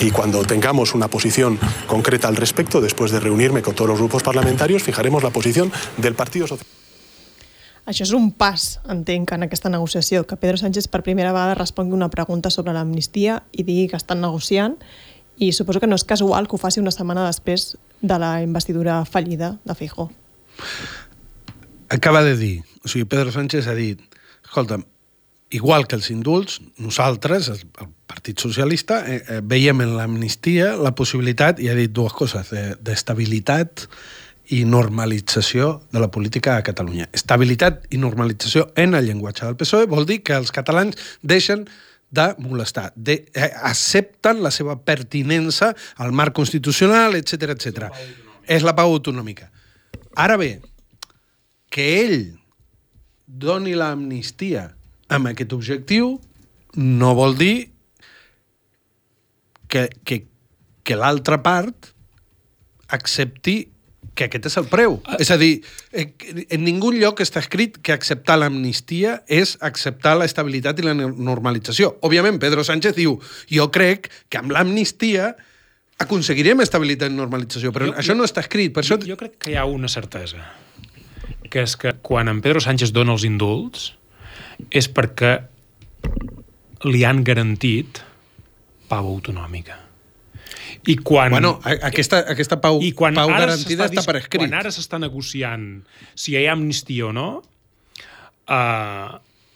y 0.00 0.10
cuando 0.10 0.42
tengamos 0.42 0.94
una 0.94 1.08
posición 1.08 1.58
concreta 1.86 2.28
al 2.28 2.36
respecto, 2.36 2.80
después 2.80 3.12
de 3.12 3.20
reunirme 3.20 3.62
con 3.62 3.74
todos 3.74 3.90
los 3.90 3.98
grupos 3.98 4.22
parlamentarios, 4.22 4.82
fijaremos 4.82 5.22
la 5.22 5.30
posición 5.30 5.72
del 5.96 6.14
Partido 6.14 6.46
Socialista. 6.46 6.83
Això 7.84 8.06
és 8.06 8.14
un 8.16 8.30
pas, 8.32 8.78
entenc, 8.88 9.34
en 9.36 9.44
aquesta 9.44 9.68
negociació, 9.68 10.22
que 10.24 10.38
Pedro 10.40 10.56
Sánchez 10.56 10.88
per 10.88 11.02
primera 11.04 11.34
vegada 11.36 11.56
respongui 11.58 11.96
una 11.96 12.08
pregunta 12.08 12.48
sobre 12.50 12.72
l'amnistia 12.72 13.42
i 13.52 13.62
digui 13.62 13.90
que 13.90 14.00
estan 14.00 14.22
negociant 14.24 14.78
i 15.36 15.50
suposo 15.52 15.82
que 15.82 15.90
no 15.90 15.98
és 15.98 16.06
casual 16.08 16.48
que 16.48 16.56
ho 16.56 16.62
faci 16.62 16.80
una 16.80 16.94
setmana 16.94 17.26
després 17.26 17.74
de 18.00 18.18
la 18.18 18.38
investidura 18.42 19.02
fallida 19.04 19.58
de 19.64 19.76
Feijó. 19.76 20.08
Acaba 21.92 22.22
de 22.24 22.36
dir, 22.38 22.56
o 22.84 22.88
sigui, 22.88 23.04
Pedro 23.04 23.32
Sánchez 23.34 23.68
ha 23.68 23.76
dit, 23.76 24.00
escolta'm, 24.44 24.86
igual 25.54 25.86
que 25.86 25.98
els 25.98 26.10
indults, 26.10 26.60
nosaltres, 26.78 27.50
el, 27.52 27.90
Partit 28.06 28.40
Socialista, 28.40 29.02
eh, 29.08 29.22
eh, 29.28 29.40
veiem 29.42 29.80
en 29.80 29.96
l'amnistia 29.98 30.74
la 30.76 30.94
possibilitat, 30.96 31.60
i 31.60 31.68
ha 31.68 31.76
dit 31.76 31.92
dues 31.92 32.12
coses, 32.16 32.52
d'estabilitat 32.84 33.84
de, 33.84 33.88
i 34.52 34.64
normalització 34.68 35.84
de 35.92 36.02
la 36.02 36.10
política 36.12 36.58
a 36.58 36.64
Catalunya. 36.66 37.08
Estabilitat 37.16 37.86
i 37.94 38.00
normalització 38.00 38.68
en 38.76 38.94
el 38.94 39.08
llenguatge 39.08 39.46
del 39.46 39.56
PSOE 39.56 39.88
vol 39.88 40.06
dir 40.08 40.20
que 40.26 40.36
els 40.36 40.52
catalans 40.52 40.98
deixen 41.22 41.64
de 42.14 42.28
molestar, 42.38 42.92
de, 42.94 43.24
eh, 43.34 43.50
accepten 43.62 44.42
la 44.42 44.52
seva 44.54 44.76
pertinença 44.84 45.72
al 45.96 46.12
marc 46.12 46.34
constitucional, 46.36 47.16
etc 47.16 47.56
etc. 47.56 47.90
És 48.46 48.62
la 48.62 48.76
pau 48.76 48.92
autonòmica. 48.92 49.50
Ara 50.14 50.36
bé, 50.36 50.60
que 51.70 51.88
ell 52.04 52.20
doni 53.26 53.74
l'amnistia 53.74 54.68
amb 55.08 55.32
aquest 55.32 55.52
objectiu 55.56 56.20
no 56.76 57.14
vol 57.18 57.34
dir 57.38 57.72
que, 59.68 59.88
que, 60.04 60.26
que 60.84 60.96
l'altra 60.96 61.40
part 61.42 61.90
accepti 62.94 63.73
que 64.14 64.28
aquest 64.28 64.46
és 64.46 64.56
el 64.60 64.66
preu. 64.70 65.00
Ah. 65.04 65.16
És 65.18 65.30
a 65.34 65.36
dir, 65.40 65.62
eh, 65.92 66.06
en 66.54 66.62
ningú 66.64 66.92
lloc 66.94 67.20
està 67.20 67.40
escrit 67.42 67.78
que 67.82 67.92
acceptar 67.92 68.36
l'amnistia 68.38 69.22
és 69.26 69.56
acceptar 69.60 70.16
l'estabilitat 70.20 70.78
i 70.78 70.86
la 70.86 70.94
normalització. 70.94 71.96
Òbviament, 72.06 72.38
Pedro 72.38 72.62
Sánchez 72.64 72.94
diu 72.94 73.18
jo 73.50 73.70
crec 73.74 74.10
que 74.30 74.38
amb 74.38 74.54
l'amnistia 74.54 75.32
aconseguirem 75.98 76.60
estabilitat 76.60 77.10
i 77.10 77.14
normalització, 77.14 77.70
però 77.72 77.86
Jo- 77.90 77.94
això 77.98 78.14
no 78.16 78.24
està 78.26 78.40
escrit. 78.42 78.72
Per 78.74 78.82
això... 78.82 78.98
Jo, 79.00 79.12
jo 79.14 79.16
crec 79.16 79.36
que 79.38 79.50
hi 79.52 79.56
ha 79.58 79.64
una 79.64 79.88
certesa, 79.88 80.42
que 81.50 81.62
és 81.62 81.76
que 81.76 81.92
quan 82.02 82.28
en 82.28 82.40
Pedro 82.42 82.60
Sánchez 82.60 82.92
dona 82.92 83.12
els 83.14 83.24
indults 83.26 83.92
és 84.70 84.88
perquè 84.90 85.36
li 86.84 87.04
han 87.04 87.22
garantit 87.24 88.02
pau 88.88 89.06
autonòmica. 89.08 89.78
I 90.86 90.96
quan... 91.00 91.32
Bueno, 91.34 91.56
aquesta, 91.64 92.22
aquesta 92.34 92.60
pau, 92.60 92.80
I 92.82 92.92
quan 92.96 93.16
pau 93.16 93.30
ara 93.32 93.46
garantida 93.46 93.88
s'està 93.88 94.00
està 94.02 94.06
per 94.08 94.18
escrit. 94.20 94.40
Quan 94.42 94.56
ara 94.58 94.72
s'està 94.74 95.00
negociant 95.00 95.68
si 96.14 96.34
hi 96.34 96.44
ha 96.44 96.52
amnistia 96.52 97.08
o 97.08 97.12
no, 97.16 97.28
eh, 98.48 99.08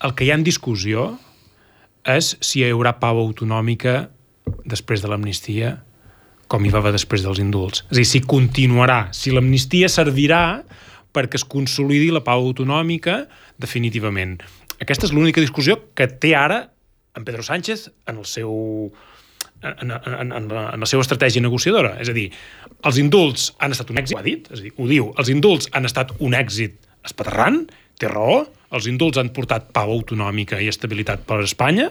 el 0.07 0.15
que 0.15 0.27
hi 0.27 0.31
ha 0.33 0.39
en 0.39 0.47
discussió 0.47 1.11
és 2.09 2.37
si 2.41 2.63
hi 2.63 2.71
haurà 2.71 2.95
pau 3.03 3.21
autonòmica 3.21 3.99
després 4.65 5.05
de 5.05 5.11
l'amnistia 5.11 5.77
com 6.49 6.65
hi 6.65 6.73
va 6.73 6.81
haver 6.81 6.95
després 6.97 7.23
dels 7.25 7.41
indults. 7.43 7.85
És 7.91 7.99
a 7.99 8.01
dir, 8.01 8.07
si 8.09 8.23
continuarà, 8.25 9.09
si 9.13 9.35
l'amnistia 9.35 9.91
servirà 9.93 10.63
perquè 11.13 11.41
es 11.41 11.45
consolidi 11.45 12.09
la 12.15 12.23
pau 12.25 12.47
autonòmica 12.47 13.21
definitivament. 13.61 14.39
Aquesta 14.81 15.09
és 15.09 15.13
l'única 15.13 15.43
discussió 15.43 15.77
que 15.99 16.07
té 16.09 16.35
ara 16.39 16.69
en 17.19 17.27
Pedro 17.27 17.43
Sánchez 17.43 17.89
en 18.07 18.21
el 18.23 18.27
seu 18.29 18.53
en, 19.63 19.91
en, 19.91 20.33
en, 20.33 20.49
la, 20.51 20.65
en 20.75 20.85
la 20.85 20.89
seva 20.89 21.05
estratègia 21.05 21.43
negociadora. 21.43 21.97
És 22.03 22.11
a 22.11 22.17
dir, 22.17 22.29
els 22.89 23.01
indults 23.03 23.53
han 23.59 23.75
estat 23.75 23.91
un 23.93 24.01
èxit, 24.01 24.17
ho 24.17 24.21
ha 24.21 24.27
dit, 24.27 24.51
és 24.53 24.61
a 24.61 24.67
dir, 24.67 24.75
ho 24.77 24.89
diu, 24.91 25.11
els 25.19 25.33
indults 25.33 25.71
han 25.75 25.89
estat 25.89 26.15
un 26.25 26.37
èxit 26.39 26.79
espaterrant, 27.07 27.65
té 27.99 28.11
raó, 28.11 28.45
els 28.75 28.87
indults 28.91 29.19
han 29.19 29.33
portat 29.35 29.73
pau 29.75 29.91
autonòmica 29.95 30.61
i 30.63 30.69
estabilitat 30.71 31.25
per 31.29 31.41
a 31.41 31.49
Espanya, 31.49 31.91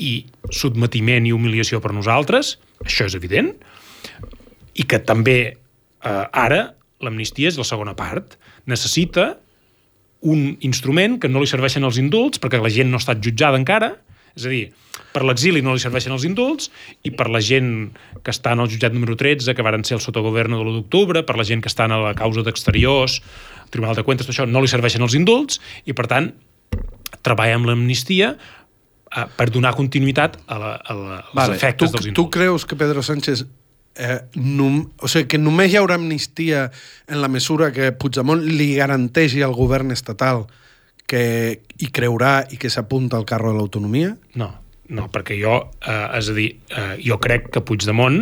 i 0.00 0.24
sotmetiment 0.54 1.26
i 1.28 1.34
humiliació 1.36 1.80
per 1.82 1.92
nosaltres, 1.92 2.56
això 2.86 3.08
és 3.10 3.16
evident, 3.18 3.52
i 4.72 4.86
que 4.88 5.00
també 5.04 5.38
eh, 5.50 6.24
ara 6.32 6.62
l'amnistia 7.04 7.50
és 7.50 7.58
la 7.58 7.66
segona 7.66 7.96
part. 7.98 8.36
Necessita 8.70 9.34
un 10.20 10.54
instrument 10.64 11.18
que 11.20 11.28
no 11.32 11.40
li 11.40 11.48
serveixen 11.48 11.84
els 11.84 11.98
indults 12.00 12.40
perquè 12.40 12.60
la 12.60 12.72
gent 12.72 12.90
no 12.92 13.00
ha 13.00 13.04
estat 13.04 13.20
jutjada 13.24 13.60
encara, 13.60 13.94
és 14.40 14.48
a 14.48 14.52
dir, 14.52 14.64
per 15.14 15.22
l'exili 15.26 15.62
no 15.64 15.74
li 15.74 15.82
serveixen 15.82 16.14
els 16.14 16.26
indults 16.28 16.70
i 17.06 17.12
per 17.14 17.28
la 17.32 17.40
gent 17.44 17.90
que 18.24 18.34
està 18.34 18.54
en 18.56 18.64
el 18.64 18.70
jutjat 18.72 18.94
número 18.96 19.16
13, 19.18 19.54
que 19.54 19.66
varen 19.66 19.84
ser 19.86 19.96
el 19.98 20.04
sotogoverno 20.04 20.58
de 20.58 20.66
l'1 20.66 20.80
d'octubre, 20.80 21.24
per 21.26 21.38
la 21.38 21.46
gent 21.46 21.62
que 21.64 21.70
està 21.72 21.88
en 21.88 21.96
la 22.02 22.14
causa 22.18 22.44
d'exteriors, 22.46 23.20
Tribunal 23.70 23.94
de 23.94 24.02
Cuentas, 24.06 24.26
tot 24.26 24.34
això, 24.34 24.48
no 24.50 24.62
li 24.62 24.70
serveixen 24.70 25.02
els 25.06 25.14
indults 25.14 25.60
i, 25.86 25.94
per 25.94 26.08
tant, 26.10 26.32
treballa 27.22 27.58
amb 27.58 27.70
l'amnistia 27.70 28.34
eh, 28.34 29.26
per 29.36 29.48
donar 29.54 29.76
continuïtat 29.78 30.40
a, 30.46 30.58
la, 30.58 30.74
a, 30.74 30.96
la, 30.96 31.18
als 31.22 31.38
Vale. 31.38 31.58
efectes 31.58 31.90
tu, 31.90 31.96
dels 31.96 32.08
tu 32.08 32.12
indults. 32.14 32.34
creus 32.34 32.66
que 32.66 32.78
Pedro 32.80 33.04
Sánchez 33.06 33.44
eh, 33.96 34.18
num, 34.34 34.82
o 34.98 35.10
sigui, 35.10 35.28
que 35.30 35.40
només 35.40 35.72
hi 35.72 35.78
haurà 35.80 35.98
amnistia 35.98 36.68
en 37.08 37.22
la 37.22 37.30
mesura 37.30 37.70
que 37.74 37.92
Puigdemont 37.92 38.42
li 38.46 38.72
garanteixi 38.78 39.42
al 39.46 39.54
govern 39.56 39.94
estatal 39.94 40.46
que 41.10 41.22
hi 41.80 41.88
creurà 41.90 42.44
i 42.54 42.58
que 42.60 42.70
s'apunta 42.70 43.18
al 43.18 43.26
carro 43.26 43.50
de 43.50 43.58
l'autonomia? 43.58 44.14
No, 44.38 44.52
no, 44.94 45.06
perquè 45.12 45.36
jo, 45.38 45.56
eh, 45.86 46.18
és 46.18 46.30
a 46.30 46.36
dir, 46.36 46.48
eh, 46.70 46.94
jo 47.02 47.18
crec 47.22 47.50
que 47.54 47.62
Puigdemont 47.66 48.20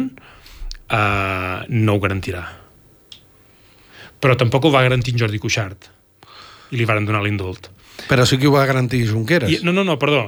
eh, 0.88 1.58
no 1.68 1.94
ho 1.94 2.00
garantirà. 2.02 2.44
Però 4.18 4.34
tampoc 4.36 4.66
ho 4.66 4.74
va 4.74 4.82
garantir 4.84 5.14
en 5.14 5.22
Jordi 5.22 5.40
Cuixart 5.40 5.88
i 6.72 6.76
li 6.76 6.88
varen 6.88 7.06
donar 7.08 7.22
l'indult. 7.24 7.70
Però 8.08 8.26
sí 8.28 8.38
que 8.38 8.48
ho 8.48 8.54
va 8.54 8.66
garantir 8.68 9.06
Junqueras. 9.08 9.50
I, 9.50 9.60
no, 9.64 9.72
no, 9.72 9.84
no, 9.86 9.96
perdó. 9.98 10.26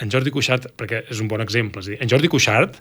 En 0.00 0.10
Jordi 0.10 0.32
Cuixart, 0.32 0.70
perquè 0.78 1.04
és 1.12 1.20
un 1.20 1.28
bon 1.28 1.42
exemple, 1.44 1.82
és 1.82 1.90
a 1.90 1.92
dir, 1.92 2.00
en 2.00 2.08
Jordi 2.08 2.30
Cuixart 2.32 2.78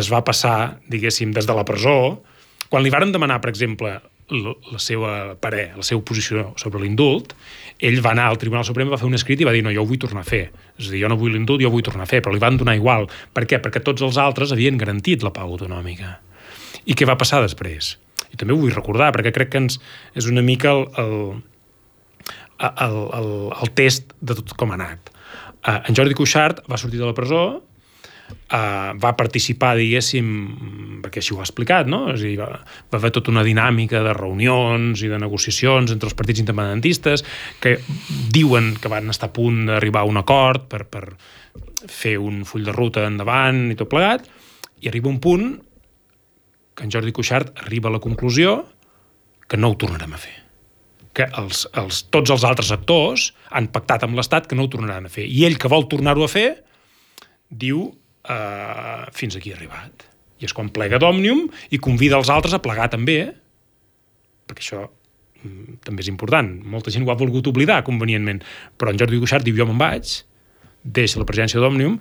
es 0.00 0.08
va 0.12 0.22
passar, 0.24 0.80
diguéssim, 0.88 1.34
des 1.36 1.48
de 1.48 1.56
la 1.56 1.66
presó, 1.68 2.22
quan 2.70 2.84
li 2.84 2.92
varen 2.92 3.12
demanar, 3.12 3.40
per 3.42 3.50
exemple, 3.52 3.98
la, 4.30 4.80
seva 4.82 5.34
parer, 5.40 5.70
la 5.78 5.84
seva 5.86 6.02
posició 6.06 6.50
sobre 6.60 6.82
l'indult, 6.82 7.34
ell 7.80 8.00
va 8.04 8.12
anar 8.14 8.28
al 8.30 8.38
Tribunal 8.40 8.66
Suprem, 8.68 8.90
va 8.92 8.98
fer 9.00 9.08
un 9.08 9.16
escrit 9.18 9.40
i 9.40 9.48
va 9.48 9.54
dir 9.56 9.62
no, 9.66 9.72
jo 9.74 9.84
ho 9.84 9.88
vull 9.88 10.00
tornar 10.00 10.22
a 10.24 10.28
fer. 10.28 10.42
És 10.78 10.88
a 10.88 10.94
dir, 10.94 11.02
jo 11.02 11.10
no 11.10 11.18
vull 11.20 11.34
l'indult, 11.34 11.62
jo 11.62 11.70
ho 11.70 11.74
vull 11.74 11.84
tornar 11.86 12.06
a 12.06 12.10
fer, 12.10 12.22
però 12.24 12.34
li 12.34 12.42
van 12.42 12.58
donar 12.60 12.76
igual. 12.78 13.08
Per 13.34 13.46
què? 13.48 13.60
Perquè 13.62 13.82
tots 13.86 14.04
els 14.06 14.18
altres 14.20 14.54
havien 14.54 14.78
garantit 14.80 15.24
la 15.26 15.32
pau 15.34 15.54
autonòmica. 15.54 16.18
I 16.86 16.96
què 16.96 17.08
va 17.08 17.18
passar 17.20 17.42
després? 17.44 17.94
I 18.30 18.38
també 18.40 18.54
ho 18.54 18.60
vull 18.60 18.74
recordar, 18.74 19.10
perquè 19.16 19.32
crec 19.34 19.52
que 19.52 19.64
ens, 19.64 19.80
és 20.14 20.28
una 20.30 20.44
mica 20.46 20.74
el, 20.76 20.86
el, 21.02 21.16
el, 22.70 23.00
el, 23.18 23.32
el 23.56 23.74
test 23.78 24.14
de 24.20 24.36
tot 24.38 24.54
com 24.60 24.74
ha 24.74 24.78
anat. 24.78 25.10
Uh, 25.60 25.80
en 25.90 25.96
Jordi 25.96 26.16
Cuixart 26.16 26.62
va 26.70 26.78
sortir 26.80 27.00
de 27.00 27.08
la 27.08 27.16
presó, 27.16 27.60
uh, 28.30 28.92
va 29.00 29.12
participar, 29.18 29.74
diguéssim, 29.78 30.30
perquè 31.04 31.22
així 31.22 31.34
ho 31.34 31.40
ha 31.40 31.46
explicat, 31.46 31.88
no? 31.90 32.02
És 32.12 32.22
a 32.22 32.26
dir, 32.28 32.36
va, 32.40 32.48
va 32.60 32.98
haver 33.00 33.12
tota 33.14 33.32
una 33.32 33.44
dinàmica 33.46 34.02
de 34.04 34.14
reunions 34.16 35.04
i 35.04 35.10
de 35.12 35.20
negociacions 35.20 35.94
entre 35.94 36.10
els 36.10 36.16
partits 36.18 36.42
independentistes 36.44 37.24
que 37.62 37.76
diuen 38.34 38.74
que 38.80 38.92
van 38.92 39.10
estar 39.12 39.30
a 39.30 39.34
punt 39.36 39.64
d'arribar 39.70 40.04
a 40.04 40.10
un 40.10 40.20
acord 40.20 40.68
per, 40.70 40.84
per 40.90 41.04
fer 41.90 42.16
un 42.20 42.44
full 42.48 42.66
de 42.66 42.76
ruta 42.76 43.06
endavant 43.08 43.68
i 43.72 43.78
tot 43.78 43.90
plegat, 43.92 44.28
i 44.80 44.88
arriba 44.88 45.12
un 45.12 45.20
punt 45.20 45.48
que 46.76 46.86
en 46.86 46.92
Jordi 46.92 47.12
Cuixart 47.16 47.64
arriba 47.66 47.90
a 47.90 47.96
la 47.96 48.04
conclusió 48.04 48.62
que 49.50 49.58
no 49.58 49.72
ho 49.72 49.80
tornarem 49.80 50.14
a 50.14 50.20
fer 50.20 50.40
que 51.16 51.26
els, 51.40 51.64
els, 51.78 52.04
tots 52.14 52.30
els 52.30 52.44
altres 52.46 52.70
actors 52.74 53.30
han 53.50 53.68
pactat 53.74 54.04
amb 54.06 54.18
l'Estat 54.18 54.46
que 54.46 54.56
no 54.56 54.66
ho 54.66 54.70
tornaran 54.70 55.08
a 55.08 55.12
fer. 55.12 55.26
I 55.26 55.44
ell, 55.48 55.58
que 55.58 55.70
vol 55.70 55.88
tornar-ho 55.90 56.22
a 56.24 56.30
fer, 56.30 56.48
diu 57.50 57.88
uh, 58.30 59.10
fins 59.16 59.36
aquí 59.36 59.52
arribat. 59.52 60.06
I 60.40 60.46
és 60.48 60.54
quan 60.56 60.70
plega 60.72 61.00
d'Òmnium 61.02 61.48
i 61.74 61.78
convida 61.82 62.16
els 62.16 62.30
altres 62.32 62.54
a 62.56 62.62
plegar 62.64 62.86
també, 62.94 63.18
perquè 64.48 64.62
això 64.64 64.86
mm, 64.86 65.80
també 65.84 66.04
és 66.06 66.08
important. 66.12 66.48
Molta 66.64 66.94
gent 66.94 67.04
ho 67.06 67.12
ha 67.12 67.18
volgut 67.20 67.50
oblidar, 67.50 67.82
convenientment. 67.86 68.40
Però 68.78 68.94
en 68.94 69.00
Jordi 69.00 69.20
Cuixart 69.20 69.44
diu, 69.46 69.58
jo 69.58 69.66
me'n 69.68 69.80
vaig, 69.80 70.14
deixa 70.82 71.20
la 71.20 71.26
presidència 71.28 71.60
d'Òmnium, 71.60 71.98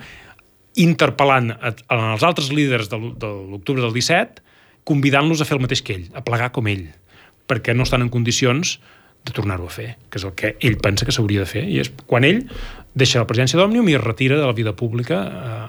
interpel·lant 0.80 1.50
els 1.60 2.24
altres 2.24 2.52
líders 2.56 2.88
de, 2.92 2.96
l- 3.00 3.16
de 3.20 3.28
l'octubre 3.52 3.82
del 3.84 3.92
17, 3.96 4.40
convidant-los 4.88 5.42
a 5.44 5.48
fer 5.50 5.58
el 5.58 5.64
mateix 5.66 5.82
que 5.84 5.98
ell, 5.98 6.06
a 6.16 6.24
plegar 6.24 6.52
com 6.56 6.70
ell, 6.72 6.86
perquè 7.50 7.76
no 7.76 7.84
estan 7.84 8.06
en 8.06 8.12
condicions 8.14 8.78
de 9.28 9.34
tornar-ho 9.36 9.66
a 9.68 9.74
fer, 9.74 9.90
que 10.08 10.22
és 10.22 10.24
el 10.24 10.32
que 10.40 10.54
ell 10.64 10.78
pensa 10.80 11.04
que 11.06 11.12
s'hauria 11.12 11.44
de 11.44 11.50
fer. 11.50 11.66
I 11.68 11.82
és 11.84 11.90
quan 12.08 12.24
ell 12.24 12.46
deixa 12.98 13.20
la 13.20 13.28
presidència 13.28 13.60
d'Òmnium 13.60 13.90
i 13.92 13.98
es 14.00 14.04
retira 14.06 14.38
de 14.40 14.46
la 14.48 14.56
vida 14.56 14.72
pública 14.80 15.20
eh, 15.28 15.66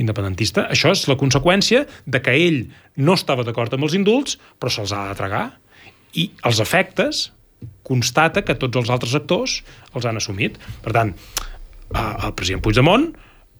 independentista. 0.00 0.66
Això 0.72 0.92
és 0.94 1.04
la 1.10 1.18
conseqüència 1.20 1.84
de 2.06 2.22
que 2.24 2.34
ell 2.36 2.60
no 2.96 3.16
estava 3.18 3.44
d'acord 3.44 3.72
amb 3.74 3.88
els 3.88 3.96
indults, 3.98 4.38
però 4.60 4.72
se'ls 4.72 4.94
ha 4.96 5.08
de 5.10 5.18
tragar. 5.18 5.46
I 6.16 6.30
els 6.48 6.60
efectes 6.64 7.30
constata 7.86 8.42
que 8.46 8.56
tots 8.58 8.80
els 8.80 8.90
altres 8.92 9.14
actors 9.18 9.60
els 9.94 10.06
han 10.08 10.18
assumit. 10.20 10.58
Per 10.84 10.94
tant, 10.94 11.12
eh, 11.14 12.14
el 12.26 12.34
president 12.38 12.62
Puigdemont 12.64 13.10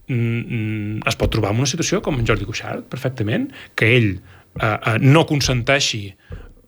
mm, 0.09 1.03
es 1.09 1.19
pot 1.19 1.33
trobar 1.33 1.53
en 1.53 1.63
una 1.63 1.71
situació 1.71 2.03
com 2.05 2.19
en 2.19 2.27
Jordi 2.29 2.49
Cuixart, 2.49 2.89
perfectament, 2.93 3.51
que 3.79 3.93
ell 3.97 4.11
eh, 4.15 4.67
eh, 4.67 4.99
no 5.03 5.27
consenteixi 5.29 6.09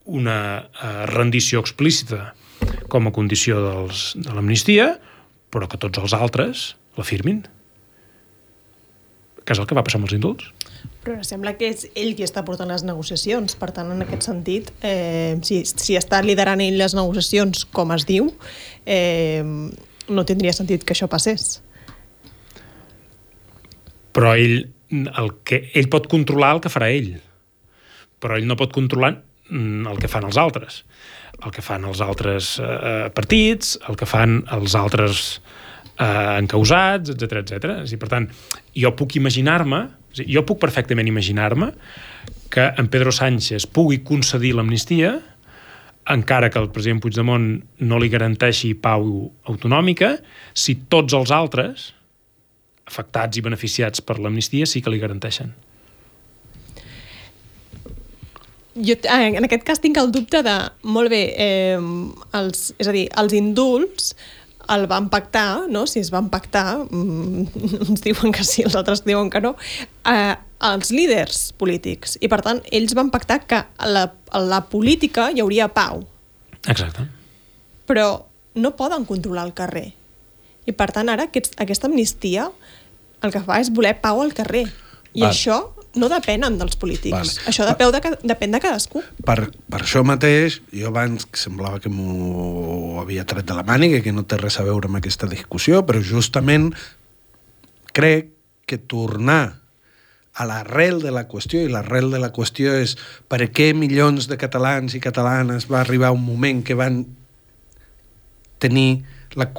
una 0.05 0.39
eh, 0.61 0.95
rendició 1.11 1.65
explícita 1.65 2.35
com 2.93 3.09
a 3.09 3.15
condició 3.15 3.61
dels, 3.63 4.13
de 4.21 4.33
l'amnistia, 4.35 4.95
però 5.53 5.69
que 5.71 5.81
tots 5.81 6.01
els 6.03 6.15
altres 6.17 6.75
la 6.99 7.07
firmin. 7.07 7.43
Que 9.45 9.53
és 9.53 9.61
el 9.61 9.69
que 9.69 9.77
va 9.77 9.85
passar 9.85 10.01
amb 10.01 10.09
els 10.09 10.17
indults. 10.17 10.51
Però 11.05 11.19
sembla 11.27 11.53
que 11.59 11.69
és 11.69 11.85
ell 12.01 12.15
qui 12.17 12.25
està 12.25 12.43
portant 12.47 12.71
les 12.71 12.85
negociacions. 12.87 13.57
Per 13.61 13.69
tant, 13.77 13.91
en 13.93 14.05
aquest 14.07 14.25
sentit, 14.25 14.71
eh, 14.81 15.37
si, 15.45 15.61
si 15.69 15.99
està 16.01 16.23
liderant 16.25 16.63
ell 16.65 16.79
les 16.81 16.97
negociacions, 16.97 17.67
com 17.77 17.93
es 17.93 18.07
diu, 18.09 18.31
eh, 18.89 19.45
no 20.09 20.25
tindria 20.25 20.55
sentit 20.57 20.85
que 20.85 20.97
això 20.97 21.09
passés. 21.13 21.59
Però 24.17 24.33
ell, 24.39 24.71
el 24.95 25.31
que, 25.45 25.61
ell 25.75 25.91
pot 25.93 26.09
controlar 26.09 26.55
el 26.57 26.65
que 26.65 26.73
farà 26.73 26.89
ell, 26.95 27.15
però 28.23 28.39
ell 28.39 28.49
no 28.49 28.57
pot 28.57 28.73
controlar 28.73 29.13
mm, 29.51 29.85
el 29.91 30.01
que 30.01 30.09
fan 30.09 30.25
els 30.29 30.41
altres. 30.41 30.85
El 31.45 31.53
que 31.53 31.65
fan 31.67 31.85
els 31.85 32.01
altres 32.01 32.55
eh, 32.63 33.11
partits, 33.13 33.75
el 33.91 33.99
que 34.01 34.09
fan 34.09 34.43
els 34.55 34.77
altres 34.79 35.25
eh, 35.99 36.39
encausats, 36.39 37.15
etc 37.15 37.43
etc. 37.43 37.99
Per 38.01 38.11
tant, 38.11 38.29
jo 38.75 38.95
puc 38.97 39.17
imaginar-me, 39.21 39.85
jo 40.15 40.45
puc 40.47 40.61
perfectament 40.63 41.09
imaginar-me 41.11 41.73
que 42.55 42.71
en 42.79 42.89
Pedro 42.89 43.13
Sánchez 43.13 43.67
pugui 43.67 44.03
concedir 44.07 44.55
l'amnistia 44.55 45.17
encara 46.11 46.51
que 46.51 46.61
el 46.61 46.71
president 46.71 47.01
Puigdemont 47.01 47.47
no 47.81 47.99
li 47.99 48.11
garanteixi 48.13 48.75
pau 48.77 49.31
autonòmica, 49.49 50.15
si 50.53 50.77
tots 50.93 51.17
els 51.17 51.33
altres 51.33 51.93
afectats 52.85 53.41
i 53.41 53.45
beneficiats 53.45 54.05
per 54.05 54.19
l'amnistia 54.21 54.69
sí 54.69 54.83
que 54.85 54.93
li 54.93 55.01
garanteixen. 55.01 55.55
Jo, 58.75 58.97
eh, 58.99 59.31
en 59.39 59.47
aquest 59.47 59.63
cas 59.65 59.81
tinc 59.81 59.97
el 60.03 60.11
dubte 60.13 60.43
de, 60.43 60.55
molt 60.83 61.09
bé, 61.13 61.23
eh, 61.39 61.79
els, 62.35 62.73
és 62.77 62.89
a 62.91 62.95
dir, 62.95 63.07
els 63.23 63.37
indults 63.39 64.15
el 64.73 64.87
van 64.87 65.09
pactar, 65.11 65.69
no? 65.69 65.87
si 65.87 66.01
es 66.01 66.11
van 66.11 66.31
pactar, 66.31 66.79
mm, 66.91 67.47
uns 67.89 68.05
diuen 68.05 68.33
que 68.33 68.45
sí, 68.45 68.65
els 68.65 68.77
altres 68.79 69.05
diuen 69.05 69.31
que 69.31 69.43
no, 69.45 69.55
eh, 70.09 70.37
als 70.65 70.93
líders 70.95 71.53
polítics. 71.61 72.19
I, 72.21 72.31
per 72.33 72.41
tant, 72.45 72.63
ells 72.73 72.95
van 72.97 73.11
pactar 73.15 73.43
que 73.49 73.61
a 73.65 73.91
la, 73.91 74.07
a 74.31 74.41
la 74.41 74.63
política 74.71 75.31
hi 75.33 75.43
hauria 75.45 75.69
pau, 75.75 76.07
Exacte. 76.65 77.09
però 77.89 78.25
no 78.55 78.77
poden 78.79 79.05
controlar 79.05 79.45
el 79.49 79.55
carrer. 79.57 79.91
I, 80.65 80.73
per 80.73 80.89
tant, 80.95 81.11
ara 81.13 81.29
aquest, 81.29 81.59
aquesta 81.61 81.91
amnistia 81.91 82.49
el 83.25 83.33
que 83.33 83.43
fa 83.45 83.61
és 83.61 83.73
voler 83.73 83.97
pau 84.01 84.23
al 84.23 84.33
carrer. 84.37 84.67
I 85.15 85.23
Val. 85.23 85.31
això 85.31 85.59
no 85.95 86.09
depenen 86.11 86.59
dels 86.59 86.77
polítics. 86.81 87.15
Val. 87.15 87.33
Això 87.51 87.67
depèn 87.69 87.93
de, 87.95 88.13
depèn 88.27 88.55
de 88.55 88.61
cadascú. 88.63 89.03
Per, 89.27 89.39
per 89.71 89.81
això 89.81 90.05
mateix, 90.07 90.61
jo 90.75 90.91
abans 90.91 91.27
semblava 91.39 91.81
que 91.83 91.93
m'ho 91.93 93.01
havia 93.03 93.27
tret 93.29 93.47
de 93.49 93.57
la 93.57 93.67
màniga, 93.67 94.03
que 94.05 94.15
no 94.15 94.27
té 94.27 94.39
res 94.41 94.59
a 94.61 94.67
veure 94.67 94.91
amb 94.91 95.01
aquesta 95.01 95.31
discussió, 95.31 95.85
però 95.87 96.03
justament 96.03 96.73
crec 97.95 98.33
que 98.67 98.79
tornar 98.79 99.61
a 100.35 100.47
l'arrel 100.49 100.99
de 101.03 101.13
la 101.15 101.29
qüestió, 101.31 101.63
i 101.63 101.71
l'arrel 101.71 102.11
de 102.11 102.19
la 102.19 102.33
qüestió 102.35 102.73
és 102.75 102.97
per 103.31 103.45
què 103.55 103.71
milions 103.77 104.27
de 104.27 104.39
catalans 104.41 104.97
i 104.97 105.03
catalanes 105.03 105.69
va 105.71 105.85
arribar 105.85 106.11
un 106.15 106.25
moment 106.27 106.65
que 106.67 106.75
van 106.75 107.05
tenir 108.59 109.05
la 109.39 109.53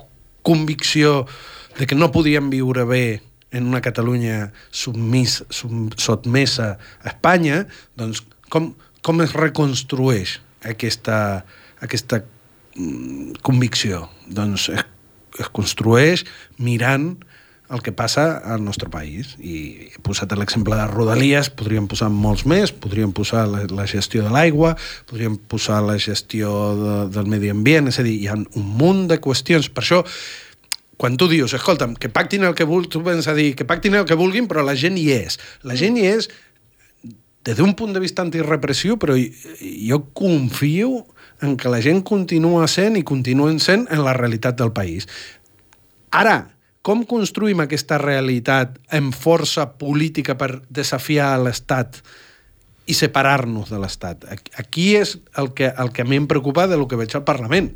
convicció 0.44 1.24
de 1.80 1.88
que 1.88 1.96
no 1.96 2.12
podien 2.12 2.50
viure 2.52 2.84
bé 2.88 3.06
en 3.52 3.68
una 3.70 3.82
Catalunya 3.82 4.52
submis, 4.72 5.44
sub, 5.50 5.94
sotmesa 6.02 6.76
a 7.04 7.12
Espanya, 7.12 7.66
doncs 8.00 8.24
com, 8.50 8.74
com 9.06 9.22
es 9.26 9.36
reconstrueix 9.38 10.40
aquesta, 10.66 11.46
aquesta 11.86 12.24
mm, 12.76 13.40
convicció? 13.46 14.08
Doncs 14.28 14.70
es, 14.74 14.86
es 15.40 15.52
construeix 15.54 16.26
mirant 16.58 17.14
el 17.70 17.82
que 17.82 17.92
passa 17.92 18.38
al 18.46 18.64
nostre 18.64 18.90
país. 18.94 19.34
I 19.42 19.90
he 19.90 20.02
posat 20.06 20.34
l'exemple 20.38 20.78
de 20.78 20.86
Rodalies, 20.92 21.50
podríem 21.50 21.88
posar 21.90 22.12
molts 22.14 22.46
més, 22.50 22.72
podríem 22.72 23.14
posar 23.16 23.48
la, 23.50 23.64
la 23.74 23.88
gestió 23.90 24.24
de 24.26 24.34
l'aigua, 24.34 24.76
podríem 25.10 25.38
posar 25.50 25.82
la 25.86 25.98
gestió 26.02 26.52
de, 26.78 26.98
del 27.16 27.30
medi 27.32 27.50
ambient, 27.54 27.90
és 27.90 28.00
a 28.00 28.06
dir, 28.06 28.20
hi 28.22 28.30
ha 28.30 28.38
un 28.38 28.68
munt 28.82 29.06
de 29.10 29.18
qüestions. 29.22 29.72
Per 29.74 29.86
això, 29.86 30.04
quan 30.98 31.18
tu 31.20 31.28
dius, 31.28 31.54
escolta'm, 31.58 31.96
que 32.00 32.10
pactin 32.10 32.46
el 32.48 32.56
que 32.56 32.68
vulguin, 32.68 32.92
tu 32.92 33.02
vens 33.04 33.28
a 33.28 33.36
dir 33.36 33.54
que 33.56 33.68
pactin 33.68 33.98
el 34.00 34.06
que 34.08 34.18
vulguin, 34.18 34.48
però 34.48 34.64
la 34.64 34.78
gent 34.80 34.98
hi 35.00 35.10
és. 35.16 35.40
La 35.68 35.76
gent 35.80 36.00
hi 36.00 36.08
és 36.08 36.30
des 37.46 37.58
d'un 37.60 37.76
punt 37.78 37.94
de 37.94 38.02
vista 38.02 38.24
antirepressiu, 38.26 38.98
però 38.98 39.14
jo 39.20 40.00
confio 40.18 41.06
en 41.46 41.58
que 41.60 41.70
la 41.70 41.82
gent 41.84 42.02
continua 42.08 42.66
sent 42.72 42.98
i 42.98 43.06
continuen 43.06 43.60
sent 43.60 43.86
en 43.92 44.02
la 44.06 44.16
realitat 44.18 44.58
del 44.58 44.72
país. 44.74 45.06
Ara, 46.16 46.56
com 46.86 47.04
construïm 47.06 47.64
aquesta 47.64 47.98
realitat 48.02 48.78
en 48.94 49.12
força 49.14 49.68
política 49.78 50.38
per 50.38 50.62
desafiar 50.70 51.34
l'Estat 51.42 52.00
i 52.86 52.94
separar-nos 52.94 53.72
de 53.74 53.80
l'Estat? 53.82 54.26
Aquí 54.62 54.94
és 54.96 55.18
el 55.38 55.52
que, 55.58 55.72
el 55.74 55.92
que 55.92 56.06
a 56.06 56.08
mi 56.08 56.22
em 56.22 56.28
preocupa 56.30 56.68
de 56.70 56.78
lo 56.78 56.88
que 56.88 57.00
veig 57.00 57.14
al 57.18 57.26
Parlament. 57.28 57.74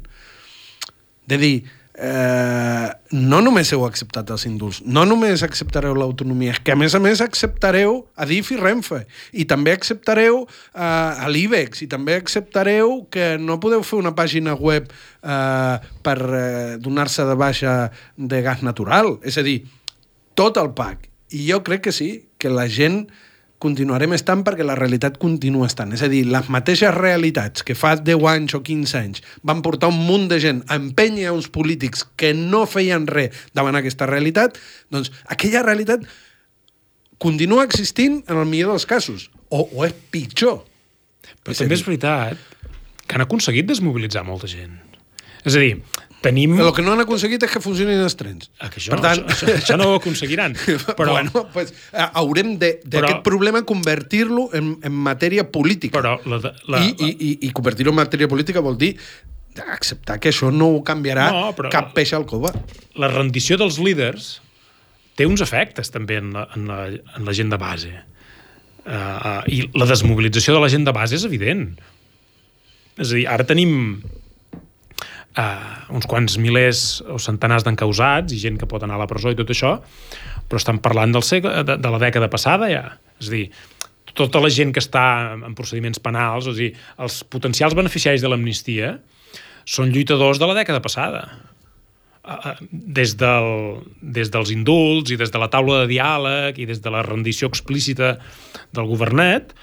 De 1.30 1.38
dir, 1.42 1.56
eh, 2.00 2.88
no 3.12 3.42
només 3.44 3.72
heu 3.76 3.84
acceptat 3.86 4.32
els 4.32 4.46
indults, 4.48 4.80
no 4.88 5.04
només 5.08 5.44
acceptareu 5.44 5.98
l'autonomia, 5.98 6.54
és 6.56 6.62
que 6.64 6.74
a 6.74 6.80
més 6.80 6.96
a 6.96 7.02
més 7.04 7.22
acceptareu 7.24 8.00
Adif 8.24 8.54
i 8.56 8.60
Renfe, 8.60 9.02
i 9.34 9.46
també 9.50 9.74
acceptareu 9.76 10.46
eh, 10.46 10.80
a 10.80 11.28
l'IBEX, 11.32 11.84
i 11.84 11.90
també 11.92 12.16
acceptareu 12.20 13.02
que 13.12 13.34
no 13.42 13.60
podeu 13.60 13.84
fer 13.84 14.00
una 14.00 14.16
pàgina 14.16 14.56
web 14.56 14.90
eh, 14.90 15.76
per 16.06 16.18
eh, 16.24 16.78
donar-se 16.80 17.28
de 17.28 17.38
baixa 17.40 17.78
de 18.16 18.44
gas 18.46 18.64
natural. 18.64 19.18
És 19.28 19.38
a 19.38 19.46
dir, 19.46 19.60
tot 20.40 20.58
el 20.62 20.72
PAC. 20.78 21.10
I 21.36 21.46
jo 21.52 21.60
crec 21.66 21.90
que 21.90 21.94
sí, 21.94 22.12
que 22.42 22.50
la 22.50 22.70
gent 22.72 23.04
continuarem 23.60 24.14
estant 24.16 24.42
perquè 24.48 24.64
la 24.64 24.78
realitat 24.80 25.18
continua 25.20 25.68
estant. 25.68 25.92
És 25.96 26.04
a 26.06 26.10
dir, 26.12 26.24
les 26.32 26.48
mateixes 26.52 26.94
realitats 26.96 27.66
que 27.68 27.76
fa 27.76 27.94
10 28.00 28.26
anys 28.32 28.56
o 28.56 28.62
15 28.64 28.98
anys 29.00 29.24
van 29.44 29.62
portar 29.66 29.92
un 29.92 30.00
munt 30.08 30.30
de 30.32 30.40
gent 30.40 30.64
a 30.68 30.80
empènyer 30.80 31.34
uns 31.36 31.50
polítics 31.52 32.06
que 32.20 32.32
no 32.34 32.64
feien 32.72 33.08
res 33.12 33.36
davant 33.54 33.76
aquesta 33.76 34.08
realitat, 34.10 34.58
doncs 34.90 35.12
aquella 35.28 35.66
realitat 35.68 36.08
continua 37.20 37.68
existint 37.68 38.22
en 38.32 38.40
el 38.40 38.48
millor 38.48 38.72
dels 38.74 38.88
casos, 38.88 39.28
o, 39.52 39.68
o 39.68 39.84
és 39.86 39.96
pitjor. 40.12 40.62
Però 41.44 41.52
És 41.52 41.60
també 41.60 41.76
dir, 41.76 41.82
és 41.82 41.86
veritat 41.86 42.40
que 43.04 43.18
han 43.18 43.26
aconseguit 43.26 43.68
desmobilitzar 43.68 44.24
molta 44.24 44.48
gent. 44.48 44.78
És 45.44 45.56
a 45.56 45.60
dir, 45.60 45.76
tenim... 46.22 46.58
El 46.60 46.72
que 46.76 46.84
no 46.84 46.92
han 46.96 47.02
aconseguit 47.04 47.44
és 47.48 47.52
que 47.54 47.62
funcionin 47.64 48.02
els 48.04 48.16
trens. 48.20 48.50
Ah, 48.60 48.68
que 48.72 48.82
això, 48.82 48.92
per 48.96 49.00
tant... 49.06 49.22
això, 49.24 49.48
això, 49.48 49.56
això 49.62 49.78
no 49.80 49.88
ho 49.94 49.96
aconseguiran. 50.00 50.56
Però, 51.00 51.14
bueno, 51.16 51.46
pues, 51.54 51.72
eh, 51.94 52.06
haurem 52.20 52.58
d'aquest 52.60 52.90
Però- 52.92 53.22
problema 53.26 53.62
convertir-lo 53.68 54.50
en, 54.58 54.74
en 54.84 55.00
matèria 55.08 55.46
política. 55.52 55.98
però 56.02 56.18
la, 56.26 56.42
la, 56.68 56.84
I, 56.84 56.94
i, 56.98 57.10
i, 57.14 57.32
i 57.48 57.52
convertir-ho 57.56 57.94
en 57.94 58.00
matèria 58.02 58.28
política 58.32 58.60
vol 58.66 58.78
dir 58.80 58.96
acceptar 59.60 60.20
que 60.24 60.30
això 60.32 60.52
no 60.54 60.70
ho 60.76 60.84
canviarà 60.88 61.30
No, 61.36 61.48
però- 61.58 61.72
cap 61.74 61.90
peix 61.96 62.14
al 62.16 62.26
cova. 62.30 62.52
la 62.96 63.10
rendició 63.12 63.58
dels 63.60 63.80
líders 63.82 64.38
té 65.20 65.26
uns 65.28 65.42
efectes 65.44 65.90
també 65.92 66.20
en 66.22 66.30
la, 66.36 66.46
en 66.56 66.68
la, 66.70 66.78
en 67.18 67.26
la 67.28 67.34
gent 67.36 67.50
de 67.52 67.58
base. 67.60 67.90
Uh, 68.86 68.94
uh, 68.94 69.42
I 69.52 69.66
la 69.76 69.86
desmobilització 69.90 70.54
de 70.56 70.62
la 70.64 70.70
gent 70.72 70.86
de 70.88 70.94
base 70.96 71.18
és 71.18 71.26
evident. 71.28 71.66
És 73.00 73.12
a 73.12 73.18
dir, 73.18 73.26
ara 73.28 73.44
tenim 73.48 74.00
uh, 75.38 75.96
uns 75.96 76.08
quants 76.10 76.38
milers 76.42 77.02
o 77.10 77.20
centenars 77.22 77.66
d'encausats 77.68 78.34
i 78.34 78.40
gent 78.42 78.60
que 78.60 78.70
pot 78.70 78.84
anar 78.86 78.98
a 78.98 79.04
la 79.04 79.10
presó 79.10 79.34
i 79.34 79.38
tot 79.38 79.52
això, 79.54 79.78
però 80.50 80.62
estan 80.62 80.82
parlant 80.82 81.14
del 81.14 81.26
segle, 81.26 81.62
de, 81.68 81.78
de 81.78 81.92
la 81.94 82.02
dècada 82.02 82.32
passada 82.32 82.72
ja. 82.72 82.86
És 83.20 83.30
a 83.30 83.36
dir, 83.36 83.46
tota 84.18 84.42
la 84.42 84.50
gent 84.54 84.74
que 84.74 84.82
està 84.82 85.36
en 85.38 85.54
procediments 85.58 86.02
penals, 86.02 86.50
a 86.50 86.56
dir, 86.58 86.74
els 87.00 87.22
potencials 87.30 87.78
beneficiaris 87.78 88.24
de 88.24 88.32
l'amnistia 88.32 88.98
són 89.70 89.94
lluitadors 89.94 90.42
de 90.42 90.50
la 90.50 90.58
dècada 90.58 90.82
passada 90.82 91.24
eh, 92.26 92.56
des, 92.72 93.16
del, 93.20 93.50
des 94.02 94.32
dels 94.34 94.54
indults 94.56 95.14
i 95.14 95.20
des 95.20 95.34
de 95.34 95.42
la 95.42 95.50
taula 95.54 95.84
de 95.84 95.92
diàleg 95.92 96.58
i 96.58 96.70
des 96.70 96.82
de 96.82 96.94
la 96.94 97.04
rendició 97.06 97.52
explícita 97.52 98.16
del 98.74 98.90
governet, 98.90 99.54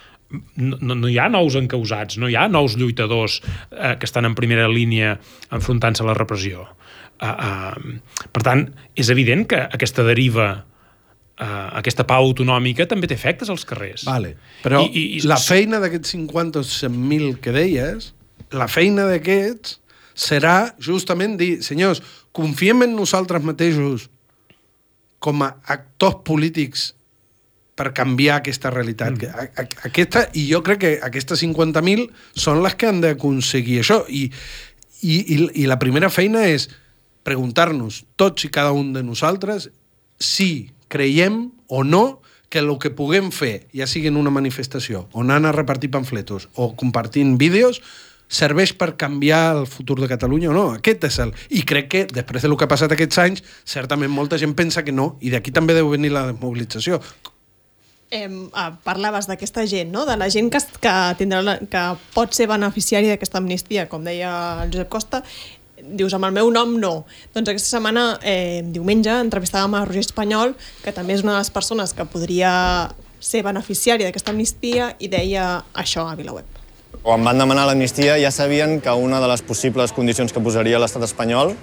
no, 0.57 0.95
no 0.95 1.09
hi 1.09 1.19
ha 1.19 1.29
nous 1.31 1.55
encausats, 1.59 2.17
no 2.19 2.29
hi 2.29 2.35
ha 2.37 2.49
nous 2.49 2.75
lluitadors 2.77 3.41
eh, 3.71 3.95
que 4.01 4.07
estan 4.09 4.25
en 4.27 4.35
primera 4.35 4.67
línia 4.69 5.19
enfrontant-se 5.55 6.03
a 6.03 6.07
la 6.09 6.15
repressió. 6.19 6.67
Uh, 7.17 7.29
uh, 7.33 8.27
per 8.35 8.43
tant, 8.45 8.67
és 8.99 9.09
evident 9.09 9.47
que 9.49 9.57
aquesta 9.73 10.03
deriva 10.05 10.49
uh, 11.41 11.69
aquesta 11.79 12.05
pau 12.05 12.27
autonòmica 12.29 12.85
també 12.91 13.09
té 13.09 13.15
efectes 13.17 13.49
als 13.49 13.65
carrers. 13.65 14.05
Vale. 14.05 14.35
Però 14.65 14.83
I- 14.85 14.91
i- 14.93 15.07
i- 15.17 15.23
la 15.25 15.39
feina 15.41 15.81
d'aquests 15.81 16.13
50 16.17 16.61
o 16.61 16.67
100.000 16.67 17.39
que 17.41 17.53
deies, 17.57 18.11
la 18.53 18.69
feina 18.69 19.07
d'aquests 19.09 19.79
serà 20.17 20.75
justament 20.81 21.39
dir, 21.41 21.63
senyors, 21.65 22.03
confiem 22.37 22.83
en 22.85 22.95
nosaltres 22.97 23.43
mateixos 23.45 24.11
com 25.19 25.41
a 25.43 25.55
actors 25.73 26.21
polítics 26.25 26.91
per 27.77 27.93
canviar 27.95 28.41
aquesta 28.41 28.73
realitat. 28.73 29.21
Mm. 29.21 29.69
Aquesta, 29.89 30.27
I 30.35 30.47
jo 30.49 30.63
crec 30.65 30.81
que 30.83 30.93
aquestes 31.05 31.45
50.000 31.45 32.09
són 32.33 32.63
les 32.65 32.75
que 32.75 32.89
han 32.89 33.03
d'aconseguir 33.05 33.83
això. 33.83 34.01
I, 34.09 34.27
i, 35.05 35.17
i, 35.21 35.39
I 35.63 35.67
la 35.69 35.79
primera 35.79 36.11
feina 36.11 36.47
és 36.49 36.71
preguntar-nos, 37.27 38.05
tots 38.17 38.47
i 38.47 38.53
cada 38.55 38.73
un 38.73 38.95
de 38.95 39.03
nosaltres, 39.05 39.69
si 40.19 40.71
creiem 40.89 41.51
o 41.69 41.83
no 41.85 42.23
que 42.49 42.63
el 42.63 42.71
que 42.79 42.95
puguem 42.95 43.33
fer, 43.35 43.67
ja 43.75 43.89
sigui 43.91 44.09
en 44.09 44.17
una 44.17 44.31
manifestació, 44.31 45.09
o 45.13 45.25
anant 45.25 45.49
a 45.49 45.55
repartir 45.55 45.91
pamfletos, 45.91 46.49
o 46.55 46.71
compartint 46.79 47.35
vídeos, 47.41 47.83
serveix 48.29 48.73
per 48.75 48.95
canviar 48.99 49.57
el 49.57 49.67
futur 49.71 50.01
de 50.01 50.09
Catalunya 50.11 50.51
o 50.51 50.55
no. 50.55 50.67
Aquest 50.79 51.05
és 51.11 51.19
el... 51.23 51.35
I 51.51 51.63
crec 51.67 51.91
que, 51.91 52.05
després 52.11 52.47
del 52.47 52.57
que 52.59 52.67
ha 52.67 52.71
passat 52.71 52.95
aquests 52.95 53.21
anys, 53.23 53.45
certament 53.67 54.11
molta 54.11 54.39
gent 54.39 54.55
pensa 54.59 54.83
que 54.87 54.95
no, 54.95 55.17
i 55.21 55.31
d'aquí 55.35 55.55
també 55.55 55.77
deu 55.77 55.91
venir 55.93 56.15
la 56.15 56.27
desmobilització. 56.31 57.03
Eh, 58.11 58.29
parlaves 58.87 59.27
d'aquesta 59.27 59.65
gent, 59.67 59.91
no? 59.91 60.05
de 60.07 60.15
la 60.17 60.29
gent 60.31 60.47
que, 60.55 60.61
que, 60.79 60.95
tindrà 61.19 61.41
la, 61.43 61.57
que 61.59 61.85
pot 62.15 62.35
ser 62.37 62.47
beneficiari 62.47 63.11
d'aquesta 63.11 63.41
amnistia, 63.43 63.89
com 63.91 64.05
deia 64.07 64.31
el 64.63 64.71
Josep 64.71 64.91
Costa, 64.93 65.23
dius, 65.83 66.15
amb 66.15 66.29
el 66.29 66.37
meu 66.37 66.51
nom 66.55 66.77
no. 66.79 66.93
Doncs 67.35 67.51
aquesta 67.51 67.77
setmana, 67.77 68.05
eh, 68.23 68.63
diumenge, 68.63 69.11
entrevistàvem 69.11 69.75
a 69.75 69.85
Roger 69.89 70.05
Espanyol, 70.07 70.55
que 70.85 70.95
també 70.95 71.17
és 71.17 71.25
una 71.27 71.35
de 71.35 71.43
les 71.43 71.51
persones 71.51 71.93
que 71.93 72.07
podria 72.07 72.53
ser 73.19 73.43
beneficiari 73.43 74.07
d'aquesta 74.07 74.31
amnistia, 74.31 74.93
i 75.03 75.11
deia 75.11 75.65
això 75.75 76.07
a 76.07 76.15
VilaWeb. 76.15 76.47
Quan 77.03 77.27
van 77.27 77.39
demanar 77.39 77.67
l'amnistia 77.67 78.17
ja 78.19 78.31
sabien 78.31 78.81
que 78.81 78.91
una 78.91 79.21
de 79.21 79.29
les 79.31 79.43
possibles 79.43 79.93
condicions 79.93 80.33
que 80.33 80.43
posaria 80.43 80.79
l'estat 80.79 81.05
espanyol 81.07 81.55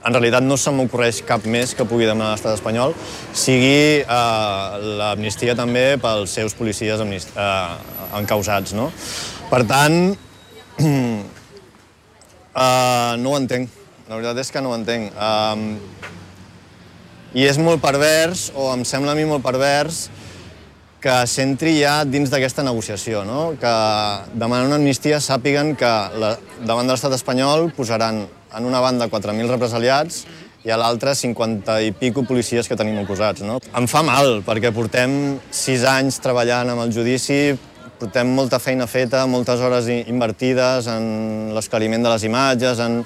en 0.00 0.14
realitat 0.14 0.40
no 0.44 0.56
se 0.56 0.70
m'ocorreix 0.72 1.22
cap 1.28 1.44
més 1.44 1.74
que 1.76 1.84
pugui 1.88 2.06
demanar 2.08 2.32
l'estat 2.32 2.54
espanyol, 2.56 2.94
sigui 3.36 4.00
eh, 4.00 4.68
l'amnistia 5.00 5.54
també 5.58 5.98
pels 6.00 6.30
seus 6.38 6.54
policies 6.56 7.00
amnist 7.02 7.28
eh, 7.36 7.74
encausats. 8.20 8.72
No? 8.76 8.86
Per 9.50 9.62
tant, 9.68 10.16
eh, 10.80 11.20
no 13.20 13.30
ho 13.34 13.36
entenc. 13.36 13.68
La 14.08 14.16
veritat 14.16 14.38
és 14.42 14.50
que 14.50 14.60
no 14.64 14.70
ho 14.72 14.76
entenc. 14.78 15.04
Eh, 15.12 15.56
I 17.40 17.42
és 17.46 17.58
molt 17.62 17.80
pervers, 17.84 18.50
o 18.58 18.72
em 18.72 18.82
sembla 18.88 19.12
a 19.12 19.18
mi 19.18 19.24
molt 19.28 19.44
pervers, 19.44 20.08
que 21.00 21.26
s'entri 21.30 21.78
ja 21.78 22.04
dins 22.04 22.28
d'aquesta 22.28 22.62
negociació, 22.66 23.24
no? 23.24 23.54
que 23.60 23.74
demanant 24.34 24.66
una 24.68 24.76
amnistia 24.80 25.20
sàpiguen 25.22 25.76
que 25.78 25.92
la, 26.20 26.36
davant 26.60 26.84
de 26.84 26.92
l'estat 26.92 27.12
espanyol 27.16 27.70
posaran 27.76 28.26
en 28.56 28.68
una 28.68 28.80
banda 28.80 29.08
4.000 29.08 29.50
represaliats 29.50 30.24
i 30.64 30.70
a 30.70 30.76
l'altra 30.76 31.14
50 31.16 31.78
i 31.86 31.92
pico 31.96 32.24
policies 32.28 32.68
que 32.68 32.76
tenim 32.76 32.98
acusats. 33.00 33.44
No? 33.46 33.58
Em 33.76 33.88
fa 33.88 34.02
mal, 34.04 34.40
perquè 34.46 34.72
portem 34.76 35.38
sis 35.54 35.86
anys 35.88 36.20
treballant 36.20 36.72
amb 36.72 36.84
el 36.84 36.92
judici, 36.92 37.56
portem 38.00 38.28
molta 38.36 38.60
feina 38.60 38.86
feta, 38.88 39.24
moltes 39.28 39.60
hores 39.60 39.88
invertides 39.88 40.88
en 40.92 41.52
l'esclariment 41.56 42.04
de 42.04 42.12
les 42.12 42.28
imatges, 42.28 42.80
en 42.80 43.02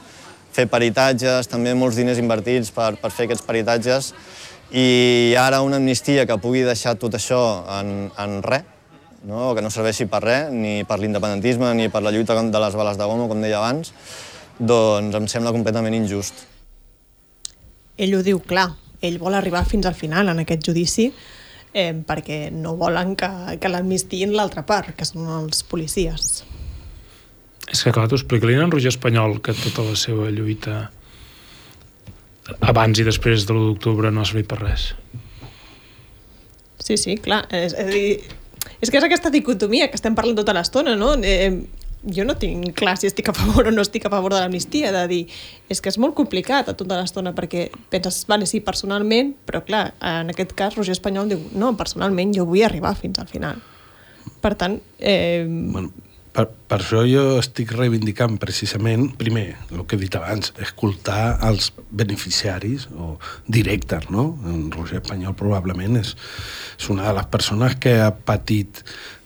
fer 0.55 0.69
peritatges, 0.71 1.51
també 1.51 1.75
molts 1.75 1.99
diners 1.99 2.21
invertits 2.23 2.71
per, 2.75 2.95
per 3.01 3.11
fer 3.11 3.27
aquests 3.27 3.47
peritatges, 3.47 4.13
i 4.75 5.35
ara 5.39 5.63
una 5.63 5.79
amnistia 5.83 6.27
que 6.27 6.39
pugui 6.43 6.63
deixar 6.67 6.95
tot 6.99 7.15
això 7.19 7.41
en, 7.79 8.11
en 8.19 8.39
res, 8.47 8.67
no? 9.27 9.53
que 9.55 9.63
no 9.63 9.71
serveixi 9.71 10.07
per 10.11 10.23
res, 10.25 10.53
ni 10.55 10.83
per 10.87 11.01
l'independentisme, 11.03 11.73
ni 11.75 11.91
per 11.91 12.03
la 12.03 12.15
lluita 12.15 12.39
de 12.39 12.63
les 12.67 12.79
bales 12.79 12.99
de 12.99 13.11
goma, 13.11 13.29
com 13.31 13.43
deia 13.43 13.59
abans, 13.59 13.93
doncs 14.59 15.17
em 15.19 15.29
sembla 15.31 15.53
completament 15.55 15.95
injust. 15.95 16.47
ell 17.97 18.15
ho 18.17 18.23
diu 18.27 18.41
clar, 18.43 18.73
ell 19.01 19.19
vol 19.19 19.35
arribar 19.35 19.65
fins 19.67 19.87
al 19.87 19.95
final 19.95 20.29
en 20.29 20.43
aquest 20.43 20.67
judici 20.67 21.13
eh, 21.75 21.93
perquè 22.07 22.49
no 22.55 22.77
volen 22.79 23.15
que, 23.19 23.29
que 23.61 23.71
l'amnistiïn 23.71 24.33
l'altra 24.35 24.65
part, 24.67 24.95
que 24.97 25.07
són 25.07 25.29
els 25.41 25.63
policies. 25.67 26.45
És 27.65 27.83
que, 27.83 27.93
clar, 27.93 28.07
tu 28.09 28.19
explica-li 28.19 28.57
a 28.57 28.65
en 28.65 28.73
Roger 28.73 28.93
Espanyol 28.93 29.41
que 29.43 29.57
tota 29.59 29.85
la 29.87 29.97
seva 29.99 30.31
lluita 30.31 30.89
abans 32.61 33.01
i 33.01 33.07
després 33.07 33.47
de 33.49 33.55
l'1 33.55 33.71
d'octubre 33.73 34.11
no 34.13 34.23
ha 34.23 34.29
servit 34.29 34.49
per 34.51 34.61
res. 34.61 34.93
Sí, 36.85 36.99
sí, 37.01 37.17
clar. 37.25 37.45
És, 37.49 37.73
és, 37.73 37.79
a 37.81 37.87
dir, 37.89 38.75
és 38.85 38.91
que 38.91 39.01
és 39.01 39.07
aquesta 39.07 39.33
dicotomia 39.33 39.89
que 39.89 39.99
estem 39.99 40.17
parlant 40.17 40.37
tota 40.43 40.55
l'estona, 40.57 40.95
no? 41.01 41.15
Eh, 41.25 41.51
jo 42.13 42.25
no 42.29 42.37
tinc 42.41 42.75
clar 42.79 42.97
si 43.01 43.09
estic 43.09 43.31
a 43.31 43.35
favor 43.37 43.69
o 43.69 43.75
no 43.75 43.85
estic 43.85 44.07
a 44.07 44.13
favor 44.13 44.35
de 44.35 44.41
l'amnistia, 44.43 44.93
de 44.95 45.05
dir, 45.11 45.23
és 45.73 45.81
que 45.81 45.93
és 45.93 45.99
molt 46.01 46.17
complicat 46.19 46.69
a 46.69 46.77
tota 46.79 47.01
l'estona 47.01 47.35
perquè 47.37 47.69
penses, 47.93 48.25
vale, 48.31 48.49
sí, 48.51 48.61
personalment, 48.65 49.35
però 49.49 49.63
clar, 49.65 49.87
en 50.01 50.33
aquest 50.35 50.57
cas 50.59 50.77
Roger 50.79 50.97
Espanyol 50.97 51.33
diu, 51.33 51.45
no, 51.57 51.75
personalment 51.79 52.35
jo 52.37 52.49
vull 52.49 52.65
arribar 52.67 52.95
fins 52.99 53.23
al 53.23 53.31
final. 53.31 53.63
Per 54.45 54.55
tant, 54.61 54.77
eh, 54.99 55.45
Bueno, 55.49 55.93
per, 56.35 56.49
per 56.51 56.81
això 56.81 57.05
jo 57.07 57.39
estic 57.39 57.73
reivindicant 57.77 58.37
precisament, 58.43 59.07
primer, 59.21 59.47
el 59.71 59.85
que 59.87 59.97
he 59.97 60.03
dit 60.03 60.17
abans, 60.19 60.51
escoltar 60.63 61.39
els 61.47 61.71
beneficiaris 61.95 62.89
o 62.99 63.15
directes, 63.47 64.09
no? 64.11 64.33
En 64.51 64.67
Roger 64.75 64.99
Espanyol 64.99 65.37
probablement 65.39 66.01
és, 66.01 66.15
és 66.79 66.91
una 66.91 67.07
de 67.07 67.15
les 67.21 67.29
persones 67.31 67.79
que 67.79 68.01
ha 68.03 68.11
patit 68.27 68.83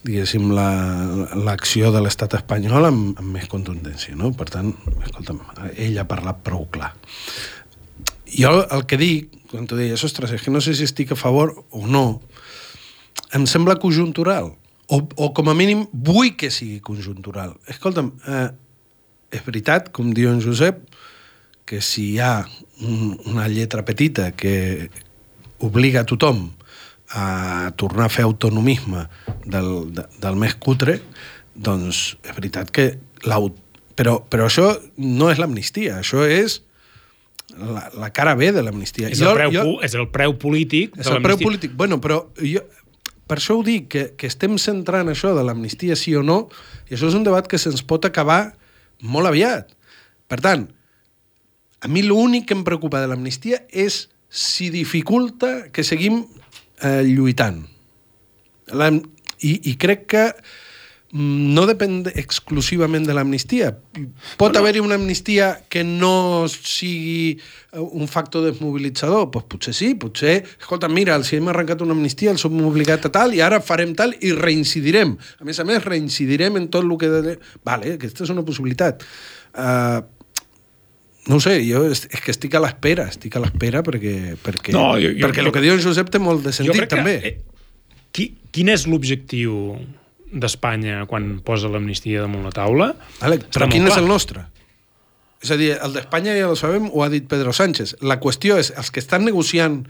diguéssim, 0.08 0.48
la- 0.56 1.28
l'acció 1.44 1.90
de 1.92 2.00
l'estat 2.04 2.34
espanyol 2.40 2.88
amb, 2.88 3.18
amb 3.20 3.34
més 3.36 3.48
contundència, 3.52 4.16
no? 4.16 4.32
Per 4.36 4.48
tant, 4.50 4.72
escolta'm, 5.04 5.40
ell 5.76 5.98
ha 6.00 6.06
parlat 6.08 6.40
prou 6.46 6.64
clar. 6.72 6.94
Jo 8.28 8.54
el 8.74 8.84
que 8.88 8.98
dic, 9.00 9.34
quan 9.50 9.66
tu 9.68 9.76
deies, 9.76 10.02
ostres, 10.04 10.32
és 10.36 10.42
que 10.44 10.52
no 10.52 10.60
sé 10.64 10.74
si 10.76 10.84
estic 10.88 11.12
a 11.12 11.16
favor 11.16 11.54
o 11.70 11.86
no, 11.86 12.20
em 13.36 13.44
sembla 13.48 13.76
conjuntural. 13.80 14.54
O, 14.88 15.02
o 15.20 15.32
com 15.36 15.50
a 15.52 15.54
mínim 15.56 15.84
vull 15.92 16.32
que 16.40 16.48
sigui 16.52 16.80
conjuntural. 16.80 17.54
Escolta'm, 17.68 18.14
eh, 18.24 18.48
és 19.36 19.42
veritat, 19.44 19.90
com 19.92 20.14
diu 20.16 20.30
en 20.32 20.40
Josep, 20.40 20.80
que 21.68 21.82
si 21.84 22.14
hi 22.14 22.20
ha 22.24 22.46
un, 22.80 23.18
una 23.28 23.44
lletra 23.52 23.84
petita 23.84 24.30
que 24.32 24.88
obliga 25.60 26.00
a 26.00 26.08
tothom 26.08 26.46
a 27.14 27.72
tornar 27.76 28.08
a 28.08 28.12
fer 28.12 28.24
autonomisme 28.26 29.06
del, 29.46 29.92
de, 29.96 30.04
del 30.20 30.38
més 30.40 30.56
cutre, 30.60 30.98
doncs 31.54 32.18
és 32.22 32.34
veritat 32.36 32.72
que 32.74 32.92
l'aut... 33.26 33.56
Però, 33.98 34.20
però 34.30 34.46
això 34.46 34.70
no 35.02 35.30
és 35.32 35.40
l'amnistia, 35.42 35.96
això 35.98 36.22
és 36.22 36.60
la, 37.56 37.88
la 37.98 38.10
cara 38.14 38.36
B 38.38 38.52
de 38.54 38.62
l'amnistia. 38.62 39.08
És 39.10 39.22
el, 39.24 39.32
preu, 39.34 39.54
jo, 39.54 39.64
és 39.82 39.96
el 39.98 40.06
preu 40.14 40.36
polític 40.38 40.94
és 40.94 41.08
de 41.08 41.16
el 41.16 41.24
preu 41.24 41.34
l'amnistia. 41.34 41.46
polític. 41.48 41.74
Bueno, 41.80 41.98
però 42.04 42.20
jo, 42.38 42.62
per 43.28 43.40
això 43.40 43.58
ho 43.58 43.64
dic, 43.66 43.88
que, 43.92 44.04
que 44.20 44.30
estem 44.30 44.54
centrant 44.62 45.10
això 45.10 45.34
de 45.36 45.42
l'amnistia 45.44 45.96
sí 45.98 46.14
o 46.16 46.22
no, 46.22 46.44
i 46.88 46.94
això 46.94 47.10
és 47.10 47.16
un 47.18 47.26
debat 47.26 47.48
que 47.48 47.58
se'ns 47.60 47.82
pot 47.82 48.06
acabar 48.06 48.54
molt 49.02 49.30
aviat. 49.32 49.74
Per 50.28 50.38
tant, 50.44 50.68
a 51.80 51.90
mi 51.90 52.04
l'únic 52.06 52.48
que 52.48 52.56
em 52.56 52.64
preocupa 52.66 53.02
de 53.02 53.10
l'amnistia 53.10 53.62
és 53.68 54.06
si 54.28 54.68
dificulta 54.70 55.68
que 55.72 55.84
seguim 55.84 56.22
eh, 56.82 57.02
lluitant. 57.06 57.64
I, 59.38 59.52
I 59.70 59.74
crec 59.78 60.06
que 60.10 60.24
mm, 61.12 61.54
no 61.54 61.64
depèn 61.68 62.00
exclusivament 62.18 63.06
de 63.06 63.14
l'amnistia. 63.16 63.70
Pot 63.72 64.50
bueno. 64.50 64.58
haver-hi 64.60 64.82
una 64.82 64.98
amnistia 64.98 65.52
que 65.70 65.84
no 65.86 66.48
sigui 66.50 67.38
eh, 67.38 67.78
un 67.78 68.10
factor 68.10 68.44
desmobilitzador? 68.44 69.30
Pues 69.34 69.46
potser 69.48 69.74
sí, 69.78 69.94
potser... 69.94 70.42
Escolta, 70.58 70.90
mira, 70.92 71.16
els 71.16 71.32
hem 71.32 71.48
arrencat 71.52 71.86
una 71.86 71.96
amnistia, 71.96 72.34
els 72.34 72.44
som 72.44 72.58
obligat 72.66 73.08
a 73.08 73.14
tal, 73.14 73.34
i 73.34 73.42
ara 73.44 73.62
farem 73.64 73.94
tal 73.98 74.14
i 74.20 74.34
reincidirem. 74.36 75.16
A 75.40 75.48
més 75.48 75.62
a 75.62 75.66
més, 75.68 75.82
reincidirem 75.86 76.60
en 76.60 76.70
tot 76.72 76.84
el 76.84 76.94
que... 77.00 77.10
De... 77.14 77.38
Vale, 77.66 77.96
aquesta 77.96 78.26
és 78.26 78.34
una 78.34 78.46
possibilitat. 78.46 79.06
Uh, 79.54 80.02
no 81.28 81.36
ho 81.36 81.40
sé, 81.40 81.58
jo 81.68 81.84
és, 81.90 82.06
és 82.10 82.20
que 82.24 82.30
estic 82.32 82.54
a 82.56 82.60
l'espera, 82.64 83.04
estic 83.12 83.36
a 83.36 83.40
l'espera 83.44 83.82
perquè, 83.84 84.36
perquè, 84.42 84.72
No, 84.72 84.94
jo- 84.98 85.12
jo- 85.12 85.26
perquè 85.26 85.42
jo- 85.42 85.46
el 85.46 85.52
que 85.52 85.60
diu 85.60 85.74
en 85.74 85.80
Josep 85.84 86.10
té 86.10 86.18
molt 86.18 86.42
de 86.44 86.52
sentit, 86.52 86.74
crec 86.76 86.88
també. 86.90 87.20
Que, 87.20 87.28
eh, 87.28 87.40
qui, 88.12 88.26
quin 88.50 88.68
és 88.72 88.86
l'objectiu 88.88 89.76
d'Espanya 90.32 91.06
quan 91.08 91.38
posa 91.44 91.68
l'amnistia 91.72 92.20
damunt 92.24 92.44
la 92.44 92.50
taula? 92.52 92.90
Està 93.20 93.38
però 93.54 93.68
quin 93.70 93.86
és 93.86 93.94
clar. 93.94 94.02
el 94.02 94.08
nostre? 94.08 94.46
És 95.40 95.50
a 95.54 95.56
dir, 95.56 95.70
el 95.80 95.92
d'Espanya 95.94 96.34
ja 96.36 96.48
ho 96.50 96.56
sabem, 96.58 96.90
ho 96.92 97.02
ha 97.04 97.08
dit 97.08 97.24
Pedro 97.30 97.52
Sánchez. 97.52 97.96
La 98.02 98.18
qüestió 98.20 98.58
és, 98.58 98.72
els 98.76 98.90
que 98.90 98.98
estan 99.00 99.24
negociant 99.24 99.86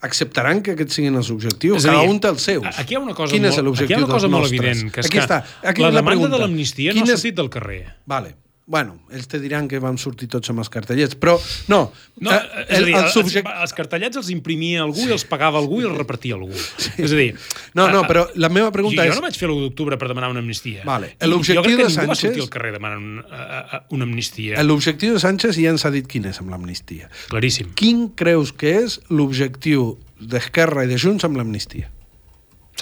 acceptaran 0.00 0.62
que 0.62 0.76
aquests 0.76 0.94
siguin 0.94 1.16
els 1.18 1.28
objectius? 1.34 1.80
És 1.82 1.86
Cada 1.90 2.04
un 2.06 2.20
té 2.22 2.28
els 2.30 2.44
seus. 2.46 2.66
Aquí 2.78 2.94
hi 2.94 2.96
ha 2.96 3.00
una 3.02 3.14
cosa, 3.18 3.32
Quin 3.32 3.42
molt, 3.42 3.56
és 3.58 3.64
l'objectiu 3.64 3.96
aquí 3.96 3.98
hi 3.98 4.02
ha 4.02 4.04
una 4.06 4.14
cosa 4.14 4.28
molt 4.28 4.44
nostres? 4.46 4.60
evident, 4.62 4.92
que 4.94 5.00
és 5.00 5.06
aquí 5.08 5.18
que 5.18 5.24
està. 5.24 5.40
Aquí 5.64 5.82
la 5.82 5.88
és 5.88 5.94
demanda 5.96 6.10
pregunta. 6.12 6.36
de 6.36 6.42
l'amnistia 6.44 6.92
no 6.94 7.00
ha 7.00 7.04
és- 7.04 7.10
sortit 7.18 7.34
del 7.34 7.50
carrer. 7.50 7.80
Vale. 8.06 8.36
Bueno, 8.68 8.98
ells 9.16 9.24
te 9.32 9.38
diran 9.40 9.64
que 9.64 9.78
vam 9.80 9.96
sortir 9.96 10.26
tots 10.28 10.50
amb 10.52 10.60
els 10.60 10.68
cartellets, 10.68 11.14
però 11.16 11.38
no. 11.72 11.78
No, 12.20 12.34
eh, 12.34 12.66
és 12.68 12.82
a 12.82 12.84
dir, 12.84 12.92
el, 12.92 12.98
el 12.98 13.06
els, 13.06 13.14
subject... 13.16 13.46
els 13.64 13.72
cartellets 13.72 14.18
els 14.20 14.28
imprimia 14.34 14.82
algú 14.84 15.06
i 15.08 15.14
els 15.14 15.24
pagava 15.24 15.56
algú 15.56 15.78
i 15.80 15.86
els 15.88 15.96
repartia 15.96 16.36
algú. 16.36 16.52
Sí. 16.76 16.90
És 17.06 17.14
a 17.14 17.16
dir... 17.16 17.30
No, 17.78 17.86
no, 17.88 18.02
però 18.04 18.26
la 18.36 18.50
meva 18.52 18.68
pregunta 18.74 19.00
jo, 19.00 19.08
és- 19.08 19.14
Jo 19.16 19.22
no 19.22 19.24
vaig 19.24 19.38
fer 19.40 19.48
l'1 19.48 19.62
d'octubre 19.70 19.96
per 19.96 20.10
demanar 20.12 20.28
una 20.34 20.42
amnistia. 20.44 20.84
Vale. 20.84 21.14
L'objectiu 21.24 21.62
jo 21.62 21.64
crec 21.64 21.78
que 21.78 21.86
de 21.86 21.88
ningú 21.94 22.10
va 22.12 22.18
Sánchez- 22.18 22.26
sortir 22.26 22.44
al 22.44 22.50
carrer 22.58 22.74
demanant 22.76 23.06
una, 23.24 23.80
una 23.96 24.04
amnistia. 24.10 24.60
L'objectiu 24.68 25.16
de 25.16 25.24
Sánchez 25.24 25.56
ja 25.56 25.72
ens 25.72 25.86
ha 25.88 25.94
dit 25.96 26.04
quin 26.06 26.28
és 26.28 26.42
amb 26.44 26.52
l'amnistia. 26.52 27.08
Claríssim. 27.32 27.72
Quin 27.74 28.10
creus 28.20 28.52
que 28.52 28.74
és 28.82 28.98
l'objectiu 29.08 29.94
d'Esquerra 30.20 30.84
i 30.84 30.92
de 30.92 31.00
Junts 31.00 31.24
amb 31.24 31.40
l'amnistia? 31.40 31.88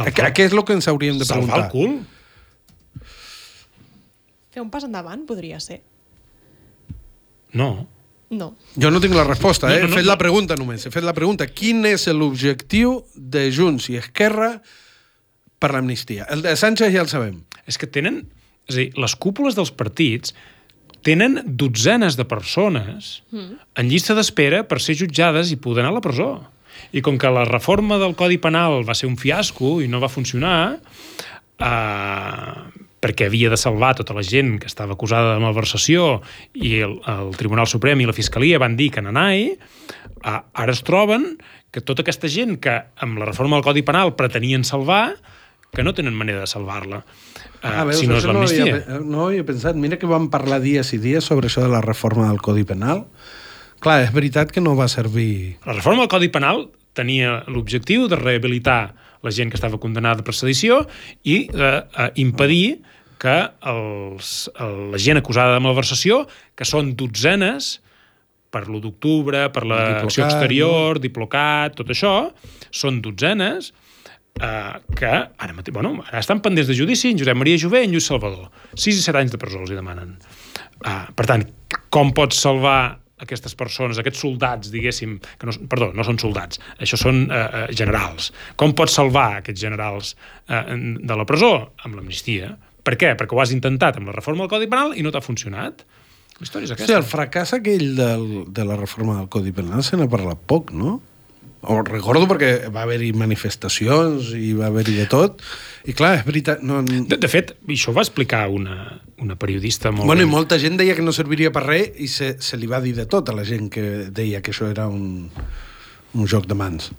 A, 0.03 0.11
a 0.11 0.31
què 0.35 0.51
és 0.51 0.53
el 0.53 0.67
que 0.67 0.75
ens 0.77 0.91
hauríem 0.91 1.23
de 1.23 1.25
Salvar 1.31 1.63
preguntar? 1.63 1.65
el 1.71 1.71
cul? 1.71 2.16
Fer 4.57 4.65
un 4.65 4.73
pas 4.73 4.87
endavant 4.89 5.27
podria 5.29 5.61
ser. 5.61 5.83
No. 7.57 7.87
No. 8.33 8.55
Jo 8.75 8.91
no 8.91 9.01
tinc 9.05 9.15
la 9.15 9.27
resposta, 9.27 9.69
eh? 9.69 9.83
No, 9.83 9.85
no, 9.85 9.87
he 9.87 9.91
no, 9.93 9.99
fet 10.01 10.07
no. 10.07 10.11
la 10.15 10.19
pregunta 10.19 10.57
només. 10.59 10.87
He 10.87 10.93
fet 10.95 11.05
la 11.07 11.15
pregunta. 11.17 11.47
Quin 11.47 11.85
és 11.87 12.09
l'objectiu 12.09 13.03
de 13.15 13.47
Junts 13.55 13.91
i 13.93 14.01
Esquerra 14.01 14.57
per 15.61 15.71
l'amnistia? 15.77 16.27
El 16.33 16.43
de 16.47 16.57
Sánchez 16.59 16.95
ja 16.95 17.05
el 17.05 17.13
sabem. 17.13 17.43
És 17.69 17.79
que 17.79 17.91
tenen... 17.91 18.25
És 18.67 18.75
a 18.75 18.81
dir, 18.81 18.89
les 18.99 19.15
cúpules 19.23 19.55
dels 19.55 19.71
partits 19.71 20.33
tenen 21.07 21.39
dotzenes 21.47 22.17
de 22.19 22.25
persones 22.27 23.21
en 23.31 23.87
llista 23.87 24.17
d'espera 24.19 24.65
per 24.67 24.81
ser 24.83 24.97
jutjades 24.99 25.53
i 25.55 25.61
poder 25.63 25.85
anar 25.85 25.93
a 25.93 25.99
la 26.01 26.03
presó. 26.03 26.31
I 26.91 26.99
com 27.05 27.15
que 27.21 27.31
la 27.31 27.45
reforma 27.47 28.01
del 28.03 28.17
Codi 28.19 28.41
Penal 28.43 28.81
va 28.89 28.97
ser 28.99 29.07
un 29.07 29.15
fiasco 29.21 29.77
i 29.85 29.87
no 29.87 30.03
va 30.03 30.11
funcionar, 30.11 30.81
eh, 31.63 32.86
perquè 33.07 33.29
havia 33.31 33.53
de 33.53 33.59
salvar 33.61 33.95
tota 33.95 34.17
la 34.17 34.25
gent 34.27 34.57
que 34.59 34.67
estava 34.67 34.97
acusada 34.97 35.37
de 35.37 35.43
malversació 35.45 36.21
i 36.59 36.81
el, 36.83 36.99
el 37.07 37.31
Tribunal 37.39 37.69
Suprem 37.71 38.03
i 38.03 38.09
la 38.09 38.17
Fiscalia 38.17 38.59
van 38.59 38.75
dir 38.79 38.91
que 38.95 39.05
nanai, 39.05 39.53
eh, 39.55 40.27
ara 40.27 40.75
es 40.75 40.83
troben 40.87 41.37
que 41.71 41.83
tota 41.87 42.03
aquesta 42.03 42.27
gent 42.33 42.57
que 42.63 42.75
amb 43.05 43.21
la 43.23 43.29
reforma 43.29 43.59
del 43.59 43.67
Codi 43.67 43.85
Penal 43.87 44.15
pretenien 44.19 44.65
salvar, 44.67 45.15
que 45.77 45.85
no 45.85 45.93
tenen 45.95 46.17
manera 46.17 46.41
de 46.43 46.51
salvar-la. 46.51 47.03
Eh, 47.03 47.69
Ah, 47.69 47.85
veus, 47.85 47.99
si 48.01 48.07
no 48.09 48.17
és 48.17 48.25
això 48.25 48.33
no, 48.33 48.41
l'amnistia. 48.41 48.79
havia, 48.81 49.01
no 49.05 49.27
havia 49.27 49.45
pensat. 49.45 49.77
Mira 49.77 49.99
que 50.01 50.09
vam 50.09 50.31
parlar 50.33 50.61
dies 50.63 50.93
i 50.97 50.99
dies 51.03 51.27
sobre 51.27 51.51
això 51.51 51.63
de 51.65 51.69
la 51.73 51.83
reforma 51.85 52.29
del 52.31 52.41
Codi 52.41 52.65
Penal. 52.65 53.05
Clar, 53.83 54.01
és 54.07 54.13
veritat 54.15 54.53
que 54.55 54.63
no 54.65 54.77
va 54.79 54.87
servir... 54.89 55.59
La 55.67 55.75
reforma 55.77 56.05
del 56.07 56.13
Codi 56.13 56.31
Penal 56.33 56.69
tenia 56.97 57.43
l'objectiu 57.53 58.07
de 58.09 58.17
rehabilitar 58.17 58.95
la 59.27 59.33
gent 59.35 59.51
que 59.51 59.59
estava 59.59 59.81
condemnada 59.83 60.25
per 60.25 60.33
sedició 60.39 60.85
i 61.25 61.49
eh, 61.53 61.83
impedir 62.23 62.79
que 63.23 63.37
els, 63.73 64.35
el, 64.61 64.77
la 64.93 65.01
gent 65.01 65.21
acusada 65.21 65.57
de 65.57 65.65
malversació, 65.65 66.25
que 66.57 66.69
són 66.69 66.95
dotzenes, 66.99 67.77
per 68.53 68.65
l'1 68.67 68.83
d'octubre, 68.85 69.47
per 69.53 69.65
l'acció 69.69 70.25
exterior, 70.25 71.01
Diplocat, 71.03 71.77
tot 71.77 71.91
això, 71.93 72.15
són 72.73 73.01
dotzenes, 73.05 73.73
eh, 74.41 74.75
que 74.97 75.13
ara, 75.13 75.53
mateix, 75.57 75.75
bueno, 75.75 75.97
ara 76.07 76.23
estan 76.23 76.43
pendents 76.45 76.69
de 76.71 76.77
judici 76.77 77.13
en 77.13 77.21
Josep 77.21 77.39
Maria 77.39 77.61
Jové 77.61 77.83
i 77.85 77.89
en 77.89 77.97
Lluís 77.97 78.09
Salvador. 78.09 78.49
6 78.75 79.01
i 79.01 79.03
7 79.03 79.23
anys 79.23 79.35
de 79.35 79.41
presó 79.43 79.61
els 79.63 79.73
hi 79.73 79.79
demanen. 79.79 80.17
Uh, 80.85 81.09
per 81.17 81.25
tant, 81.29 81.45
com 81.93 82.13
pots 82.17 82.39
salvar 82.45 82.99
aquestes 83.25 83.57
persones, 83.57 83.97
aquests 83.97 84.21
soldats, 84.21 84.69
diguéssim, 84.73 85.17
que 85.41 85.49
no, 85.49 85.55
perdó, 85.73 85.89
no 85.97 86.05
són 86.05 86.19
soldats, 86.21 86.61
això 86.85 86.99
són 87.01 87.23
eh, 87.33 87.39
uh, 87.41 87.63
generals. 87.73 88.29
Com 88.61 88.75
pots 88.77 88.99
salvar 88.99 89.39
aquests 89.39 89.63
generals 89.63 90.13
eh, 90.53 90.77
de 90.77 91.17
la 91.17 91.25
presó? 91.29 91.53
Amb 91.87 91.97
l'amnistia. 91.97 92.53
Per 92.87 92.95
què? 93.01 93.17
Perquè 93.19 93.35
ho 93.35 93.43
has 93.43 93.53
intentat 93.55 93.99
amb 93.99 94.13
la 94.13 94.15
reforma 94.15 94.45
del 94.45 94.53
Codi 94.53 94.71
Penal 94.71 94.95
i 94.95 95.03
no 95.03 95.11
t'ha 95.15 95.25
funcionat. 95.25 95.83
La 96.37 96.45
història 96.45 96.69
és 96.69 96.73
aquesta. 96.77 96.93
Sí, 96.93 96.97
el 96.97 97.07
fracàs 97.09 97.55
aquell 97.57 97.93
del, 97.99 98.27
de 98.53 98.65
la 98.69 98.79
reforma 98.79 99.19
del 99.19 99.29
Codi 99.33 99.55
Penal 99.57 99.83
se 99.87 99.99
n'ha 99.99 100.09
parlat 100.13 100.43
poc, 100.47 100.73
no? 100.77 100.99
O 101.67 101.81
recordo 101.83 102.29
perquè 102.31 102.69
va 102.71 102.85
haver-hi 102.85 103.09
manifestacions 103.17 104.29
i 104.39 104.53
va 104.55 104.69
haver-hi 104.69 104.95
de 105.01 105.07
tot, 105.11 105.41
i 105.89 105.95
clar, 105.97 106.13
és 106.21 106.27
veritat... 106.29 106.61
No... 106.63 106.83
De, 106.85 107.17
de 107.19 107.31
fet, 107.33 107.57
això 107.65 107.91
ho 107.91 107.97
va 107.97 108.05
explicar 108.05 108.45
una, 108.55 109.01
una 109.25 109.39
periodista 109.41 109.91
molt... 109.91 110.07
Bueno, 110.07 110.23
i 110.23 110.31
molta 110.31 110.61
gent 110.63 110.79
deia 110.79 110.95
que 110.95 111.03
no 111.03 111.17
serviria 111.17 111.51
per 111.55 111.65
res 111.65 111.97
i 111.99 112.11
se, 112.13 112.37
se 112.45 112.61
li 112.61 112.71
va 112.71 112.79
dir 112.85 112.95
de 112.95 113.09
tot 113.11 113.33
a 113.33 113.35
la 113.35 113.47
gent 113.49 113.73
que 113.73 113.87
deia 114.15 114.45
que 114.45 114.55
això 114.55 114.71
era 114.71 114.87
un, 114.93 115.27
un 116.15 116.31
joc 116.31 116.47
de 116.47 116.61
mans. 116.61 116.93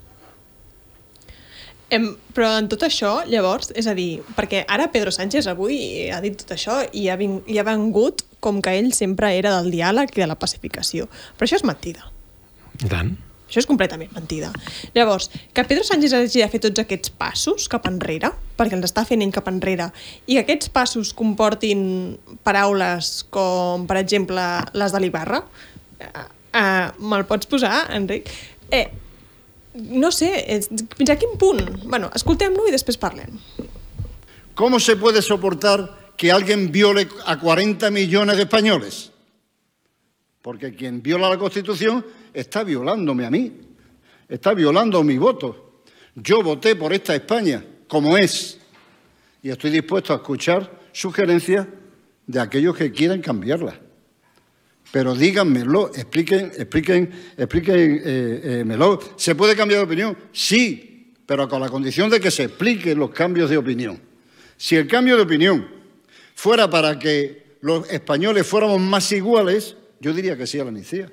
Em, 1.90 2.10
però 2.36 2.50
en 2.60 2.68
tot 2.68 2.84
això, 2.84 3.22
llavors, 3.32 3.72
és 3.80 3.88
a 3.88 3.94
dir, 3.96 4.20
perquè 4.36 4.66
ara 4.68 4.90
Pedro 4.92 5.14
Sánchez 5.16 5.48
avui 5.48 6.10
ha 6.12 6.20
dit 6.24 6.36
tot 6.36 6.52
això 6.58 6.82
i 6.92 7.06
ha, 7.08 7.16
ving, 7.20 7.40
i 7.48 7.62
ha 7.62 7.68
vengut 7.68 8.26
com 8.44 8.60
que 8.62 8.74
ell 8.76 8.92
sempre 8.96 9.32
era 9.38 9.54
del 9.56 9.72
diàleg 9.72 10.12
i 10.16 10.26
de 10.26 10.28
la 10.28 10.36
pacificació. 10.40 11.08
Però 11.38 11.48
això 11.48 11.62
és 11.62 11.66
mentida. 11.68 12.10
I 12.84 12.92
tant. 12.92 13.16
Això 13.48 13.62
és 13.62 13.68
completament 13.70 14.12
mentida. 14.12 14.52
Llavors, 14.96 15.30
que 15.56 15.64
Pedro 15.64 15.86
Sánchez 15.88 16.14
hagi 16.18 16.44
de 16.44 16.50
fer 16.52 16.60
tots 16.66 16.84
aquests 16.84 17.14
passos 17.16 17.70
cap 17.72 17.88
enrere, 17.88 18.34
perquè 18.60 18.76
els 18.76 18.90
està 18.90 19.06
fent 19.08 19.24
ell 19.24 19.32
cap 19.32 19.48
enrere, 19.48 19.88
i 20.28 20.36
que 20.36 20.44
aquests 20.44 20.74
passos 20.76 21.14
comportin 21.16 21.82
paraules 22.44 23.22
com, 23.32 23.88
per 23.88 24.02
exemple, 24.02 24.44
les 24.76 24.92
de 24.92 25.00
l'Ibarra, 25.00 25.46
eh, 26.04 26.28
eh, 26.60 26.88
me'l 27.00 27.28
pots 27.30 27.48
posar, 27.48 27.86
Enric? 27.96 28.28
Eh, 28.68 28.90
no 29.78 30.12
sé, 30.12 30.62
fins 30.98 31.10
a 31.10 31.16
quin? 31.16 31.30
Bueno, 31.86 32.10
escoltem-lo 32.14 32.68
i 32.68 32.72
després. 32.72 32.98
¿Cómo 34.56 34.80
se 34.80 34.96
puede 34.96 35.22
soportar 35.22 36.14
que 36.18 36.32
alguien 36.32 36.72
viole 36.72 37.08
a 37.26 37.40
40 37.40 37.92
millones 37.92 38.38
de 38.38 38.44
españoles? 38.44 39.12
Porque 40.42 40.74
quien 40.74 41.02
viola 41.04 41.30
la 41.30 41.38
Constitución 41.38 42.04
está 42.34 42.64
violándome 42.64 43.26
a 43.26 43.30
mí, 43.30 43.52
está 44.28 44.54
violando 44.54 45.04
mi 45.04 45.18
voto. 45.18 45.82
Yo 46.16 46.42
voté 46.42 46.76
por 46.76 46.92
esta 46.92 47.14
España 47.14 47.64
como 47.88 48.18
es 48.18 48.58
y 49.44 49.50
estoy 49.50 49.70
dispuesto 49.70 50.14
a 50.14 50.18
escuchar 50.18 50.72
sugerencias 50.92 51.68
de 52.26 52.40
aquellos 52.40 52.76
que 52.76 52.92
quieran 52.92 53.22
cambiarla. 53.22 53.80
Pero 54.92 55.14
díganmelo, 55.16 55.92
expliquen, 55.94 56.52
expliquen, 56.56 57.12
explíquenmelo. 57.38 59.00
¿Se 59.18 59.36
puede 59.36 59.56
cambiar 59.56 59.82
de 59.82 59.86
opinión? 59.86 60.18
Sí, 60.32 61.14
pero 61.26 61.48
con 61.50 61.62
la 61.62 61.70
condición 61.70 62.10
de 62.10 62.20
que 62.20 62.32
se 62.32 62.46
expliquen 62.46 62.98
los 62.98 63.12
cambios 63.12 63.50
de 63.50 63.58
opinión. 63.58 64.00
Si 64.56 64.76
el 64.76 64.88
cambio 64.88 65.18
de 65.18 65.24
opinión 65.24 65.68
fuera 66.36 66.70
para 66.70 66.98
que 66.98 67.58
los 67.62 67.90
españoles 67.90 68.48
fuéramos 68.48 68.80
más 68.80 69.12
iguales, 69.12 69.76
yo 70.00 70.14
diría 70.14 70.38
que 70.38 70.48
sí 70.48 70.60
a 70.60 70.64
la 70.64 70.70
amnistía. 70.70 71.12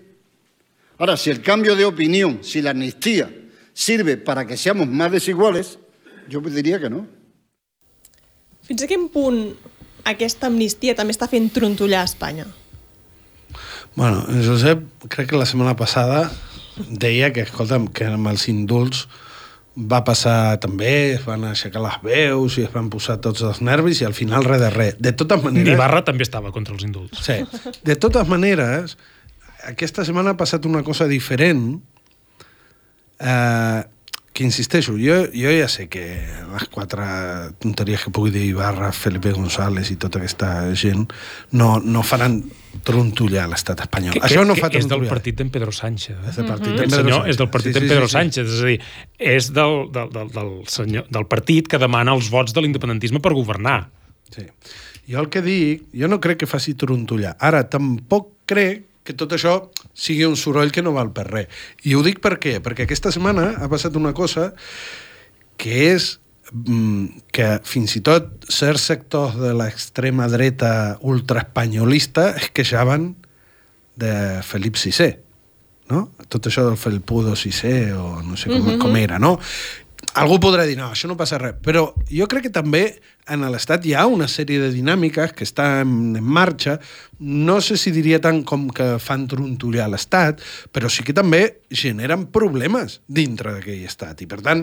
Ahora, 0.98 1.16
si 1.16 1.30
el 1.30 1.42
cambio 1.42 1.74
de 1.74 1.84
opinión, 1.84 2.38
si 2.42 2.62
la 2.62 2.70
amnistía 2.70 3.30
sirve 3.72 4.16
para 4.16 4.46
que 4.46 4.56
seamos 4.56 4.86
más 4.86 5.10
desiguales, 5.10 5.78
jo 6.30 6.40
diria 6.40 6.78
que 6.80 6.88
no. 6.88 7.06
Fins 8.64 8.80
a 8.80 8.88
quin 8.88 9.10
punt 9.12 9.52
aquesta 10.08 10.48
amnistia 10.48 10.94
també 10.96 11.12
està 11.12 11.28
fent 11.28 11.50
trontollar 11.52 12.04
Espanya? 12.08 12.46
Bueno, 13.94 14.24
en 14.28 14.42
Josep, 14.44 14.82
crec 15.08 15.30
que 15.30 15.38
la 15.38 15.46
setmana 15.46 15.76
passada 15.78 16.26
deia 16.90 17.30
que, 17.32 17.44
escolta'm, 17.46 17.86
que 17.94 18.08
amb 18.10 18.26
els 18.32 18.48
indults 18.50 19.04
va 19.74 20.00
passar 20.06 20.58
també, 20.62 21.14
es 21.14 21.24
van 21.26 21.46
aixecar 21.48 21.82
les 21.82 21.96
veus 22.02 22.58
i 22.58 22.66
es 22.66 22.72
van 22.74 22.90
posar 22.90 23.18
tots 23.22 23.42
els 23.46 23.60
nervis 23.62 24.02
i 24.02 24.06
al 24.06 24.14
final 24.14 24.46
res 24.46 24.62
de 24.62 24.70
res. 24.74 24.98
De 25.02 25.14
totes 25.14 25.42
maneres... 25.42 25.74
Ibarra 25.74 26.04
també 26.06 26.26
estava 26.26 26.52
contra 26.54 26.74
els 26.74 26.84
indults. 26.86 27.22
Sí. 27.26 27.40
De 27.86 27.96
totes 27.98 28.28
maneres, 28.30 28.96
aquesta 29.66 30.06
setmana 30.06 30.34
ha 30.34 30.38
passat 30.38 30.66
una 30.70 30.84
cosa 30.86 31.08
diferent 31.10 31.66
eh, 33.18 33.82
que 34.34 34.42
insisteixo, 34.42 34.96
jo, 34.98 35.28
jo 35.30 35.50
ja 35.54 35.68
sé 35.70 35.84
que 35.86 36.02
les 36.50 36.64
quatre 36.74 37.04
tonteries 37.62 38.02
que 38.02 38.10
pugui 38.10 38.32
dir 38.34 38.42
Ibarra, 38.48 38.88
Felipe 38.90 39.30
González 39.30 39.92
i 39.94 39.96
tota 40.02 40.18
aquesta 40.18 40.48
gent 40.74 41.04
no, 41.54 41.76
no 41.78 42.02
faran 42.02 42.40
trontollar 42.82 43.44
l'estat 43.52 43.84
espanyol. 43.86 44.16
Que, 44.16 44.24
Això 44.26 44.42
no 44.42 44.56
que 44.58 44.64
fa 44.64 44.72
és 44.72 44.80
del 44.80 44.88
trontollar. 44.90 45.12
partit 45.12 45.38
d'en 45.38 45.52
Pedro 45.54 45.70
Sánchez. 45.70 46.16
Eh? 46.18 46.32
És 46.32 46.38
del 46.40 46.48
partit 46.50 46.72
Pedro 46.74 46.96
senyor 46.96 47.14
Sánchez. 47.20 47.30
és 47.30 47.38
del 47.38 47.50
partit 47.54 47.70
Sí, 47.70 47.74
d'en 47.78 47.86
sí, 47.86 47.92
Pedro 47.94 48.08
sí, 48.08 48.10
sí. 48.10 48.16
Sánchez, 48.18 48.48
és 48.56 48.64
a 48.64 48.70
dir, 48.72 48.80
és 49.36 49.50
del, 49.60 49.76
del, 49.94 50.10
del, 50.16 50.32
del, 50.34 50.50
senyor, 50.74 51.06
del 51.14 51.28
partit 51.30 51.70
que 51.70 51.78
demana 51.78 52.16
els 52.18 52.32
vots 52.34 52.56
de 52.56 52.64
l'independentisme 52.66 53.22
per 53.22 53.32
governar. 53.38 53.76
Sí. 54.34 54.48
Jo 55.06 55.20
el 55.22 55.30
que 55.30 55.44
dic, 55.46 55.86
jo 55.94 56.10
no 56.10 56.18
crec 56.18 56.42
que 56.42 56.50
faci 56.50 56.74
trontollar. 56.74 57.36
Ara, 57.38 57.62
tampoc 57.70 58.32
crec 58.50 58.82
que 59.04 59.12
tot 59.12 59.34
això 59.36 59.58
sigui 59.92 60.24
un 60.24 60.36
soroll 60.40 60.72
que 60.72 60.82
no 60.82 60.94
val 60.96 61.12
per 61.14 61.26
res. 61.28 61.64
I 61.84 61.94
ho 61.94 62.02
dic 62.04 62.22
per 62.24 62.38
què? 62.40 62.56
Perquè 62.64 62.86
aquesta 62.88 63.12
setmana 63.14 63.52
ha 63.60 63.68
passat 63.72 63.96
una 64.00 64.14
cosa 64.16 64.50
que 65.60 65.90
és 65.92 66.14
mm, 66.50 67.26
que 67.34 67.50
fins 67.68 67.98
i 68.00 68.02
tot 68.04 68.48
certs 68.48 68.88
sectors 68.90 69.36
de 69.38 69.52
l'extrema 69.56 70.28
dreta 70.32 70.72
ultraespanyolista 71.04 72.30
es 72.40 72.48
queixaven 72.56 73.12
de 74.00 74.14
Felip 74.42 74.80
VI, 74.80 75.12
no? 75.92 76.08
Tot 76.32 76.48
això 76.48 76.64
del 76.66 76.80
Felpudo 76.80 77.36
VI 77.38 77.92
o 77.94 78.08
no 78.24 78.40
sé 78.40 78.50
com, 78.50 78.72
com 78.80 78.96
era, 78.98 79.20
no? 79.22 79.36
Algú 80.14 80.36
podrà 80.38 80.62
dir, 80.62 80.76
no, 80.78 80.92
això 80.94 81.08
no 81.10 81.16
passa 81.18 81.40
res, 81.42 81.56
però 81.58 81.88
jo 82.06 82.26
crec 82.30 82.44
que 82.46 82.52
també 82.54 82.84
en 83.34 83.42
l'Estat 83.50 83.82
hi 83.82 83.96
ha 83.98 84.04
una 84.06 84.28
sèrie 84.30 84.60
de 84.62 84.68
dinàmiques 84.70 85.32
que 85.34 85.42
estan 85.42 85.90
en 86.14 86.22
marxa, 86.22 86.76
no 87.18 87.56
sé 87.64 87.74
si 87.80 87.90
diria 87.90 88.20
tant 88.22 88.44
com 88.46 88.68
que 88.70 88.92
fan 89.02 89.24
trontollar 89.30 89.88
l'Estat, 89.90 90.44
però 90.70 90.90
sí 90.92 91.02
que 91.02 91.16
també 91.16 91.40
generen 91.66 92.28
problemes 92.30 93.00
dintre 93.10 93.56
d'aquell 93.56 93.88
Estat. 93.88 94.22
I 94.22 94.28
per 94.30 94.38
tant, 94.44 94.62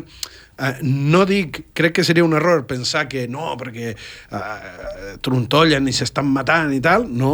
eh, 0.55 0.77
no 0.87 1.25
dic, 1.27 1.65
crec 1.75 1.97
que 1.99 2.05
seria 2.07 2.23
un 2.23 2.37
error 2.37 2.63
pensar 2.69 3.09
que 3.11 3.25
no, 3.27 3.49
perquè 3.59 3.91
eh, 3.91 5.17
trontollen 5.19 5.89
i 5.91 5.95
s'estan 5.97 6.31
matant 6.31 6.71
i 6.77 6.79
tal, 6.79 7.09
no, 7.11 7.33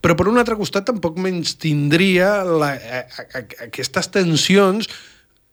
però 0.00 0.16
per 0.16 0.28
un 0.28 0.40
altre 0.40 0.58
costat 0.60 0.86
tampoc 0.88 1.16
menys 1.20 1.54
tindria 1.60 2.42
la, 2.44 2.74
a, 2.76 3.00
a, 3.04 3.24
a, 3.24 3.42
aquestes 3.70 4.12
tensions 4.12 4.92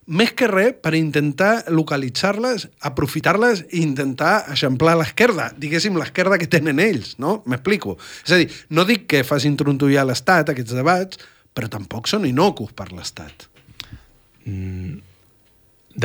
més 0.07 0.31
que 0.39 0.47
res 0.47 0.75
per 0.83 0.93
intentar 0.95 1.65
localitzar-les, 1.73 2.67
aprofitar-les 2.87 3.65
i 3.75 3.81
intentar 3.83 4.45
eixamplar 4.53 4.95
l'esquerda, 4.99 5.49
diguéssim 5.59 5.97
l'esquerda 5.99 6.39
que 6.39 6.47
tenen 6.51 6.79
ells, 6.79 7.17
no? 7.19 7.41
M'explico. 7.45 7.97
És 8.23 8.31
a 8.31 8.39
dir, 8.39 8.47
no 8.71 8.87
dic 8.87 9.05
que 9.11 9.25
facin 9.27 9.57
trontollar 9.59 10.07
l'Estat, 10.07 10.53
aquests 10.53 10.77
debats, 10.77 11.19
però 11.53 11.67
tampoc 11.73 12.07
són 12.07 12.27
inocus 12.29 12.71
per 12.77 12.89
l'Estat. 12.93 13.49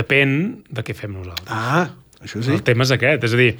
Depèn 0.02 0.36
de 0.66 0.82
què 0.82 0.96
fem 0.98 1.14
nosaltres. 1.14 1.46
Ah, 1.52 1.92
això 2.24 2.42
sí. 2.42 2.56
El 2.56 2.64
tema 2.66 2.86
és 2.88 2.94
aquest, 2.96 3.28
és 3.28 3.36
a 3.36 3.38
dir, 3.38 3.52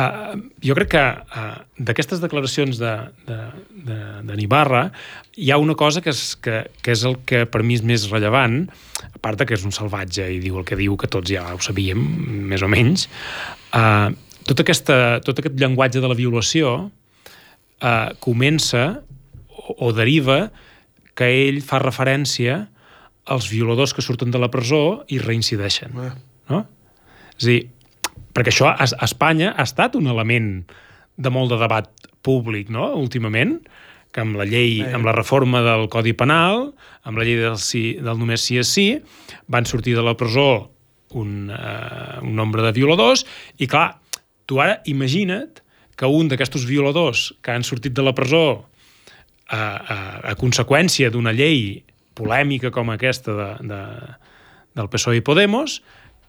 uh, 0.00 0.34
jo 0.64 0.76
crec 0.78 0.90
que 0.94 1.02
uh, 1.02 1.44
d'aquestes 1.78 2.22
declaracions 2.22 2.80
de, 2.80 2.92
de, 3.28 3.38
de, 3.86 3.98
de 4.28 4.36
Nibarra 4.38 4.88
hi 5.36 5.50
ha 5.50 5.58
una 5.62 5.76
cosa 5.78 6.02
que 6.04 6.12
és, 6.14 6.34
que, 6.40 6.64
que 6.82 6.94
és 6.94 7.04
el 7.08 7.18
que 7.28 7.44
per 7.50 7.62
mi 7.66 7.78
és 7.78 7.84
més 7.86 8.08
rellevant, 8.10 8.64
a 9.06 9.22
part 9.22 9.40
de 9.40 9.48
que 9.48 9.56
és 9.58 9.64
un 9.66 9.74
salvatge 9.74 10.28
i 10.34 10.40
diu 10.42 10.58
el 10.60 10.68
que 10.68 10.78
diu, 10.80 10.98
que 11.00 11.10
tots 11.10 11.30
ja 11.30 11.46
ho 11.54 11.60
sabíem, 11.62 12.02
més 12.50 12.64
o 12.64 12.70
menys, 12.70 13.08
uh, 13.76 14.10
tot, 14.44 14.60
aquesta, 14.64 15.18
tot 15.24 15.40
aquest 15.40 15.58
llenguatge 15.60 16.02
de 16.04 16.10
la 16.10 16.18
violació 16.18 16.76
uh, 16.84 18.10
comença 18.24 18.86
o, 19.48 19.88
o 19.88 19.92
deriva 19.96 20.48
que 21.14 21.30
ell 21.46 21.60
fa 21.62 21.78
referència 21.82 22.64
als 23.24 23.48
violadors 23.48 23.94
que 23.96 24.04
surten 24.04 24.32
de 24.34 24.40
la 24.40 24.50
presó 24.52 25.04
i 25.08 25.18
reincideixen. 25.22 25.94
Ah. 25.96 26.12
No? 26.50 26.64
És 27.38 27.46
a 27.46 27.48
dir, 27.48 27.60
perquè 28.34 28.52
això 28.52 28.70
a, 28.72 28.84
a 28.84 29.06
Espanya 29.06 29.54
ha 29.54 29.64
estat 29.66 29.96
un 29.98 30.10
element 30.10 30.64
de 31.16 31.30
molt 31.30 31.52
de 31.54 31.58
debat 31.60 31.90
públic, 32.26 32.70
no?, 32.74 32.92
últimament, 32.98 33.60
que 34.14 34.22
amb 34.22 34.38
la 34.38 34.46
llei, 34.46 34.78
Eh. 34.82 34.92
amb 34.94 35.06
la 35.06 35.14
reforma 35.14 35.60
del 35.62 35.88
Codi 35.90 36.12
Penal, 36.14 36.72
amb 37.02 37.18
la 37.18 37.24
llei 37.26 37.40
del, 37.40 37.58
sí, 37.58 37.98
del 37.98 38.18
només 38.18 38.44
sí 38.46 38.58
és 38.62 38.70
sí, 38.70 38.86
van 39.50 39.66
sortir 39.66 39.96
de 39.98 40.04
la 40.06 40.14
presó 40.16 40.70
un, 41.14 41.50
uh, 41.50 42.22
un 42.22 42.34
nombre 42.34 42.62
de 42.62 42.72
violadors 42.74 43.24
i, 43.58 43.66
clar, 43.66 43.98
tu 44.46 44.60
ara 44.62 44.80
imagina't 44.90 45.62
que 45.94 46.06
un 46.10 46.30
d'aquests 46.30 46.66
violadors 46.66 47.32
que 47.42 47.54
han 47.54 47.66
sortit 47.66 47.94
de 47.94 48.02
la 48.02 48.14
presó 48.14 48.66
a, 49.46 49.58
a, 49.58 49.98
a 50.30 50.34
conseqüència 50.38 51.10
d'una 51.10 51.34
llei 51.34 51.84
polèmica 52.14 52.70
com 52.74 52.90
aquesta 52.90 53.34
de, 53.34 53.50
de, 53.70 53.82
del 54.74 54.90
PSOE 54.90 55.20
i 55.20 55.26
Podemos, 55.26 55.80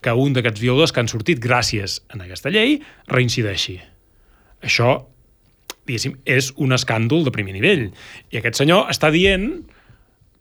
que 0.06 0.14
un 0.14 0.36
d'aquests 0.36 0.62
violadors 0.62 0.93
que 0.93 1.01
han 1.01 1.10
sortit 1.10 1.41
gràcies 1.41 1.97
a 2.14 2.20
aquesta 2.22 2.51
llei 2.53 2.78
reincideixi. 3.10 3.80
Això, 4.66 4.99
diguéssim, 5.89 6.20
és 6.30 6.51
un 6.62 6.76
escàndol 6.78 7.26
de 7.26 7.34
primer 7.34 7.56
nivell. 7.56 7.88
I 8.30 8.39
aquest 8.39 8.62
senyor 8.62 8.91
està 8.93 9.10
dient, 9.14 9.49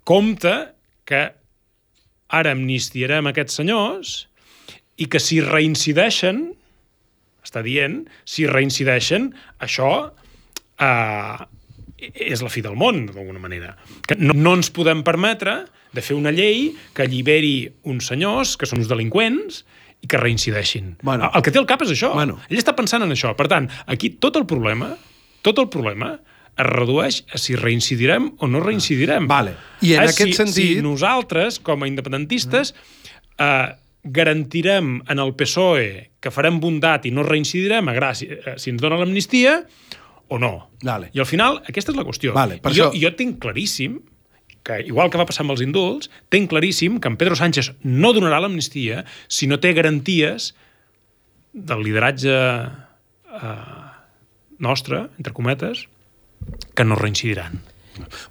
compte, 0.05 0.53
que 1.09 1.25
ara 2.35 2.53
amnistiarem 2.53 3.31
aquests 3.31 3.61
senyors 3.61 4.13
i 5.01 5.09
que 5.11 5.21
si 5.21 5.41
reincideixen, 5.45 6.45
està 7.45 7.65
dient, 7.65 8.03
si 8.29 8.47
reincideixen, 8.49 9.31
això 9.65 9.91
eh, 10.81 11.41
és 12.13 12.45
la 12.45 12.53
fi 12.53 12.63
del 12.65 12.77
món, 12.81 13.07
d'alguna 13.11 13.41
manera. 13.43 13.75
Que 14.09 14.17
no, 14.21 14.37
no 14.37 14.55
ens 14.59 14.73
podem 14.75 15.03
permetre 15.07 15.63
de 15.95 16.03
fer 16.03 16.17
una 16.17 16.33
llei 16.35 16.75
que 16.93 17.03
alliberi 17.07 17.71
uns 17.85 18.07
senyors 18.11 18.57
que 18.59 18.67
són 18.67 18.81
uns 18.83 18.89
delinqüents 18.91 19.65
i 20.03 20.07
que 20.11 20.19
reincideixin. 20.19 20.97
Bueno. 21.03 21.31
el 21.35 21.43
que 21.43 21.51
té 21.51 21.59
al 21.59 21.67
cap 21.67 21.83
és 21.83 21.91
això. 21.95 22.13
Bueno. 22.13 22.41
Ell 22.51 22.59
està 22.59 22.75
pensant 22.77 23.03
en 23.03 23.11
això. 23.15 23.35
Per 23.39 23.47
tant, 23.49 23.69
aquí 23.87 24.11
tot 24.11 24.37
el 24.37 24.45
problema, 24.47 24.97
tot 25.43 25.59
el 25.59 25.69
problema 25.73 26.19
es 26.57 26.67
redueix 26.67 27.23
a 27.35 27.39
si 27.39 27.57
reincidirem 27.57 28.33
o 28.39 28.47
no 28.47 28.61
reincidirem. 28.61 29.27
Vale. 29.27 29.55
I 29.83 29.95
en 29.95 30.03
Eh, 30.03 30.05
aquest 30.05 30.29
si, 30.29 30.33
sentit- 30.43 30.77
Si 30.77 30.83
nosaltres, 30.83 31.59
com 31.59 31.83
a 31.83 31.89
independentistes, 31.89 32.75
eh, 33.39 33.69
garantirem 34.05 35.03
en 35.09 35.19
el 35.19 35.35
PSOE 35.35 36.11
que 36.21 36.31
farem 36.31 36.61
bondat 36.61 37.07
i 37.07 37.11
no 37.11 37.23
reincidirem 37.27 37.89
a 37.89 37.95
gràcia, 37.97 38.39
eh, 38.39 38.55
si 38.61 38.71
ens 38.71 38.81
dona 38.83 38.99
l'amnistia 39.01 39.65
o 40.29 40.39
no. 40.39 40.71
Vale. 40.83 41.11
I 41.13 41.21
al 41.21 41.27
final, 41.27 41.63
aquesta 41.67 41.93
és 41.93 41.97
la 41.99 42.05
qüestió. 42.05 42.33
Vale, 42.37 42.59
per 42.61 42.73
I 42.73 42.75
jo, 42.77 42.91
això- 42.91 43.01
jo 43.03 43.15
tinc 43.17 43.39
claríssim 43.41 43.99
que, 44.65 44.81
igual 44.89 45.11
que 45.13 45.21
va 45.21 45.27
passar 45.29 45.45
amb 45.45 45.53
els 45.55 45.63
indults, 45.65 46.11
tinc 46.33 46.49
claríssim 46.51 46.99
que 47.01 47.11
en 47.13 47.19
Pedro 47.21 47.37
Sánchez 47.37 47.73
no 47.85 48.15
donarà 48.17 48.41
l'amnistia 48.41 49.05
si 49.29 49.47
no 49.51 49.59
té 49.61 49.75
garanties 49.77 50.53
del 51.53 51.85
lideratge 51.87 52.33
eh, 52.35 53.83
nostre, 54.65 55.05
entre 55.21 55.33
cometes, 55.37 55.85
que 56.75 56.85
no 56.85 56.97
reincidiran. 56.97 57.61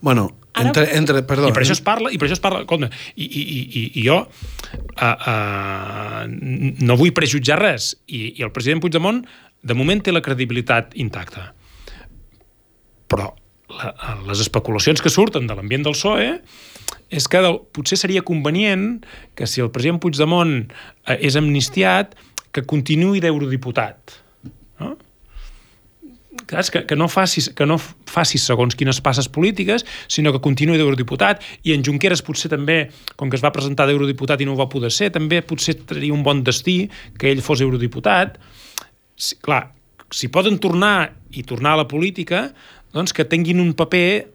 Bueno, 0.02 0.26
entre, 0.60 0.90
entre, 0.98 1.22
perdó, 1.24 1.48
I 1.50 1.54
per 1.56 1.64
això 1.64 1.74
es 1.78 1.82
parla, 1.82 2.10
i 2.12 2.18
per 2.20 2.28
això 2.28 2.36
es 2.36 2.42
parla, 2.44 2.60
escolta, 2.66 2.90
i, 3.16 3.24
i, 3.26 3.42
i, 3.42 3.62
i- 3.80 3.92
i 4.02 4.04
jo 4.06 4.18
uh, 4.20 5.06
uh, 5.08 6.26
no 6.28 6.98
vull 7.00 7.14
prejutjar 7.16 7.58
res, 7.62 7.94
i, 8.08 8.34
i 8.38 8.44
el 8.46 8.52
president 8.54 8.84
Puigdemont 8.84 9.24
de 9.64 9.78
moment 9.80 10.02
té 10.04 10.12
la 10.12 10.22
credibilitat 10.26 10.92
intacta. 11.00 11.54
Però 13.08 13.32
la, 13.72 14.18
les 14.28 14.44
especulacions 14.44 15.02
que 15.02 15.12
surten 15.12 15.48
de 15.48 15.56
l'ambient 15.56 15.86
del 15.86 15.96
PSOE 15.96 16.30
és 17.14 17.30
que 17.30 17.42
del, 17.46 17.60
potser 17.76 17.98
seria 18.00 18.24
convenient 18.26 19.04
que 19.38 19.48
si 19.50 19.62
el 19.62 19.72
president 19.74 20.02
Puigdemont 20.02 20.60
eh, 20.64 21.18
és 21.20 21.38
amnistiat, 21.40 22.16
que 22.54 22.64
continuï 22.70 23.22
d'eurodiputat. 23.22 24.20
No? 24.82 24.94
Que, 26.50 26.62
que, 26.90 26.96
no 26.98 27.08
facis, 27.08 27.48
que 27.56 27.66
no 27.70 27.78
facis 27.80 28.44
segons 28.50 28.76
quines 28.78 29.00
passes 29.06 29.30
polítiques, 29.32 29.86
sinó 30.12 30.34
que 30.34 30.42
continuï 30.44 30.78
d'eurodiputat, 30.82 31.42
i 31.64 31.76
en 31.76 31.86
Junqueras 31.86 32.24
potser 32.26 32.52
també, 32.52 32.88
com 33.18 33.30
que 33.30 33.38
es 33.40 33.46
va 33.46 33.54
presentar 33.56 33.88
d'eurodiputat 33.90 34.42
i 34.42 34.50
no 34.50 34.58
ho 34.58 34.60
va 34.60 34.70
poder 34.70 34.92
ser, 34.94 35.12
també 35.14 35.42
potser 35.46 35.78
seria 35.80 36.14
un 36.14 36.26
bon 36.26 36.44
destí 36.46 36.84
que 37.22 37.32
ell 37.32 37.42
fos 37.46 37.64
eurodiputat. 37.64 38.42
Si, 39.16 39.38
clar, 39.46 39.68
si 40.14 40.30
poden 40.30 40.60
tornar 40.62 41.16
i 41.34 41.42
tornar 41.44 41.74
a 41.74 41.82
la 41.82 41.88
política, 41.90 42.52
doncs 42.94 43.16
que 43.18 43.26
tinguin 43.26 43.60
un 43.64 43.74
paper 43.74 44.30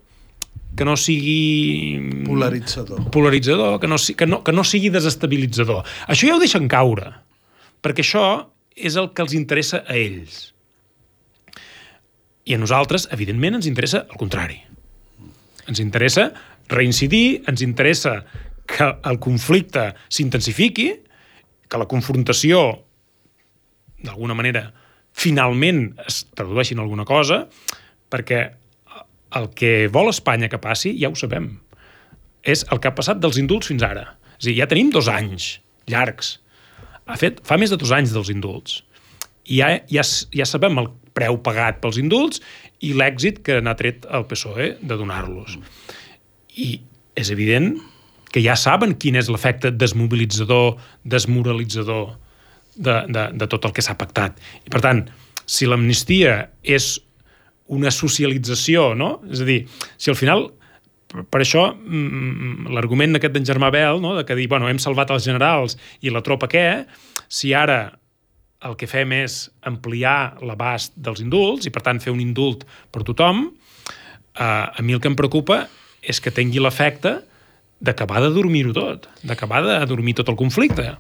que 0.77 0.85
no 0.85 0.97
sigui 0.99 2.25
polaritzador. 2.27 3.11
polaritzador, 3.15 3.79
que 3.81 3.89
no, 3.89 3.97
que, 3.97 4.27
no, 4.27 4.43
que 4.45 4.53
no 4.53 4.65
sigui 4.67 4.91
desestabilitzador. 4.91 5.87
Això 6.11 6.29
ja 6.29 6.37
ho 6.37 6.43
deixen 6.43 6.69
caure, 6.71 7.13
perquè 7.83 8.03
això 8.03 8.25
és 8.75 8.99
el 8.99 9.13
que 9.15 9.25
els 9.25 9.35
interessa 9.39 9.85
a 9.87 9.97
ells. 9.99 10.53
I 12.49 12.57
a 12.57 12.59
nosaltres, 12.59 13.07
evidentment, 13.15 13.59
ens 13.59 13.71
interessa 13.71 14.05
el 14.09 14.19
contrari. 14.21 14.59
Ens 15.69 15.83
interessa 15.83 16.31
reincidir, 16.73 17.43
ens 17.49 17.63
interessa 17.63 18.23
que 18.69 18.87
el 19.09 19.19
conflicte 19.23 19.93
s'intensifiqui, 20.13 20.89
que 21.69 21.81
la 21.81 21.89
confrontació, 21.89 22.85
d'alguna 24.05 24.37
manera, 24.37 24.69
finalment 25.19 25.93
es 26.07 26.23
tradueixi 26.39 26.77
en 26.77 26.83
alguna 26.85 27.07
cosa, 27.09 27.45
perquè 28.13 28.43
el 29.39 29.49
que 29.59 29.89
vol 29.93 30.11
Espanya 30.13 30.49
que 30.49 30.61
passi, 30.63 30.95
ja 31.01 31.11
ho 31.11 31.19
sabem, 31.19 31.51
és 32.47 32.65
el 32.73 32.81
que 32.81 32.91
ha 32.91 32.97
passat 32.97 33.21
dels 33.21 33.39
indults 33.41 33.69
fins 33.71 33.85
ara. 33.85 34.07
És 34.39 34.49
dir, 34.49 34.59
ja 34.61 34.69
tenim 34.71 34.93
dos 34.95 35.11
anys 35.13 35.59
llargs. 35.91 36.39
Ha 37.09 37.17
fet, 37.21 37.43
fa 37.45 37.59
més 37.61 37.73
de 37.73 37.79
dos 37.81 37.93
anys 37.95 38.15
dels 38.15 38.31
indults. 38.33 38.83
I 39.49 39.61
ja, 39.61 39.69
ja, 39.91 40.05
ja 40.37 40.47
sabem 40.49 40.79
el 40.81 40.91
preu 41.17 41.39
pagat 41.45 41.81
pels 41.83 41.99
indults 42.01 42.43
i 42.85 42.93
l'èxit 42.95 43.41
que 43.45 43.59
n'ha 43.65 43.75
tret 43.79 44.07
el 44.15 44.27
PSOE 44.29 44.75
de 44.81 44.99
donar-los. 45.01 45.57
I 46.55 46.79
és 47.19 47.33
evident 47.35 47.75
que 48.33 48.43
ja 48.45 48.55
saben 48.61 48.95
quin 49.01 49.17
és 49.19 49.31
l'efecte 49.33 49.73
desmobilitzador, 49.75 50.77
desmoralitzador 51.03 52.13
de, 52.79 53.03
de, 53.11 53.27
de 53.35 53.51
tot 53.51 53.67
el 53.69 53.75
que 53.77 53.85
s'ha 53.85 53.99
pactat. 53.99 54.39
I, 54.65 54.71
per 54.73 54.83
tant, 54.85 55.05
si 55.49 55.69
l'amnistia 55.69 56.39
és 56.63 56.95
una 57.75 57.93
socialització, 57.93 58.95
no? 58.97 59.19
És 59.29 59.43
a 59.45 59.49
dir, 59.49 59.61
si 60.01 60.13
al 60.13 60.17
final 60.17 60.47
per 61.09 61.41
això 61.41 61.71
mm, 61.73 62.69
l'argument 62.75 63.17
aquest 63.17 63.35
d'en 63.35 63.47
Germà 63.49 63.71
Bel, 63.73 64.01
no? 64.05 64.15
de 64.19 64.27
que 64.29 64.37
dir, 64.37 64.49
bueno, 64.51 64.69
hem 64.69 64.81
salvat 64.83 65.13
els 65.15 65.25
generals 65.25 65.79
i 66.05 66.13
la 66.13 66.23
tropa 66.25 66.51
què, 66.53 66.85
si 67.29 67.55
ara 67.57 67.81
el 68.67 68.75
que 68.77 68.89
fem 68.91 69.15
és 69.17 69.47
ampliar 69.69 70.41
l'abast 70.45 70.97
dels 70.99 71.23
indults 71.25 71.69
i, 71.69 71.73
per 71.73 71.85
tant, 71.87 72.01
fer 72.03 72.13
un 72.13 72.21
indult 72.21 72.67
per 72.93 73.05
tothom, 73.07 73.47
eh, 73.49 74.45
a 74.45 74.85
mi 74.85 74.97
el 74.97 75.01
que 75.01 75.09
em 75.09 75.17
preocupa 75.17 75.63
és 76.03 76.21
que 76.21 76.35
tingui 76.35 76.61
l'efecte 76.61 77.19
d'acabar 77.81 78.23
de 78.25 78.31
dormir-ho 78.35 78.73
tot, 78.75 79.07
d'acabar 79.23 79.63
de 79.67 79.77
dormir 79.87 80.17
tot 80.19 80.31
el 80.33 80.39
conflicte. 80.39 80.97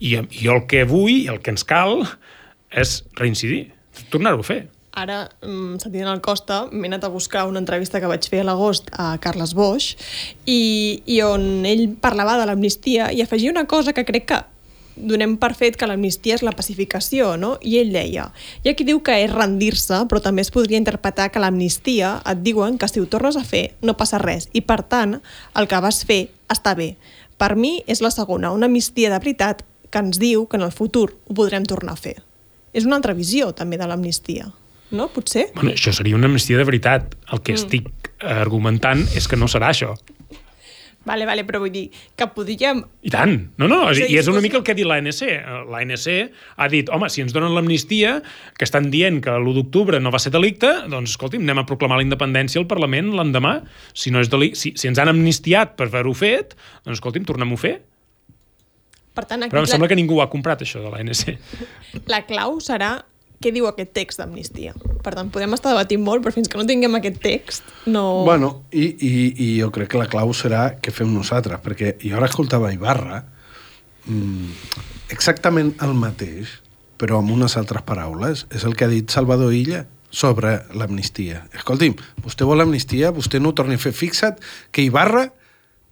I, 0.00 0.16
I 0.20 0.48
el 0.48 0.64
que 0.70 0.84
vull, 0.88 1.26
el 1.28 1.42
que 1.44 1.52
ens 1.52 1.66
cal, 1.68 2.04
és 2.72 3.02
reincidir, 3.20 3.66
tornar-ho 4.12 4.40
a 4.40 4.46
fer. 4.46 4.62
Ara, 4.94 5.24
mm, 5.42 5.80
sentint 5.82 6.06
el 6.06 6.22
Costa, 6.22 6.64
m'he 6.70 6.86
anat 6.86 7.04
a 7.04 7.10
buscar 7.10 7.48
una 7.50 7.58
entrevista 7.58 7.98
que 8.00 8.10
vaig 8.10 8.28
fer 8.30 8.44
a 8.44 8.46
l'agost 8.46 8.92
a 8.94 9.16
Carles 9.22 9.54
Boix 9.58 9.90
i, 10.46 11.02
i 11.10 11.20
on 11.26 11.66
ell 11.66 11.88
parlava 12.00 12.36
de 12.38 12.46
l'amnistia 12.46 13.10
i 13.10 13.22
afegia 13.24 13.50
una 13.50 13.66
cosa 13.66 13.92
que 13.92 14.06
crec 14.06 14.28
que 14.30 14.38
donem 14.96 15.36
per 15.40 15.52
fet 15.58 15.76
que 15.78 15.88
l'amnistia 15.88 16.36
és 16.38 16.44
la 16.46 16.54
pacificació, 16.54 17.34
no? 17.40 17.54
I 17.62 17.78
ell 17.80 17.92
deia, 17.94 18.28
hi 18.62 18.70
ha 18.70 18.74
qui 18.78 18.86
diu 18.86 19.00
que 19.04 19.16
és 19.24 19.32
rendir-se, 19.32 20.04
però 20.10 20.22
també 20.22 20.44
es 20.44 20.52
podria 20.54 20.80
interpretar 20.80 21.30
que 21.32 21.42
l'amnistia 21.42 22.16
et 22.30 22.42
diuen 22.46 22.78
que 22.78 22.88
si 22.90 23.02
ho 23.02 23.06
tornes 23.10 23.36
a 23.36 23.44
fer 23.44 23.66
no 23.82 23.96
passa 23.98 24.20
res 24.22 24.48
i, 24.52 24.62
per 24.62 24.82
tant, 24.86 25.18
el 25.58 25.70
que 25.70 25.82
vas 25.84 26.02
fer 26.06 26.28
està 26.52 26.76
bé. 26.78 26.94
Per 27.38 27.54
mi 27.58 27.80
és 27.90 28.02
la 28.04 28.12
segona, 28.14 28.52
una 28.54 28.70
amnistia 28.70 29.10
de 29.10 29.18
veritat 29.18 29.64
que 29.90 30.02
ens 30.02 30.18
diu 30.18 30.46
que 30.50 30.58
en 30.58 30.66
el 30.66 30.74
futur 30.74 31.08
ho 31.12 31.34
podrem 31.34 31.66
tornar 31.66 31.94
a 31.94 32.00
fer. 32.00 32.18
És 32.74 32.86
una 32.86 32.98
altra 32.98 33.14
visió, 33.14 33.52
també, 33.54 33.78
de 33.78 33.86
l'amnistia. 33.86 34.48
No? 34.94 35.08
Potser? 35.10 35.48
Bueno, 35.54 35.72
això 35.74 35.92
seria 35.94 36.16
una 36.18 36.26
amnistia 36.30 36.58
de 36.58 36.66
veritat. 36.66 37.14
El 37.32 37.42
que 37.42 37.54
mm. 37.54 37.60
estic 37.60 38.10
argumentant 38.34 39.04
és 39.18 39.26
que 39.30 39.38
no 39.38 39.48
serà 39.50 39.70
això. 39.74 39.94
Vale, 41.04 41.26
vale, 41.28 41.44
però 41.44 41.60
vull 41.60 41.72
dir 41.72 41.84
que 42.16 42.26
podríem... 42.32 42.80
I 43.04 43.12
tant. 43.12 43.34
No, 43.60 43.68
no, 43.68 43.80
És 43.92 44.00
i 44.08 44.16
és 44.16 44.28
una 44.32 44.40
mica 44.44 44.56
el 44.56 44.64
que 44.64 44.72
ha 44.72 44.78
dit 44.78 44.88
l'ANC. 44.88 45.20
L'ANC 45.68 46.06
ha 46.56 46.68
dit, 46.72 46.88
home, 46.88 47.10
si 47.12 47.24
ens 47.24 47.34
donen 47.36 47.52
l'amnistia, 47.52 48.16
que 48.56 48.64
estan 48.64 48.88
dient 48.92 49.20
que 49.24 49.34
l'1 49.36 49.56
d'octubre 49.58 50.00
no 50.00 50.12
va 50.14 50.20
ser 50.22 50.32
delicte, 50.34 50.70
doncs, 50.88 51.14
escolti'm, 51.14 51.44
anem 51.44 51.60
a 51.60 51.66
proclamar 51.68 52.00
la 52.00 52.06
independència 52.06 52.62
al 52.62 52.68
Parlament 52.70 53.12
l'endemà. 53.16 53.58
Si, 53.92 54.12
no 54.14 54.24
és 54.24 54.32
deli... 54.32 54.54
si, 54.58 54.72
si 54.80 54.88
ens 54.88 55.00
han 55.02 55.12
amnistiat 55.12 55.76
per 55.76 55.90
haver-ho 55.90 56.16
fet, 56.16 56.56
doncs, 56.86 56.98
escolti'm, 56.98 57.28
tornem-ho 57.28 57.60
a 57.60 57.64
fer. 57.66 57.74
Per 59.14 59.28
tant, 59.28 59.44
aquí 59.44 59.52
Però 59.52 59.62
em 59.62 59.68
la, 59.68 59.70
sembla 59.76 59.90
que 59.92 59.98
ningú 59.98 60.16
ho 60.18 60.24
ha 60.24 60.30
comprat, 60.32 60.64
això, 60.64 60.80
de 60.82 60.90
l'ANC. 60.90 61.36
la 62.10 62.24
clau 62.26 62.56
serà 62.64 62.96
què 63.44 63.52
diu 63.52 63.68
aquest 63.68 63.92
text 63.96 64.22
d'amnistia. 64.22 64.72
Per 65.04 65.12
tant, 65.12 65.28
podem 65.32 65.52
estar 65.56 65.74
debatint 65.74 66.02
molt, 66.02 66.24
però 66.24 66.32
fins 66.34 66.48
que 66.48 66.58
no 66.58 66.64
tinguem 66.68 66.96
aquest 66.96 67.20
text, 67.22 67.68
no... 67.86 68.24
Bueno, 68.24 68.50
i, 68.72 68.88
i, 68.88 69.12
i 69.36 69.48
jo 69.60 69.68
crec 69.74 69.92
que 69.92 70.00
la 70.00 70.08
clau 70.10 70.32
serà 70.36 70.70
què 70.80 70.94
fem 70.94 71.12
nosaltres, 71.12 71.60
perquè 71.64 71.94
jo 72.02 72.16
ara 72.16 72.30
escoltava 72.30 72.72
Ibarra 72.72 73.20
mm, 74.08 74.80
exactament 75.12 75.74
el 75.84 75.92
mateix, 76.00 76.58
però 76.98 77.20
amb 77.20 77.36
unes 77.36 77.58
altres 77.60 77.84
paraules, 77.84 78.46
és 78.54 78.64
el 78.64 78.74
que 78.78 78.88
ha 78.88 78.92
dit 78.92 79.12
Salvador 79.12 79.52
Illa 79.52 79.84
sobre 80.14 80.56
l'amnistia. 80.72 81.44
Escolti'm, 81.52 81.98
vostè 82.24 82.46
vol 82.48 82.64
amnistia, 82.64 83.12
vostè 83.12 83.40
no 83.42 83.50
ho 83.50 83.58
torni 83.58 83.76
a 83.76 83.82
fer. 83.82 83.92
Fixa't 83.92 84.38
que 84.72 84.86
Ibarra 84.86 85.26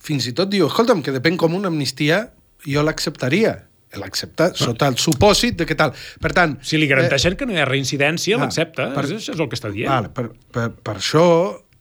fins 0.02 0.26
i 0.26 0.34
tot 0.34 0.50
diu, 0.50 0.66
escolta'm, 0.66 1.02
que 1.04 1.14
depèn 1.14 1.38
com 1.38 1.54
una 1.54 1.70
amnistia, 1.70 2.24
jo 2.66 2.82
l'acceptaria. 2.82 3.54
L'accepta 4.00 4.50
sota 4.56 4.86
el 4.88 4.96
supòsit 4.96 5.58
de 5.60 5.66
que 5.68 5.74
tal. 5.76 5.92
Per 6.20 6.30
tant... 6.32 6.54
Si 6.64 6.78
li 6.80 6.86
garanteixen 6.88 7.36
que 7.36 7.44
no 7.48 7.52
hi 7.52 7.60
ha 7.60 7.66
reincidència, 7.68 8.38
ah, 8.38 8.44
l'accepta. 8.46 8.90
per- 8.94 9.04
Això 9.04 9.18
és 9.34 9.40
el 9.40 9.48
que 9.50 9.58
està 9.58 9.70
dient. 9.72 9.90
Vale, 9.92 10.08
per, 10.08 10.30
per, 10.54 10.70
per 10.72 10.94
això 10.96 11.26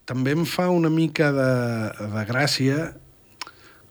també 0.06 0.34
em 0.36 0.44
fa 0.50 0.68
una 0.74 0.90
mica 0.92 1.30
de, 1.32 1.52
de 2.12 2.26
gràcia 2.28 2.90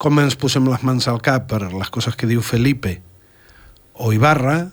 com 0.00 0.18
ens 0.20 0.36
posem 0.36 0.66
les 0.68 0.82
mans 0.84 1.06
al 1.08 1.20
cap 1.24 1.46
per 1.48 1.62
les 1.72 1.90
coses 1.92 2.16
que 2.16 2.28
diu 2.28 2.42
Felipe 2.44 2.98
o 4.00 4.12
Ibarra 4.16 4.70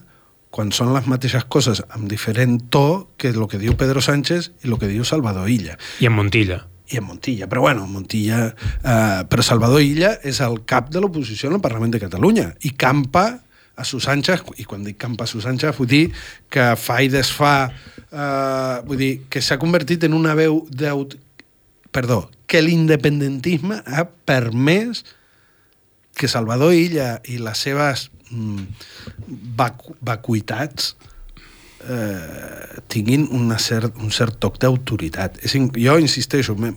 quan 0.52 0.72
són 0.72 0.94
les 0.96 1.06
mateixes 1.12 1.44
coses 1.52 1.82
amb 1.92 2.08
diferent 2.10 2.58
to 2.72 3.12
que 3.20 3.30
el 3.36 3.44
que 3.52 3.60
diu 3.60 3.76
Pedro 3.80 4.02
Sánchez 4.02 4.52
i 4.64 4.70
el 4.72 4.78
que 4.80 4.88
diu 4.88 5.04
Salvador 5.06 5.50
Illa. 5.52 5.76
I 6.00 6.08
en 6.08 6.16
Montilla. 6.16 6.62
I 6.88 7.02
en 7.02 7.04
Montilla, 7.08 7.48
però 7.52 7.66
bueno, 7.66 7.88
Montilla... 7.88 8.48
Eh, 8.84 9.26
però 9.28 9.44
Salvador 9.44 9.84
Illa 9.84 10.16
és 10.24 10.40
el 10.46 10.62
cap 10.70 10.92
de 10.94 11.02
l'oposició 11.04 11.52
en 11.52 11.58
el 11.58 11.64
Parlament 11.64 11.94
de 11.96 12.02
Catalunya 12.04 12.54
i 12.68 12.72
campa 12.80 13.28
a 13.78 13.84
sus 13.86 14.08
anchas, 14.10 14.42
i 14.58 14.66
quan 14.66 14.86
dic 14.88 14.98
campa 14.98 15.28
a 15.28 15.30
sus 15.30 15.46
anchas 15.46 15.76
vull 15.78 15.90
dir 15.92 16.06
que 16.50 16.72
fa 16.82 16.98
i 17.06 17.12
desfà, 17.14 17.70
eh, 18.10 18.78
vull 18.88 19.02
dir 19.04 19.12
que 19.30 19.44
s'ha 19.44 19.60
convertit 19.62 20.08
en 20.08 20.18
una 20.18 20.36
veu 20.38 20.64
d'aut... 20.72 21.18
Perdó, 21.94 22.26
que 22.48 22.62
l'independentisme 22.62 23.80
ha 23.86 24.04
permès 24.28 25.04
que 26.18 26.28
Salvador 26.28 26.74
Illa 26.74 27.18
i 27.30 27.38
les 27.42 27.62
seves 27.68 28.08
mm, 28.32 28.66
vacu 29.58 29.96
vacuïtats 30.02 30.96
eh, 31.86 32.82
tinguin 32.88 33.28
una 33.36 33.58
cert, 33.62 33.98
un 34.02 34.10
cert 34.12 34.40
toc 34.42 34.58
d'autoritat. 34.62 35.38
Jo 35.78 35.98
insisteixo, 36.02 36.56
me- 36.56 36.74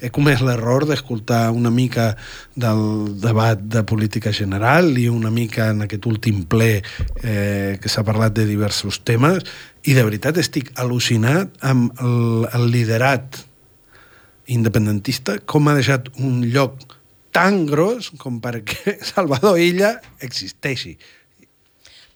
he 0.00 0.10
comès 0.14 0.40
l'error 0.44 0.86
d'escoltar 0.86 1.50
una 1.50 1.70
mica 1.74 2.12
del 2.54 3.18
debat 3.20 3.58
de 3.60 3.82
política 3.84 4.32
general 4.32 4.92
i 4.98 5.08
una 5.10 5.30
mica 5.30 5.70
en 5.74 5.82
aquest 5.82 6.06
últim 6.06 6.44
ple 6.46 6.82
eh, 7.22 7.78
que 7.82 7.88
s'ha 7.90 8.04
parlat 8.06 8.32
de 8.36 8.46
diversos 8.46 9.00
temes 9.04 9.42
i 9.84 9.94
de 9.94 10.04
veritat 10.06 10.38
estic 10.38 10.70
al·lucinat 10.78 11.58
amb 11.66 11.92
el, 12.00 12.46
el 12.54 12.70
liderat 12.70 13.42
independentista 14.48 15.38
com 15.44 15.68
ha 15.68 15.74
deixat 15.76 16.08
un 16.22 16.40
lloc 16.52 16.78
tan 17.34 17.66
gros 17.68 18.10
com 18.18 18.38
perquè 18.40 18.96
Salvador 19.12 19.58
Illa 19.60 19.98
existeixi. 20.24 20.96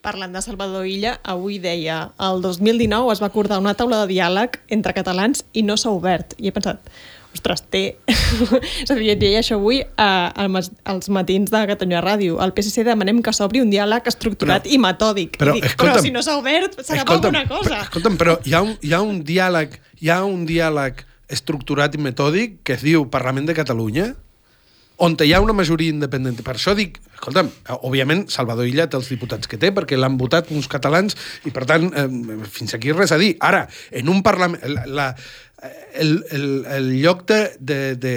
Parlant 0.03 0.35
de 0.35 0.43
Salvador 0.43 0.87
Illa, 0.91 1.21
avui 1.23 1.61
deia 1.63 2.11
el 2.19 2.43
2019 2.43 3.13
es 3.15 3.21
va 3.23 3.29
acordar 3.31 3.61
una 3.63 3.75
taula 3.79 4.01
de 4.03 4.09
diàleg 4.11 4.59
entre 4.75 4.95
catalans 4.97 5.45
i 5.55 5.63
no 5.63 5.77
s'ha 5.79 5.93
obert. 5.95 6.35
I 6.43 6.51
he 6.51 6.55
pensat, 6.55 6.83
ostres, 7.33 7.63
té... 7.71 7.85
és 8.83 8.91
a 8.91 8.97
dir, 8.99 9.15
deia 9.21 9.39
això 9.45 9.61
avui 9.61 9.79
a, 9.95 10.09
als 10.91 11.07
matins 11.07 11.55
de 11.55 11.63
Catalunya 11.71 12.03
Ràdio. 12.03 12.41
Al 12.43 12.51
PSC 12.57 12.83
demanem 12.89 13.23
que 13.23 13.35
s'obri 13.37 13.63
un 13.63 13.71
diàleg 13.71 14.11
estructurat 14.11 14.67
Però- 14.67 14.75
i 14.75 14.81
metòdic. 14.83 15.39
però, 15.39 15.55
I 15.55 15.61
dic, 15.61 15.71
escolta'm, 15.71 15.95
però 16.01 16.03
si 16.09 16.11
no 16.19 16.25
s'ha 16.27 16.37
obert, 16.41 16.75
per 16.83 16.99
alguna 17.07 17.47
cosa. 17.47 17.69
Però, 17.71 17.81
escolta'm, 17.87 18.19
però 18.19 18.37
hi 18.43 18.59
ha, 18.59 18.65
un, 18.67 18.75
hi 18.83 18.93
ha 18.93 19.01
un 19.07 19.23
diàleg 19.23 19.79
hi 20.03 20.11
ha 20.11 20.25
un 20.27 20.43
diàleg 20.51 21.05
estructurat 21.31 21.95
i 21.95 22.03
metòdic 22.03 22.59
que 22.67 22.75
es 22.75 22.83
diu 22.83 23.07
Parlament 23.07 23.47
de 23.47 23.55
Catalunya 23.55 24.11
on 25.03 25.17
hi 25.19 25.33
ha 25.35 25.41
una 25.43 25.55
majoria 25.57 25.91
independent. 25.91 26.39
Per 26.47 26.55
això 26.55 26.77
dic, 26.79 27.01
escolta'm, 27.17 27.51
òbviament 27.83 28.29
Salvador 28.31 28.69
Illa 28.71 28.87
té 28.87 28.99
els 29.01 29.11
diputats 29.11 29.51
que 29.51 29.59
té 29.59 29.73
perquè 29.75 29.99
l'han 29.99 30.19
votat 30.21 30.53
uns 30.55 30.71
catalans 30.71 31.19
i 31.49 31.55
per 31.55 31.67
tant 31.67 31.89
eh, 31.91 32.09
fins 32.47 32.77
aquí 32.79 32.95
res 32.95 33.15
a 33.15 33.19
dir. 33.19 33.35
Ara, 33.41 33.67
en 33.91 34.13
un 34.13 34.23
Parlament... 34.23 34.63
La, 34.63 34.87
la, 34.87 35.09
el, 35.95 36.21
el, 36.31 36.47
el 36.75 36.87
lloc 37.03 37.27
de, 37.27 37.41
de, 37.59 37.81
de, 37.99 38.15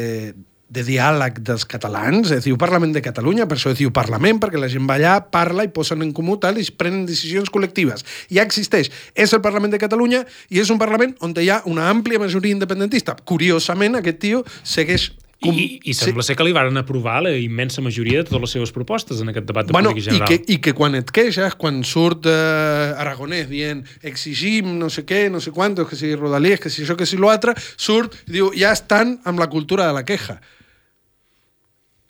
de 0.76 0.84
diàleg 0.86 1.42
dels 1.46 1.66
catalans 1.70 2.32
es 2.34 2.46
diu 2.46 2.58
Parlament 2.62 2.94
de 2.96 3.04
Catalunya, 3.06 3.46
per 3.50 3.58
això 3.58 3.74
es 3.74 3.80
diu 3.82 3.92
Parlament, 3.94 4.40
perquè 4.42 4.62
la 4.62 4.70
gent 4.72 4.88
va 4.90 4.98
allà, 5.00 5.18
parla 5.34 5.66
i 5.66 5.74
posen 5.74 6.06
en 6.06 6.14
comú 6.16 6.38
tal, 6.42 6.58
i 6.62 6.66
prenen 6.70 7.06
decisions 7.10 7.52
col·lectives. 7.54 8.06
Ja 8.34 8.46
existeix. 8.46 8.90
És 9.14 9.34
el 9.34 9.44
Parlament 9.46 9.74
de 9.74 9.82
Catalunya 9.82 10.24
i 10.50 10.62
és 10.62 10.74
un 10.74 10.82
Parlament 10.82 11.18
on 11.26 11.36
hi 11.38 11.50
ha 11.50 11.62
una 11.70 11.90
àmplia 11.92 12.22
majoria 12.22 12.58
independentista. 12.58 13.18
Curiosament, 13.26 14.02
aquest 14.02 14.22
tio 14.26 14.42
segueix 14.64 15.12
I, 15.44 15.80
I 15.84 15.94
sembla 15.94 16.24
ser 16.24 16.36
que 16.38 16.46
li 16.48 16.54
varen 16.56 16.78
aprovar 16.80 17.20
la 17.26 17.32
immensa 17.38 17.82
majoria 17.84 18.22
de 18.22 18.30
totes 18.30 18.42
les 18.42 18.54
seves 18.56 18.72
propostes 18.74 19.20
en 19.22 19.30
aquest 19.30 19.46
debat 19.50 19.68
de 19.68 19.76
bueno, 19.76 19.92
política 19.92 20.14
i 20.14 20.20
general. 20.20 20.32
que, 20.32 20.54
I 20.54 20.58
que 20.64 20.74
quan 20.78 20.96
et 20.98 21.12
queixes, 21.14 21.58
quan 21.60 21.82
surt 21.86 22.30
eh, 22.32 23.02
Aragonès 23.04 23.50
dient 23.52 23.84
exigim 24.08 24.72
no 24.80 24.90
sé 24.90 25.04
què, 25.06 25.26
no 25.30 25.42
sé 25.44 25.52
quantos, 25.56 25.90
que 25.90 26.00
si 26.00 26.14
Rodalies, 26.16 26.62
que 26.64 26.72
si 26.74 26.86
això, 26.86 26.96
que 26.98 27.08
si 27.10 27.20
l'altre, 27.22 27.54
surt 27.76 28.16
i 28.26 28.38
diu, 28.38 28.52
ja 28.58 28.72
estan 28.74 29.18
amb 29.28 29.42
la 29.42 29.50
cultura 29.52 29.90
de 29.90 29.98
la 29.98 30.06
queja. 30.08 30.40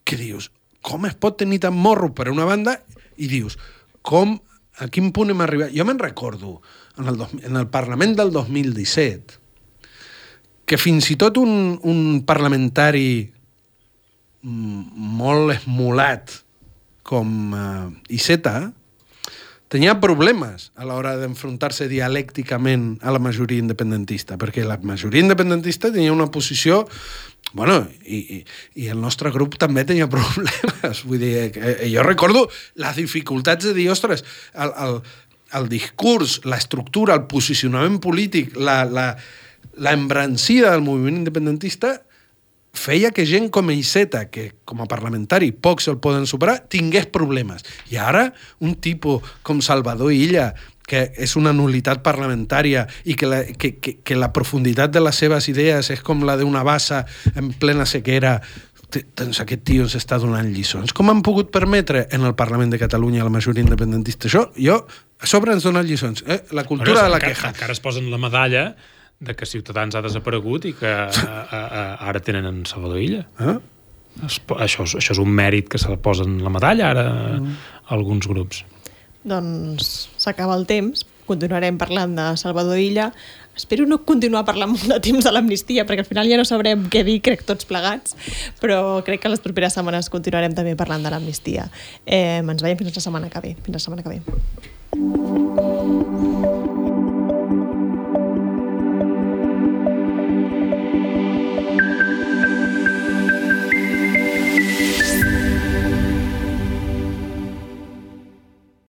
Què 0.05 0.19
dius? 0.21 0.51
Com 0.86 1.07
es 1.09 1.17
pot 1.17 1.39
tenir 1.41 1.59
tant 1.65 1.76
morro 1.76 2.13
per 2.13 2.30
una 2.32 2.45
banda 2.45 2.78
i 3.17 3.28
dius, 3.32 3.57
com, 4.05 4.38
a 4.78 4.88
quin 4.93 5.09
punt 5.15 5.34
hem 5.34 5.41
arribat? 5.41 5.73
Jo 5.73 5.88
me'n 5.88 5.99
recordo, 5.99 6.59
en 7.01 7.09
el, 7.09 7.26
en 7.41 7.57
el 7.57 7.67
Parlament 7.73 8.15
del 8.19 8.32
2017, 8.32 9.41
que 10.66 10.80
fins 10.82 11.11
i 11.13 11.18
tot 11.22 11.38
un, 11.38 11.78
un 11.86 12.24
parlamentari 12.26 13.30
mm, 14.41 14.82
molt 15.20 15.53
esmolat 15.59 16.34
com 17.05 17.53
uh, 17.53 17.93
Iceta 18.09 18.74
tenia 19.70 19.95
problemes 20.01 20.70
a 20.78 20.86
l'hora 20.88 21.16
d'enfrontar-se 21.20 21.88
dialècticament 21.91 22.95
a 23.05 23.13
la 23.13 23.22
majoria 23.22 23.61
independentista, 23.61 24.38
perquè 24.41 24.63
la 24.66 24.78
majoria 24.82 25.26
independentista 25.26 25.91
tenia 25.93 26.13
una 26.13 26.30
posició 26.32 26.86
bueno, 27.55 27.86
i, 28.03 28.18
i, 28.18 28.39
i 28.84 28.89
el 28.91 28.99
nostre 28.99 29.32
grup 29.32 29.55
també 29.61 29.86
tenia 29.88 30.09
problemes. 30.16 31.03
Vull 31.07 31.22
dir, 31.22 31.34
eh, 31.55 31.88
jo 31.91 32.03
recordo 32.03 32.45
les 32.82 32.97
dificultats 32.99 33.70
de 33.70 33.74
dir, 33.78 33.88
ostres, 33.93 34.26
el, 34.53 34.74
el, 34.86 34.99
el 35.61 35.70
discurs, 35.72 36.41
l'estructura, 36.43 37.16
el 37.16 37.26
posicionament 37.32 38.01
polític, 38.03 38.57
la, 38.59 38.82
la, 38.84 39.07
la 39.78 39.93
embrancida 39.93 40.71
del 40.71 40.82
moviment 40.82 41.17
independentista 41.23 42.01
feia 42.76 43.11
que 43.15 43.26
gent 43.26 43.49
com 43.49 43.71
Iceta, 43.71 44.28
que 44.30 44.51
com 44.67 44.84
a 44.84 44.89
parlamentari 44.91 45.51
pocs 45.51 45.88
el 45.88 45.97
poden 46.03 46.28
superar, 46.28 46.59
tingués 46.69 47.07
problemes. 47.07 47.63
I 47.89 47.97
ara 47.97 48.28
un 48.59 48.76
tipus 48.76 49.23
com 49.43 49.63
Salvador 49.63 50.13
Illa, 50.13 50.51
que 50.86 51.07
és 51.17 51.34
una 51.39 51.53
nulitat 51.55 52.03
parlamentària 52.05 52.86
i 53.09 53.15
que 53.17 53.26
la, 53.26 53.41
que, 53.57 53.78
que, 53.82 53.97
que 54.05 54.17
la 54.19 54.30
profunditat 54.36 54.93
de 54.93 55.01
les 55.01 55.17
seves 55.17 55.47
idees 55.49 55.89
és 55.89 56.03
com 56.05 56.21
la 56.28 56.38
d'una 56.38 56.61
bassa 56.67 57.05
en 57.34 57.49
plena 57.57 57.88
sequera, 57.89 58.38
doncs 59.17 59.41
aquest 59.41 59.63
tio 59.65 59.88
ens 59.88 59.95
està 59.97 60.19
donant 60.21 60.51
lliçons. 60.53 60.93
Com 60.93 61.09
han 61.09 61.23
pogut 61.26 61.49
permetre 61.51 62.05
en 62.13 62.28
el 62.28 62.36
Parlament 62.38 62.76
de 62.76 62.80
Catalunya 62.80 63.26
la 63.26 63.34
majoria 63.34 63.65
independentista 63.65 64.30
això? 64.30 64.45
Jo, 64.59 64.84
a 65.19 65.30
sobre 65.32 65.55
ens 65.55 65.65
donen 65.65 65.88
lliçons. 65.88 66.21
Eh? 66.28 66.43
La 66.53 66.67
cultura 66.69 67.01
de 67.01 67.09
la 67.09 67.17
encara, 67.17 67.34
queja. 67.34 67.55
Encara 67.55 67.73
es 67.73 67.82
posen 67.82 68.11
la 68.11 68.21
medalla 68.21 68.76
de 69.26 69.36
que 69.36 69.47
Ciutadans 69.49 69.95
ha 69.95 70.03
desaparegut 70.05 70.67
i 70.69 70.73
que 70.78 70.91
a, 71.05 71.07
a, 71.09 71.61
a, 71.65 71.86
ara 72.11 72.21
tenen 72.23 72.45
en 72.49 72.61
Salvador 72.69 73.01
Illa. 73.01 73.26
Eh? 73.39 73.57
Es, 74.23 74.39
això, 74.55 74.86
és- 74.88 74.95
això 75.01 75.11
és 75.17 75.19
un 75.19 75.34
mèrit 75.36 75.67
que 75.71 75.82
se 75.82 75.89
la 75.91 75.97
posen 75.99 76.38
la 76.43 76.53
medalla 76.53 76.93
ara 76.93 77.05
mm. 77.39 77.57
alguns 77.95 78.30
grups. 78.32 78.63
Doncs 79.26 80.09
s'acaba 80.21 80.55
el 80.55 80.65
temps, 80.69 81.03
continuarem 81.26 81.78
parlant 81.82 82.13
de 82.15 82.38
Salvador 82.38 82.78
Illa. 82.80 83.09
Espero 83.55 83.86
no 83.88 84.01
continuar 84.05 84.43
parlant 84.45 84.71
molt 84.76 84.88
de 84.91 84.99
temps 85.01 85.23
de 85.26 85.32
l'amnistia, 85.32 85.86
perquè 85.88 86.03
al 86.03 86.09
final 86.09 86.28
ja 86.30 86.38
no 86.38 86.45
sabrem 86.47 86.86
què 86.91 87.03
dir, 87.07 87.21
crec, 87.26 87.45
tots 87.47 87.65
plegats, 87.67 88.15
però 88.61 89.01
crec 89.07 89.23
que 89.23 89.32
les 89.32 89.41
properes 89.43 89.73
setmanes 89.80 90.11
continuarem 90.13 90.53
també 90.55 90.76
parlant 90.78 91.03
de 91.07 91.11
l'amnistia. 91.13 91.69
Eh, 92.05 92.43
ens 92.43 92.61
veiem 92.61 92.78
fins 92.80 92.95
la 92.99 93.05
setmana 93.07 93.32
que 93.32 93.41
ve. 93.47 93.55
Fins 93.65 93.80
la 93.80 93.84
setmana 93.88 94.03
que 94.03 94.11
ve. 94.17 94.19